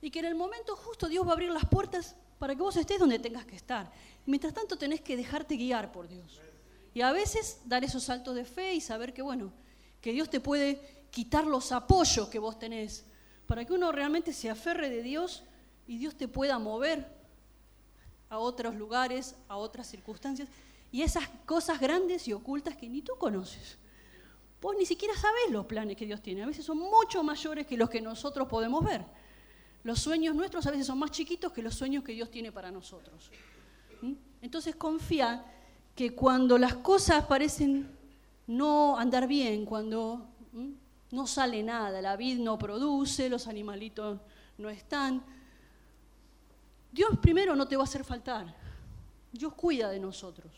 Y 0.00 0.10
que 0.10 0.20
en 0.20 0.26
el 0.26 0.34
momento 0.34 0.76
justo 0.76 1.08
Dios 1.08 1.26
va 1.26 1.30
a 1.30 1.32
abrir 1.32 1.50
las 1.50 1.66
puertas 1.66 2.14
para 2.38 2.54
que 2.54 2.62
vos 2.62 2.76
estés 2.76 2.98
donde 2.98 3.18
tengas 3.18 3.44
que 3.44 3.56
estar. 3.56 3.92
Mientras 4.26 4.54
tanto 4.54 4.78
tenés 4.78 5.00
que 5.00 5.16
dejarte 5.16 5.56
guiar 5.56 5.92
por 5.92 6.08
Dios. 6.08 6.40
Y 6.94 7.02
a 7.02 7.12
veces 7.12 7.60
dar 7.66 7.84
esos 7.84 8.04
saltos 8.04 8.34
de 8.34 8.44
fe 8.44 8.74
y 8.74 8.80
saber 8.80 9.12
que, 9.12 9.22
bueno, 9.22 9.52
que 10.00 10.12
Dios 10.12 10.30
te 10.30 10.40
puede 10.40 11.06
quitar 11.10 11.46
los 11.46 11.72
apoyos 11.72 12.28
que 12.28 12.38
vos 12.38 12.58
tenés, 12.58 13.04
para 13.46 13.64
que 13.64 13.72
uno 13.72 13.92
realmente 13.92 14.32
se 14.32 14.48
aferre 14.48 14.88
de 14.88 15.02
Dios 15.02 15.42
y 15.86 15.98
Dios 15.98 16.16
te 16.16 16.28
pueda 16.28 16.58
mover 16.58 17.06
a 18.28 18.38
otros 18.38 18.74
lugares, 18.74 19.34
a 19.48 19.56
otras 19.56 19.86
circunstancias, 19.88 20.48
y 20.92 21.02
esas 21.02 21.28
cosas 21.46 21.80
grandes 21.80 22.26
y 22.28 22.32
ocultas 22.32 22.76
que 22.76 22.88
ni 22.88 23.02
tú 23.02 23.12
conoces. 23.18 23.78
Vos 24.60 24.76
ni 24.78 24.84
siquiera 24.84 25.14
sabés 25.14 25.50
los 25.50 25.66
planes 25.66 25.96
que 25.96 26.06
Dios 26.06 26.20
tiene, 26.20 26.42
a 26.42 26.46
veces 26.46 26.64
son 26.64 26.78
mucho 26.78 27.22
mayores 27.22 27.66
que 27.66 27.76
los 27.76 27.88
que 27.88 28.00
nosotros 28.00 28.46
podemos 28.48 28.84
ver. 28.84 29.04
Los 29.82 30.00
sueños 30.00 30.34
nuestros 30.34 30.66
a 30.66 30.70
veces 30.70 30.86
son 30.86 30.98
más 30.98 31.10
chiquitos 31.10 31.52
que 31.52 31.62
los 31.62 31.74
sueños 31.74 32.04
que 32.04 32.12
Dios 32.12 32.30
tiene 32.30 32.52
para 32.52 32.70
nosotros. 32.70 33.30
¿Mm? 34.02 34.12
Entonces 34.42 34.76
confía 34.76 35.44
que 35.94 36.14
cuando 36.14 36.58
las 36.58 36.74
cosas 36.76 37.24
parecen 37.24 37.90
no 38.46 38.98
andar 38.98 39.26
bien, 39.26 39.64
cuando 39.64 40.26
¿Mm? 40.52 40.72
no 41.12 41.26
sale 41.26 41.62
nada, 41.62 42.02
la 42.02 42.16
vid 42.16 42.38
no 42.38 42.58
produce, 42.58 43.30
los 43.30 43.46
animalitos 43.46 44.20
no 44.58 44.68
están, 44.68 45.24
Dios 46.92 47.18
primero 47.20 47.54
no 47.54 47.68
te 47.68 47.76
va 47.76 47.82
a 47.82 47.84
hacer 47.84 48.04
faltar. 48.04 48.54
Dios 49.32 49.54
cuida 49.54 49.90
de 49.90 50.00
nosotros. 50.00 50.52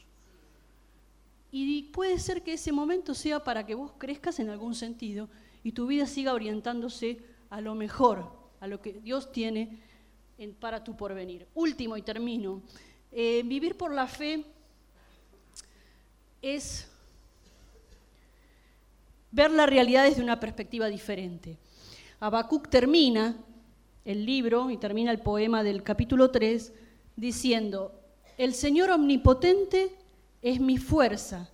Y 1.51 1.85
puede 1.85 2.18
ser 2.18 2.43
que 2.43 2.55
ese 2.55 2.72
momento 2.72 3.14
sea 3.14 3.45
para 3.45 3.66
que 3.66 3.74
vos 3.74 3.93
crezcas 3.99 4.41
en 4.41 4.49
algún 4.49 4.74
sentido 4.74 5.28
y 5.62 5.72
tu 5.72 5.87
vida 5.87 6.07
siga 6.07 6.33
orientándose 6.33 7.20
a 7.51 7.61
lo 7.61 7.74
mejor, 7.74 8.33
a 8.61 8.66
lo 8.66 8.80
que 8.80 8.95
Dios 8.95 9.30
tiene 9.33 9.78
para 10.59 10.83
tu 10.83 10.97
porvenir. 10.97 11.47
Último 11.55 11.97
y 11.97 12.03
termino. 12.03 12.62
Eh, 13.11 13.43
vivir 13.45 13.76
por 13.76 13.93
la 13.93 14.07
fe 14.07 14.45
es 16.41 16.89
ver 19.30 19.51
la 19.51 19.66
realidad 19.66 20.05
desde 20.05 20.22
una 20.22 20.41
perspectiva 20.41 20.87
diferente. 20.87 21.59
Habacuc 22.20 22.68
termina 22.68 23.37
el 24.05 24.26
libro 24.26 24.70
y 24.70 24.76
termina 24.76 25.11
el 25.11 25.20
poema 25.20 25.62
del 25.62 25.82
capítulo 25.82 26.30
3 26.30 26.72
diciendo, 27.16 27.92
el 28.38 28.55
Señor 28.55 28.90
omnipotente 28.90 29.96
es 30.40 30.61
mi 30.61 30.78
fuerza, 30.78 31.48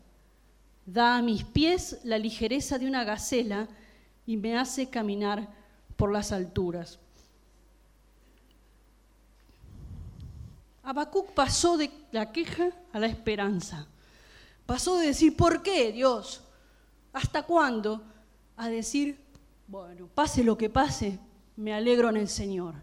da 0.86 1.18
a 1.18 1.22
mis 1.22 1.44
pies 1.44 1.98
la 2.04 2.18
ligereza 2.18 2.78
de 2.78 2.86
una 2.86 3.04
gacela 3.04 3.68
y 4.26 4.36
me 4.36 4.56
hace 4.56 4.88
caminar 4.88 5.48
por 5.96 6.12
las 6.12 6.32
alturas. 6.32 6.98
Habacuc 10.82 11.32
pasó 11.32 11.76
de 11.76 11.90
la 12.12 12.32
queja 12.32 12.70
a 12.92 12.98
la 12.98 13.08
esperanza. 13.08 13.86
Pasó 14.64 14.96
de 14.96 15.08
decir, 15.08 15.36
¿por 15.36 15.62
qué, 15.62 15.92
Dios? 15.92 16.42
¿Hasta 17.12 17.42
cuándo? 17.42 18.02
A 18.56 18.68
decir, 18.68 19.18
bueno, 19.66 20.08
pase 20.14 20.42
lo 20.42 20.56
que 20.56 20.70
pase, 20.70 21.18
me 21.58 21.74
alegro 21.74 22.08
en 22.08 22.16
el 22.16 22.28
Señor. 22.28 22.74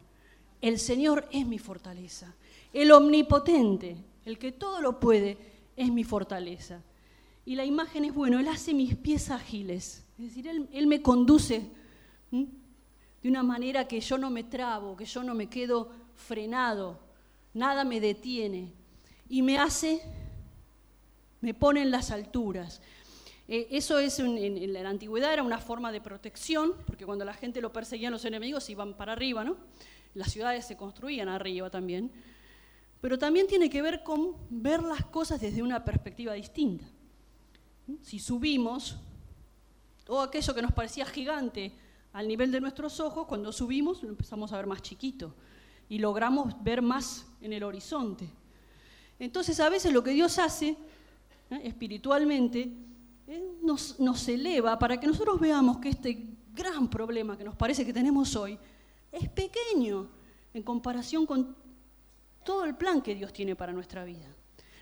El 0.62 0.80
Señor 0.80 1.28
es 1.32 1.48
mi 1.48 1.58
fortaleza. 1.58 2.36
El 2.74 2.92
omnipotente, 2.92 3.96
el 4.26 4.38
que 4.38 4.52
todo 4.52 4.82
lo 4.82 5.00
puede, 5.00 5.38
es 5.78 5.92
mi 5.92 6.04
fortaleza. 6.04 6.82
Y 7.46 7.56
la 7.56 7.64
imagen 7.64 8.04
es, 8.04 8.14
bueno, 8.14 8.38
Él 8.38 8.50
hace 8.50 8.74
mis 8.74 8.96
pies 8.96 9.32
ágiles. 9.32 10.04
Es 10.20 10.26
decir, 10.26 10.68
Él, 10.72 10.88
me 10.88 11.02
conduce 11.02 11.70
de 12.32 13.30
una 13.30 13.44
manera 13.44 13.88
que 13.88 14.02
yo 14.02 14.18
no 14.18 14.30
me 14.30 14.44
trabo, 14.44 14.98
que 14.98 15.06
yo 15.06 15.24
no 15.24 15.36
me 15.36 15.48
quedo 15.48 15.92
frenado, 16.16 17.00
nada 17.54 17.86
me 17.86 18.02
detiene 18.02 18.74
y 19.30 19.42
me 19.42 19.58
hace, 19.58 20.02
me 21.40 21.54
pone 21.54 21.82
en 21.82 21.92
las 21.92 22.12
alturas. 22.12 22.82
Eh, 23.48 23.68
eso 23.72 24.00
es 24.00 24.20
en, 24.20 24.74
la 24.74 24.90
antigüedad 24.90 25.34
era 25.34 25.44
una 25.44 25.60
forma 25.60 25.92
de 25.92 26.02
protección, 26.02 26.74
porque 26.86 27.06
cuando 27.06 27.26
la 27.26 27.34
gente 27.34 27.62
lo 27.62 27.72
perseguían 27.72 28.12
los 28.12 28.26
enemigos 28.26 28.70
iban 28.70 28.96
para 28.96 29.14
arriba, 29.14 29.44
¿no? 29.44 29.58
Las 30.14 30.32
ciudades 30.32 30.66
se 30.66 30.78
construían 30.78 31.30
arriba 31.30 31.70
también. 31.70 32.12
Pero 33.02 33.20
también 33.20 33.46
tiene 33.48 33.70
que 33.70 33.82
ver 33.82 34.04
con 34.04 34.36
ver 34.50 34.82
las 34.82 35.06
cosas 35.06 35.40
desde 35.40 35.62
una 35.62 35.84
perspectiva 35.84 36.34
distinta. 36.34 36.86
Si 38.02 38.18
subimos, 38.18 38.98
todo 40.06 40.22
aquello 40.22 40.56
que 40.56 40.62
nos 40.62 40.72
parecía 40.72 41.06
gigante 41.06 41.72
al 42.14 42.28
nivel 42.28 42.52
de 42.52 42.62
nuestros 42.62 43.00
ojos, 43.00 43.28
cuando 43.28 43.52
subimos 43.52 44.02
lo 44.02 44.10
empezamos 44.10 44.54
a 44.54 44.58
ver 44.58 44.68
más 44.68 44.82
chiquito 44.82 45.36
y 45.90 46.00
logramos 46.00 46.64
ver 46.64 46.82
más 46.82 47.28
en 47.42 47.54
el 47.54 47.64
horizonte. 47.64 48.30
Entonces 49.20 49.60
a 49.60 49.70
veces 49.70 49.94
lo 49.94 50.04
que 50.04 50.12
Dios 50.12 50.40
hace 50.40 50.78
¿eh? 51.50 51.62
espiritualmente. 51.64 52.72
Nos, 53.62 54.28
eleva 54.28 54.78
para 54.78 55.00
que 55.00 55.08
nosotros 55.08 55.40
veamos 55.40 55.78
que 55.78 55.90
este 55.90 56.28
gran 56.54 56.90
problema 56.90 57.38
que 57.38 57.44
nos 57.44 57.56
parece 57.56 57.86
que 57.86 57.94
tenemos 57.94 58.36
hoy 58.36 58.58
es 59.12 59.30
pequeño 59.30 60.08
en 60.54 60.64
comparación 60.64 61.26
con 61.26 61.56
todo 62.44 62.66
el 62.66 62.76
plan 62.76 63.02
que 63.02 63.16
Dios 63.16 63.34
tiene 63.34 63.56
para 63.56 63.74
nuestra 63.74 64.04
vida. 64.04 64.28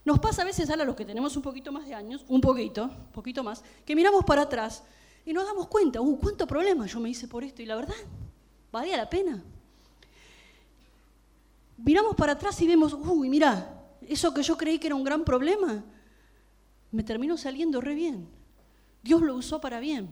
Nos 0.05 0.19
pasa 0.19 0.41
a 0.41 0.45
veces 0.45 0.69
a 0.69 0.75
los 0.75 0.95
que 0.95 1.05
tenemos 1.05 1.35
un 1.37 1.41
poquito 1.41 1.71
más 1.71 1.87
de 1.87 1.93
años, 1.93 2.25
un 2.27 2.41
poquito, 2.41 2.89
poquito 3.13 3.43
más, 3.43 3.63
que 3.85 3.95
miramos 3.95 4.25
para 4.25 4.41
atrás 4.41 4.83
y 5.25 5.31
nos 5.31 5.45
damos 5.45 5.67
cuenta, 5.67 6.01
uh, 6.01 6.19
cuánto 6.19 6.45
problema 6.45 6.85
yo 6.85 6.99
me 6.99 7.09
hice 7.09 7.27
por 7.27 7.43
esto 7.43 7.61
y 7.61 7.65
la 7.65 7.77
verdad, 7.77 7.95
valía 8.71 8.97
la 8.97 9.09
pena. 9.09 9.41
Miramos 11.77 12.15
para 12.15 12.33
atrás 12.33 12.61
y 12.61 12.67
vemos, 12.67 12.93
uy, 12.93 13.29
mira, 13.29 13.81
eso 14.01 14.33
que 14.33 14.43
yo 14.43 14.57
creí 14.57 14.77
que 14.77 14.87
era 14.87 14.95
un 14.95 15.03
gran 15.03 15.23
problema, 15.23 15.83
me 16.93 17.03
terminó 17.03 17.37
saliendo 17.37 17.81
re 17.81 17.95
bien. 17.95 18.27
Dios 19.01 19.21
lo 19.21 19.35
usó 19.35 19.59
para 19.59 19.79
bien. 19.79 20.09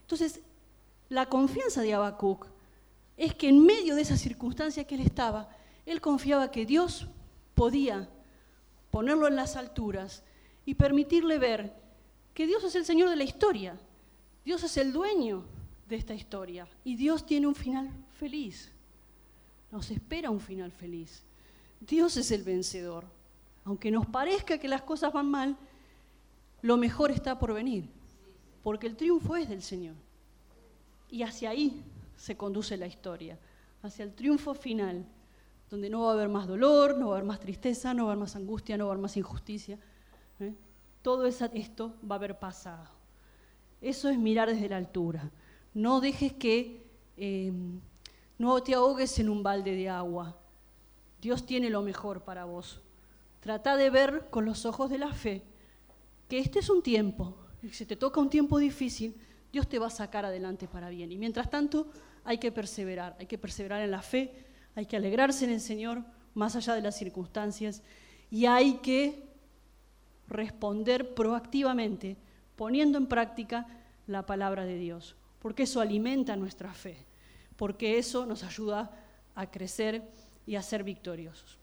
Entonces, 0.00 0.40
la 1.10 1.26
confianza 1.26 1.82
de 1.82 1.94
Habacuc 1.94 2.46
es 3.16 3.34
que 3.34 3.48
en 3.48 3.64
medio 3.64 3.94
de 3.94 4.02
esa 4.02 4.16
circunstancia 4.16 4.84
que 4.84 4.94
él 4.94 5.02
estaba, 5.02 5.50
él 5.84 6.00
confiaba 6.00 6.50
que 6.50 6.64
Dios 6.64 7.06
podía 7.54 8.08
ponerlo 8.90 9.28
en 9.28 9.36
las 9.36 9.56
alturas 9.56 10.24
y 10.64 10.74
permitirle 10.74 11.38
ver 11.38 11.74
que 12.32 12.46
Dios 12.46 12.64
es 12.64 12.74
el 12.76 12.86
Señor 12.86 13.10
de 13.10 13.16
la 13.16 13.24
historia, 13.24 13.78
Dios 14.44 14.62
es 14.64 14.78
el 14.78 14.92
dueño 14.92 15.44
de 15.86 15.96
esta 15.96 16.14
historia 16.14 16.66
y 16.82 16.96
Dios 16.96 17.26
tiene 17.26 17.46
un 17.46 17.54
final 17.54 17.90
feliz. 18.14 18.72
Nos 19.70 19.90
espera 19.90 20.30
un 20.30 20.40
final 20.40 20.72
feliz. 20.72 21.22
Dios 21.80 22.16
es 22.16 22.30
el 22.30 22.42
vencedor. 22.42 23.04
Aunque 23.64 23.90
nos 23.90 24.06
parezca 24.06 24.58
que 24.58 24.66
las 24.66 24.82
cosas 24.82 25.12
van 25.12 25.30
mal, 25.30 25.56
lo 26.62 26.76
mejor 26.76 27.10
está 27.10 27.38
por 27.38 27.54
venir, 27.54 27.88
porque 28.62 28.86
el 28.86 28.96
triunfo 28.96 29.36
es 29.36 29.48
del 29.48 29.62
Señor. 29.62 29.94
Y 31.08 31.22
hacia 31.22 31.50
ahí 31.50 31.82
se 32.16 32.36
conduce 32.36 32.76
la 32.76 32.86
historia, 32.86 33.38
hacia 33.82 34.04
el 34.04 34.14
triunfo 34.14 34.54
final, 34.54 35.04
donde 35.70 35.88
no 35.88 36.02
va 36.02 36.10
a 36.10 36.14
haber 36.14 36.28
más 36.28 36.46
dolor, 36.46 36.98
no 36.98 37.08
va 37.08 37.14
a 37.14 37.16
haber 37.18 37.28
más 37.28 37.40
tristeza, 37.40 37.94
no 37.94 38.04
va 38.04 38.10
a 38.10 38.12
haber 38.12 38.20
más 38.20 38.36
angustia, 38.36 38.76
no 38.76 38.86
va 38.86 38.90
a 38.90 38.94
haber 38.94 39.02
más 39.02 39.16
injusticia. 39.16 39.78
¿eh? 40.40 40.52
Todo 41.02 41.26
esto 41.26 41.94
va 42.08 42.16
a 42.16 42.18
haber 42.18 42.38
pasado. 42.38 42.88
Eso 43.80 44.10
es 44.10 44.18
mirar 44.18 44.50
desde 44.50 44.68
la 44.68 44.76
altura. 44.76 45.30
No 45.72 46.00
dejes 46.00 46.32
que 46.34 46.84
em, 47.16 47.80
no 48.38 48.62
te 48.62 48.74
ahogues 48.74 49.18
en 49.18 49.30
un 49.30 49.42
balde 49.42 49.74
de 49.74 49.88
agua. 49.88 50.36
Dios 51.22 51.46
tiene 51.46 51.70
lo 51.70 51.82
mejor 51.82 52.22
para 52.22 52.44
vos. 52.44 52.80
Trata 53.40 53.76
de 53.76 53.88
ver 53.88 54.28
con 54.28 54.44
los 54.44 54.66
ojos 54.66 54.90
de 54.90 54.98
la 54.98 55.12
fe 55.14 55.42
que 56.30 56.38
este 56.38 56.60
es 56.60 56.70
un 56.70 56.80
tiempo, 56.80 57.36
y 57.60 57.70
si 57.70 57.84
te 57.84 57.96
toca 57.96 58.20
un 58.20 58.30
tiempo 58.30 58.58
difícil, 58.58 59.16
Dios 59.52 59.68
te 59.68 59.80
va 59.80 59.88
a 59.88 59.90
sacar 59.90 60.24
adelante 60.24 60.68
para 60.68 60.88
bien. 60.88 61.10
Y 61.10 61.18
mientras 61.18 61.50
tanto, 61.50 61.88
hay 62.24 62.38
que 62.38 62.52
perseverar, 62.52 63.16
hay 63.18 63.26
que 63.26 63.36
perseverar 63.36 63.82
en 63.82 63.90
la 63.90 64.00
fe, 64.00 64.32
hay 64.76 64.86
que 64.86 64.96
alegrarse 64.96 65.44
en 65.44 65.50
el 65.50 65.60
Señor 65.60 66.04
más 66.34 66.54
allá 66.54 66.74
de 66.74 66.82
las 66.82 66.96
circunstancias 66.96 67.82
y 68.30 68.46
hay 68.46 68.74
que 68.74 69.24
responder 70.28 71.14
proactivamente 71.14 72.16
poniendo 72.54 72.96
en 72.96 73.08
práctica 73.08 73.66
la 74.06 74.24
palabra 74.24 74.64
de 74.64 74.76
Dios, 74.76 75.16
porque 75.40 75.64
eso 75.64 75.80
alimenta 75.80 76.36
nuestra 76.36 76.72
fe, 76.72 76.96
porque 77.56 77.98
eso 77.98 78.24
nos 78.24 78.44
ayuda 78.44 78.92
a 79.34 79.50
crecer 79.50 80.04
y 80.46 80.54
a 80.54 80.62
ser 80.62 80.84
victoriosos. 80.84 81.58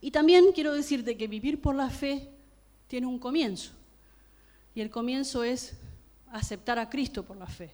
Y 0.00 0.10
también 0.10 0.52
quiero 0.54 0.72
decirte 0.72 1.18
que 1.18 1.28
vivir 1.28 1.60
por 1.60 1.74
la 1.74 1.90
fe 1.90 2.30
tiene 2.88 3.06
un 3.06 3.18
comienzo, 3.18 3.72
y 4.74 4.80
el 4.80 4.90
comienzo 4.90 5.44
es 5.44 5.76
aceptar 6.32 6.78
a 6.78 6.90
Cristo 6.90 7.24
por 7.24 7.36
la 7.36 7.46
fe. 7.46 7.70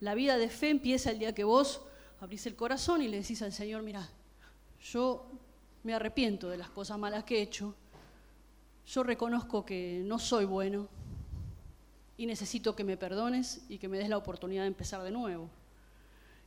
La 0.00 0.14
vida 0.14 0.36
de 0.36 0.48
fe 0.48 0.70
empieza 0.70 1.10
el 1.10 1.18
día 1.18 1.34
que 1.34 1.44
vos 1.44 1.80
abrís 2.20 2.46
el 2.46 2.54
corazón 2.54 3.02
y 3.02 3.08
le 3.08 3.18
decís 3.18 3.42
al 3.42 3.52
Señor, 3.52 3.82
mira, 3.82 4.08
yo 4.92 5.26
me 5.82 5.94
arrepiento 5.94 6.48
de 6.48 6.58
las 6.58 6.68
cosas 6.70 6.98
malas 6.98 7.24
que 7.24 7.38
he 7.38 7.42
hecho, 7.42 7.74
yo 8.86 9.02
reconozco 9.02 9.64
que 9.64 10.02
no 10.04 10.18
soy 10.18 10.44
bueno 10.44 10.88
y 12.16 12.26
necesito 12.26 12.76
que 12.76 12.84
me 12.84 12.96
perdones 12.96 13.62
y 13.68 13.78
que 13.78 13.88
me 13.88 13.98
des 13.98 14.08
la 14.08 14.16
oportunidad 14.16 14.62
de 14.62 14.68
empezar 14.68 15.02
de 15.02 15.10
nuevo. 15.10 15.50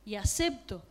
Y 0.04 0.14
acepto 0.14 0.82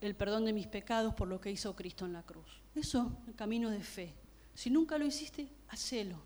el 0.00 0.14
perdón 0.14 0.44
de 0.44 0.52
mis 0.52 0.66
pecados 0.66 1.14
por 1.14 1.28
lo 1.28 1.40
que 1.40 1.50
hizo 1.50 1.74
Cristo 1.76 2.06
en 2.06 2.14
la 2.14 2.22
cruz. 2.22 2.46
Eso, 2.74 3.12
el 3.26 3.34
camino 3.34 3.70
de 3.70 3.82
fe. 3.82 4.14
Si 4.58 4.70
nunca 4.70 4.98
lo 4.98 5.06
hiciste, 5.06 5.46
hacelo. 5.68 6.16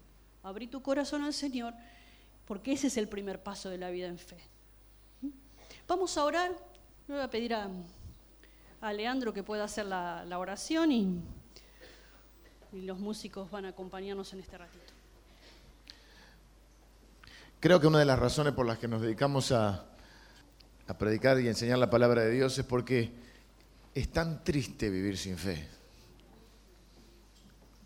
Abrí 0.43 0.67
tu 0.67 0.81
corazón 0.81 1.23
al 1.23 1.35
Señor, 1.35 1.75
porque 2.47 2.73
ese 2.73 2.87
es 2.87 2.97
el 2.97 3.07
primer 3.07 3.43
paso 3.43 3.69
de 3.69 3.77
la 3.77 3.91
vida 3.91 4.07
en 4.07 4.17
fe. 4.17 4.39
Vamos 5.87 6.17
a 6.17 6.25
orar. 6.25 6.51
Le 7.09 7.15
voy 7.15 7.23
a 7.23 7.29
pedir 7.29 7.53
a, 7.53 7.69
Leandro 8.91 9.35
que 9.35 9.43
pueda 9.43 9.65
hacer 9.65 9.85
la, 9.85 10.39
oración 10.39 10.93
y, 10.93 11.21
los 12.73 12.99
músicos 12.99 13.51
van 13.51 13.67
a 13.67 13.69
acompañarnos 13.69 14.33
en 14.33 14.41
este 14.41 14.57
ratito. 14.57 14.95
Creo 17.61 17.79
que 17.81 17.87
una 17.87 17.99
de 17.99 18.07
las 18.07 18.19
razones 18.19 18.55
por 18.55 18.65
las 18.65 18.79
que 18.79 18.89
nos 18.89 19.03
dedicamos 19.03 19.53
a 19.53 19.85
predicar 20.99 21.39
y 21.39 21.49
enseñar 21.49 21.77
la 21.77 21.91
palabra 21.91 22.23
de 22.23 22.31
Dios 22.31 22.57
es 22.57 22.65
porque 22.65 23.13
es 23.95 24.11
tan 24.11 24.43
triste 24.43 24.89
vivir 24.89 25.19
sin 25.19 25.37
fe. 25.37 25.82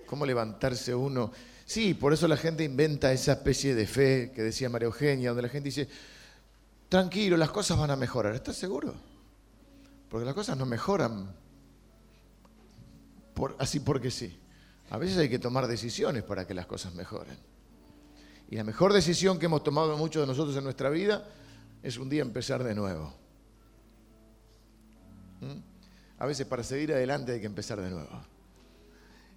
¿Cómo 0.07 0.25
levantarse 0.25 0.95
uno? 0.95 1.33
Sí, 1.65 1.95
por 1.95 2.13
eso 2.13 2.29
la 2.29 2.37
gente 2.37 2.65
inventa 2.65 3.13
esa 3.13 3.33
especie 3.33 3.75
de 3.75 3.87
fe 3.87 4.33
que 4.35 4.43
decía 4.43 4.69
María 4.69 4.87
Eugenia, 4.87 5.31
donde 5.31 5.43
la 5.43 5.49
gente 5.49 5.69
dice, 5.69 5.89
tranquilo, 6.89 7.37
las 7.37 7.51
cosas 7.51 7.79
van 7.79 7.91
a 7.91 7.97
mejorar. 7.97 8.35
¿Estás 8.35 8.57
seguro? 8.57 8.95
Porque 10.09 10.25
las 10.25 10.35
cosas 10.35 10.57
no 10.57 10.65
mejoran 10.65 11.29
así 13.59 13.81
porque 13.81 14.11
sí. 14.11 14.39
A 14.91 14.99
veces 14.99 15.19
hay 15.19 15.29
que 15.29 15.39
tomar 15.39 15.67
decisiones 15.67 16.23
para 16.23 16.47
que 16.47 16.55
las 16.55 16.67
cosas 16.67 16.95
mejoren. 16.95 17.37
Y 18.49 18.57
la 18.57 18.65
mejor 18.65 18.93
decisión 18.93 19.39
que 19.39 19.47
hemos 19.47 19.65
tomado 19.65 19.97
muchos 19.97 20.23
de 20.23 20.27
nosotros 20.27 20.57
en 20.57 20.65
nuestra 20.65 20.89
vida 20.91 21.29
es 21.83 21.99
un 21.99 22.09
día 22.09 22.23
empezar 22.23 22.63
de 22.63 22.75
nuevo. 22.75 23.13
¿Mm? 25.41 25.61
A 26.19 26.27
veces 26.27 26.47
para 26.47 26.63
seguir 26.63 26.93
adelante 26.93 27.33
hay 27.33 27.41
que 27.41 27.47
empezar 27.47 27.81
de 27.81 27.91
nuevo. 27.91 28.36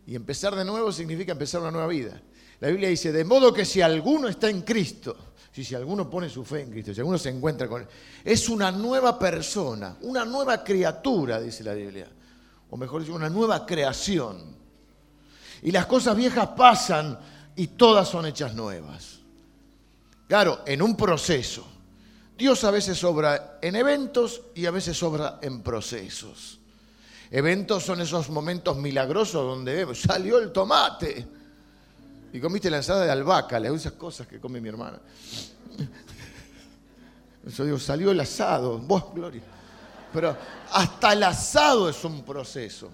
Y 0.09 0.15
empezar 0.15 0.55
de 0.55 0.65
nuevo 0.65 0.91
significa 0.91 1.33
empezar 1.33 1.61
una 1.61 1.69
nueva 1.69 1.85
vida. 1.85 2.19
La 2.61 2.69
Biblia 2.69 2.89
dice, 2.89 3.11
de 3.11 3.23
modo 3.23 3.53
que 3.53 3.63
si 3.63 3.79
alguno 3.79 4.27
está 4.27 4.49
en 4.49 4.63
Cristo, 4.63 5.15
si, 5.51 5.63
si 5.63 5.75
alguno 5.75 6.09
pone 6.09 6.27
su 6.29 6.43
fe 6.43 6.61
en 6.61 6.71
Cristo, 6.71 6.95
si 6.95 6.99
alguno 6.99 7.19
se 7.19 7.29
encuentra 7.29 7.67
con 7.67 7.83
Él, 7.83 7.87
es 8.25 8.49
una 8.49 8.71
nueva 8.71 9.19
persona, 9.19 9.97
una 10.01 10.25
nueva 10.25 10.63
criatura, 10.63 11.39
dice 11.39 11.63
la 11.63 11.75
Biblia. 11.75 12.07
O 12.71 12.75
mejor 12.75 13.01
dicho, 13.01 13.13
una 13.13 13.29
nueva 13.29 13.67
creación. 13.67 14.57
Y 15.61 15.69
las 15.69 15.85
cosas 15.85 16.17
viejas 16.17 16.47
pasan 16.57 17.19
y 17.55 17.67
todas 17.67 18.09
son 18.09 18.25
hechas 18.25 18.55
nuevas. 18.55 19.19
Claro, 20.27 20.61
en 20.65 20.81
un 20.81 20.97
proceso. 20.97 21.67
Dios 22.35 22.63
a 22.63 22.71
veces 22.71 23.03
obra 23.03 23.59
en 23.61 23.75
eventos 23.75 24.41
y 24.55 24.65
a 24.65 24.71
veces 24.71 25.03
obra 25.03 25.37
en 25.43 25.61
procesos. 25.61 26.58
Eventos 27.31 27.83
son 27.83 28.01
esos 28.01 28.29
momentos 28.29 28.75
milagrosos 28.77 29.45
donde 29.45 29.75
vemos, 29.75 30.01
salió 30.01 30.39
el 30.39 30.51
tomate 30.51 31.27
y 32.33 32.39
comiste 32.39 32.69
la 32.69 32.77
ensalada 32.77 33.05
de 33.05 33.11
albahaca, 33.11 33.57
esas 33.59 33.93
cosas 33.93 34.27
que 34.27 34.39
come 34.39 34.59
mi 34.59 34.69
hermana. 34.69 34.99
Eso 37.45 37.65
digo, 37.65 37.79
salió 37.79 38.11
el 38.11 38.19
asado, 38.19 38.77
vos, 38.79 39.13
Gloria. 39.13 39.41
Pero 40.11 40.35
hasta 40.71 41.13
el 41.13 41.23
asado 41.23 41.89
es 41.89 42.03
un 42.03 42.23
proceso. 42.23 42.89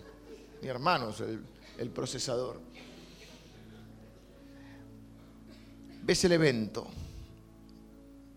Mi 0.61 0.67
hermano 0.67 1.09
es 1.09 1.23
el 1.77 1.89
procesador. 1.89 2.59
Ves 6.03 6.23
el 6.25 6.33
evento, 6.33 6.85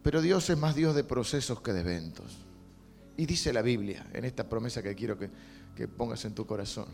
pero 0.03 0.23
Dios 0.23 0.49
es 0.49 0.57
más 0.57 0.75
Dios 0.75 0.95
de 0.95 1.05
procesos 1.05 1.61
que 1.61 1.73
de 1.73 1.81
eventos. 1.81 2.39
Y 3.17 3.27
dice 3.27 3.53
la 3.53 3.63
Biblia, 3.63 4.07
en 4.15 4.25
esta 4.25 4.49
promesa 4.49 4.83
que 4.83 4.95
quiero 4.95 5.19
que, 5.19 5.29
que 5.79 5.87
pongas 5.87 6.25
en 6.25 6.35
tu 6.35 6.45
corazón, 6.45 6.89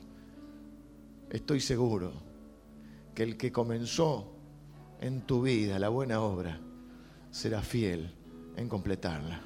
estoy 1.31 1.59
seguro 1.59 2.13
que 3.15 3.23
el 3.23 3.39
que 3.39 3.51
comenzó 3.51 4.31
en 5.01 5.23
tu 5.23 5.41
vida 5.41 5.79
la 5.79 5.89
buena 5.89 6.21
obra 6.21 6.61
será 7.31 7.63
fiel 7.63 8.15
en 8.59 8.69
completarla. 8.69 9.41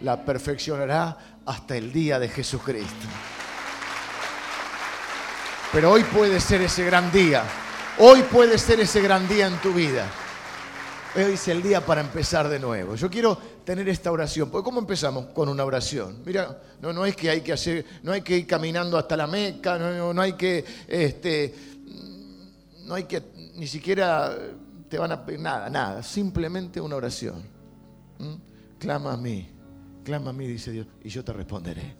La 0.00 0.24
perfeccionará 0.24 1.42
hasta 1.44 1.76
el 1.76 1.92
día 1.92 2.18
de 2.18 2.30
Jesucristo. 2.30 3.06
Pero 5.70 5.92
hoy 5.92 6.02
puede 6.04 6.40
ser 6.40 6.62
ese 6.62 6.86
gran 6.86 7.12
día. 7.12 7.44
Hoy 7.98 8.22
puede 8.22 8.56
ser 8.56 8.80
ese 8.80 9.02
gran 9.02 9.28
día 9.28 9.48
en 9.48 9.58
tu 9.58 9.74
vida. 9.74 10.10
Hoy 11.16 11.32
es 11.32 11.48
el 11.48 11.62
día 11.62 11.84
para 11.84 12.02
empezar 12.02 12.48
de 12.48 12.58
nuevo. 12.58 12.94
Yo 12.94 13.08
quiero 13.08 13.36
tener 13.64 13.88
esta 13.88 14.12
oración. 14.12 14.50
Porque 14.50 14.64
¿cómo 14.64 14.80
empezamos? 14.80 15.26
Con 15.26 15.48
una 15.48 15.64
oración. 15.64 16.22
Mira, 16.24 16.60
no, 16.82 16.92
no 16.92 17.06
es 17.06 17.16
que 17.16 17.30
hay 17.30 17.40
que 17.40 17.52
hacer, 17.52 17.84
no 18.02 18.12
hay 18.12 18.20
que 18.20 18.36
ir 18.36 18.46
caminando 18.46 18.98
hasta 18.98 19.16
la 19.16 19.26
Meca, 19.26 19.78
no, 19.78 20.12
no 20.12 20.20
hay 20.20 20.34
que 20.34 20.64
este, 20.86 21.54
no 22.84 22.94
hay 22.94 23.04
que, 23.04 23.22
ni 23.54 23.66
siquiera 23.66 24.36
te 24.88 24.98
van 24.98 25.12
a 25.12 25.24
pedir 25.24 25.40
nada, 25.40 25.70
nada, 25.70 26.02
simplemente 26.02 26.80
una 26.80 26.96
oración. 26.96 27.42
¿Mm? 28.18 28.34
Clama 28.78 29.14
a 29.14 29.16
mí, 29.16 29.48
clama 30.04 30.30
a 30.30 30.32
mí, 30.32 30.46
dice 30.46 30.70
Dios, 30.72 30.86
y 31.02 31.08
yo 31.08 31.24
te 31.24 31.32
responderé. 31.32 31.96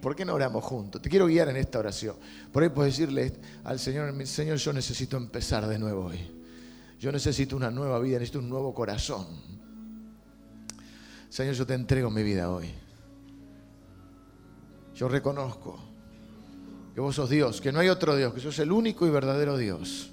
¿Por 0.00 0.16
qué 0.16 0.24
no 0.24 0.32
oramos 0.32 0.64
juntos? 0.64 1.02
Te 1.02 1.10
quiero 1.10 1.26
guiar 1.26 1.50
en 1.50 1.58
esta 1.58 1.78
oración. 1.78 2.16
Por 2.50 2.62
ahí 2.62 2.70
puedes 2.70 2.96
decirle 2.96 3.34
al 3.64 3.78
Señor, 3.78 4.26
Señor, 4.26 4.56
yo 4.56 4.72
necesito 4.72 5.18
empezar 5.18 5.66
de 5.66 5.78
nuevo 5.78 6.06
hoy. 6.06 6.39
Yo 7.00 7.10
necesito 7.10 7.56
una 7.56 7.70
nueva 7.70 7.98
vida, 7.98 8.18
necesito 8.18 8.40
un 8.40 8.50
nuevo 8.50 8.74
corazón. 8.74 9.26
Señor, 11.30 11.54
yo 11.54 11.66
te 11.66 11.72
entrego 11.72 12.10
mi 12.10 12.22
vida 12.22 12.50
hoy. 12.50 12.68
Yo 14.94 15.08
reconozco 15.08 15.78
que 16.94 17.00
vos 17.00 17.16
sos 17.16 17.30
Dios, 17.30 17.62
que 17.62 17.72
no 17.72 17.80
hay 17.80 17.88
otro 17.88 18.14
Dios, 18.16 18.34
que 18.34 18.40
sos 18.40 18.58
el 18.58 18.70
único 18.70 19.06
y 19.06 19.10
verdadero 19.10 19.56
Dios. 19.56 20.10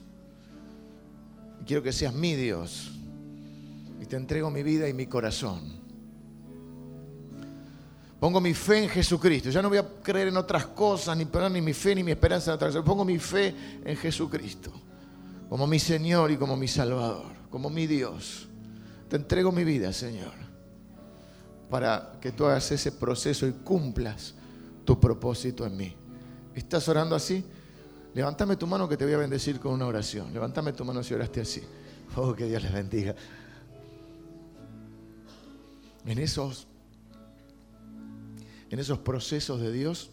Y 1.62 1.66
quiero 1.66 1.84
que 1.84 1.92
seas 1.92 2.14
mi 2.14 2.36
Dios. 2.36 2.94
Y 4.02 4.06
te 4.06 4.16
entrego 4.16 4.50
mi 4.50 4.64
vida 4.64 4.88
y 4.88 4.94
mi 4.94 5.08
corazón. 5.08 5.60
Pongo 8.18 8.40
mi 8.40 8.54
fe 8.54 8.84
en 8.84 8.90
Jesucristo. 8.90 9.50
Ya 9.50 9.62
no 9.62 9.68
voy 9.68 9.80
a 9.80 9.86
creer 10.02 10.30
en 10.30 10.38
otras 10.38 10.68
cosas, 10.68 11.18
ni 11.18 11.26
poner 11.26 11.52
ni 11.52 11.60
mi 11.60 11.74
fe 11.74 11.94
ni 11.96 12.04
mi 12.04 12.12
esperanza 12.12 12.52
en 12.52 12.56
otras. 12.56 12.78
Pongo 12.78 13.04
mi 13.04 13.20
fe 13.20 13.54
en 13.84 13.98
Jesucristo. 13.98 14.87
Como 15.50 15.68
mi 15.68 15.80
Señor 15.80 16.32
y 16.32 16.38
como 16.38 16.56
mi 16.58 16.68
Salvador. 16.68 17.32
Como 17.50 17.70
mi 17.70 17.88
Dios. 17.88 18.48
Te 19.10 19.16
entrego 19.16 19.52
mi 19.52 19.64
vida, 19.64 19.94
Señor. 19.94 20.34
Para 21.70 22.18
que 22.22 22.32
tú 22.32 22.46
hagas 22.46 22.72
ese 22.72 22.92
proceso 22.92 23.48
y 23.48 23.54
cumplas 23.54 24.34
tu 24.86 25.00
propósito 25.00 25.66
en 25.66 25.78
mí. 25.78 25.96
¿Estás 26.56 26.88
orando 26.88 27.16
así? 27.16 27.44
Levántame 28.14 28.56
tu 28.56 28.66
mano 28.66 28.90
que 28.90 28.98
te 28.98 29.06
voy 29.06 29.14
a 29.14 29.18
bendecir 29.18 29.60
con 29.60 29.74
una 29.74 29.86
oración. 29.86 30.34
Levántame 30.34 30.74
tu 30.74 30.84
mano 30.84 31.04
si 31.04 31.14
oraste 31.14 31.42
así. 31.42 31.62
Oh, 32.16 32.34
que 32.34 32.46
Dios 32.46 32.64
les 32.64 32.74
bendiga. 32.74 33.16
En 36.06 36.20
esos, 36.20 36.68
en 38.70 38.80
esos 38.80 39.00
procesos 39.00 39.62
de 39.62 39.72
Dios, 39.72 40.10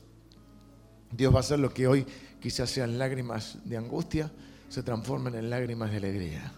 Dios 1.12 1.32
va 1.32 1.38
a 1.38 1.40
hacer 1.40 1.60
lo 1.60 1.72
que 1.72 1.86
hoy 1.86 2.04
quizás 2.40 2.68
sean 2.68 2.98
lágrimas 2.98 3.58
de 3.64 3.76
angustia, 3.76 4.30
se 4.68 4.82
transformen 4.82 5.34
en 5.34 5.50
lágrimas 5.50 5.90
de 5.90 5.98
alegría. 5.98 6.52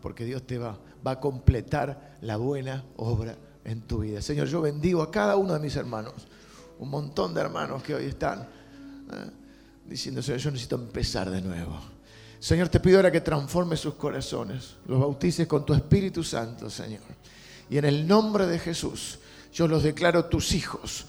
Porque 0.00 0.24
Dios 0.24 0.46
te 0.46 0.58
va, 0.58 0.78
va 1.06 1.12
a 1.12 1.20
completar 1.20 2.18
la 2.20 2.36
buena 2.36 2.84
obra 2.96 3.36
en 3.64 3.82
tu 3.82 4.00
vida. 4.00 4.20
Señor, 4.20 4.48
yo 4.48 4.60
bendigo 4.60 5.02
a 5.02 5.10
cada 5.10 5.36
uno 5.36 5.54
de 5.54 5.60
mis 5.60 5.76
hermanos, 5.76 6.14
un 6.78 6.90
montón 6.90 7.34
de 7.34 7.40
hermanos 7.40 7.82
que 7.82 7.94
hoy 7.94 8.06
están 8.06 8.42
¿eh? 8.42 9.30
diciendo, 9.86 10.22
Señor, 10.22 10.40
yo 10.40 10.50
necesito 10.50 10.76
empezar 10.76 11.30
de 11.30 11.40
nuevo. 11.40 11.80
Señor, 12.38 12.68
te 12.68 12.80
pido 12.80 12.98
ahora 12.98 13.10
que 13.10 13.22
transforme 13.22 13.76
sus 13.76 13.94
corazones, 13.94 14.74
los 14.86 15.00
bautices 15.00 15.46
con 15.46 15.64
tu 15.64 15.72
Espíritu 15.72 16.22
Santo, 16.22 16.68
Señor. 16.68 17.00
Y 17.70 17.78
en 17.78 17.86
el 17.86 18.06
nombre 18.06 18.46
de 18.46 18.58
Jesús, 18.58 19.18
yo 19.52 19.66
los 19.66 19.82
declaro 19.82 20.26
tus 20.26 20.52
hijos, 20.52 21.06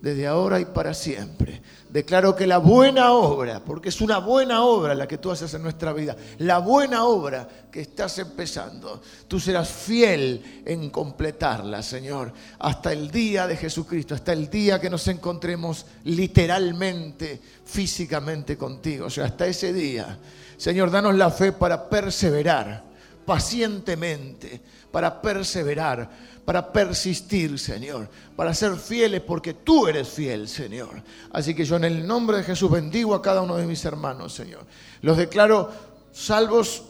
desde 0.00 0.26
ahora 0.26 0.60
y 0.60 0.64
para 0.64 0.94
siempre. 0.94 1.60
Declaro 1.88 2.36
que 2.36 2.46
la 2.46 2.58
buena 2.58 3.12
obra, 3.12 3.64
porque 3.64 3.88
es 3.88 4.00
una 4.00 4.18
buena 4.18 4.62
obra 4.62 4.94
la 4.94 5.08
que 5.08 5.18
tú 5.18 5.30
haces 5.30 5.52
en 5.54 5.62
nuestra 5.62 5.92
vida, 5.92 6.16
la 6.38 6.58
buena 6.58 7.04
obra 7.04 7.48
que 7.70 7.80
estás 7.80 8.18
empezando, 8.18 9.00
tú 9.26 9.40
serás 9.40 9.68
fiel 9.68 10.62
en 10.64 10.90
completarla, 10.90 11.82
Señor, 11.82 12.32
hasta 12.58 12.92
el 12.92 13.10
día 13.10 13.46
de 13.46 13.56
Jesucristo, 13.56 14.14
hasta 14.14 14.32
el 14.32 14.50
día 14.50 14.80
que 14.80 14.90
nos 14.90 15.08
encontremos 15.08 15.86
literalmente, 16.04 17.40
físicamente 17.64 18.56
contigo, 18.56 19.06
o 19.06 19.10
sea, 19.10 19.26
hasta 19.26 19.46
ese 19.46 19.72
día. 19.72 20.18
Señor, 20.56 20.90
danos 20.90 21.14
la 21.14 21.30
fe 21.30 21.52
para 21.52 21.88
perseverar 21.88 22.88
pacientemente, 23.28 24.62
para 24.90 25.20
perseverar 25.20 26.08
para 26.48 26.72
persistir, 26.72 27.58
Señor, 27.58 28.08
para 28.34 28.54
ser 28.54 28.74
fieles 28.76 29.20
porque 29.20 29.52
tú 29.52 29.86
eres 29.86 30.08
fiel, 30.08 30.48
Señor. 30.48 31.02
Así 31.30 31.54
que 31.54 31.62
yo 31.62 31.76
en 31.76 31.84
el 31.84 32.06
nombre 32.06 32.38
de 32.38 32.42
Jesús 32.42 32.70
bendigo 32.70 33.14
a 33.14 33.20
cada 33.20 33.42
uno 33.42 33.56
de 33.56 33.66
mis 33.66 33.84
hermanos, 33.84 34.32
Señor. 34.32 34.64
Los 35.02 35.18
declaro 35.18 35.70
salvos 36.10 36.84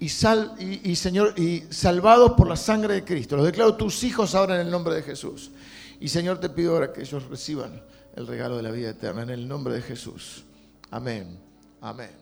y, 0.00 0.08
Señor, 0.08 1.38
y 1.38 1.62
salvados 1.70 2.32
por 2.32 2.48
la 2.48 2.56
sangre 2.56 2.94
de 2.94 3.04
Cristo. 3.04 3.36
Los 3.36 3.46
declaro 3.46 3.76
tus 3.76 4.02
hijos 4.02 4.34
ahora 4.34 4.56
en 4.56 4.62
el 4.62 4.70
nombre 4.72 4.96
de 4.96 5.04
Jesús. 5.04 5.52
Y 6.00 6.08
Señor, 6.08 6.40
te 6.40 6.48
pido 6.48 6.72
ahora 6.72 6.92
que 6.92 7.02
ellos 7.02 7.28
reciban 7.28 7.80
el 8.16 8.26
regalo 8.26 8.56
de 8.56 8.64
la 8.64 8.72
vida 8.72 8.90
eterna 8.90 9.22
en 9.22 9.30
el 9.30 9.46
nombre 9.46 9.74
de 9.74 9.82
Jesús. 9.82 10.42
Amén. 10.90 11.38
Amén. 11.80 12.21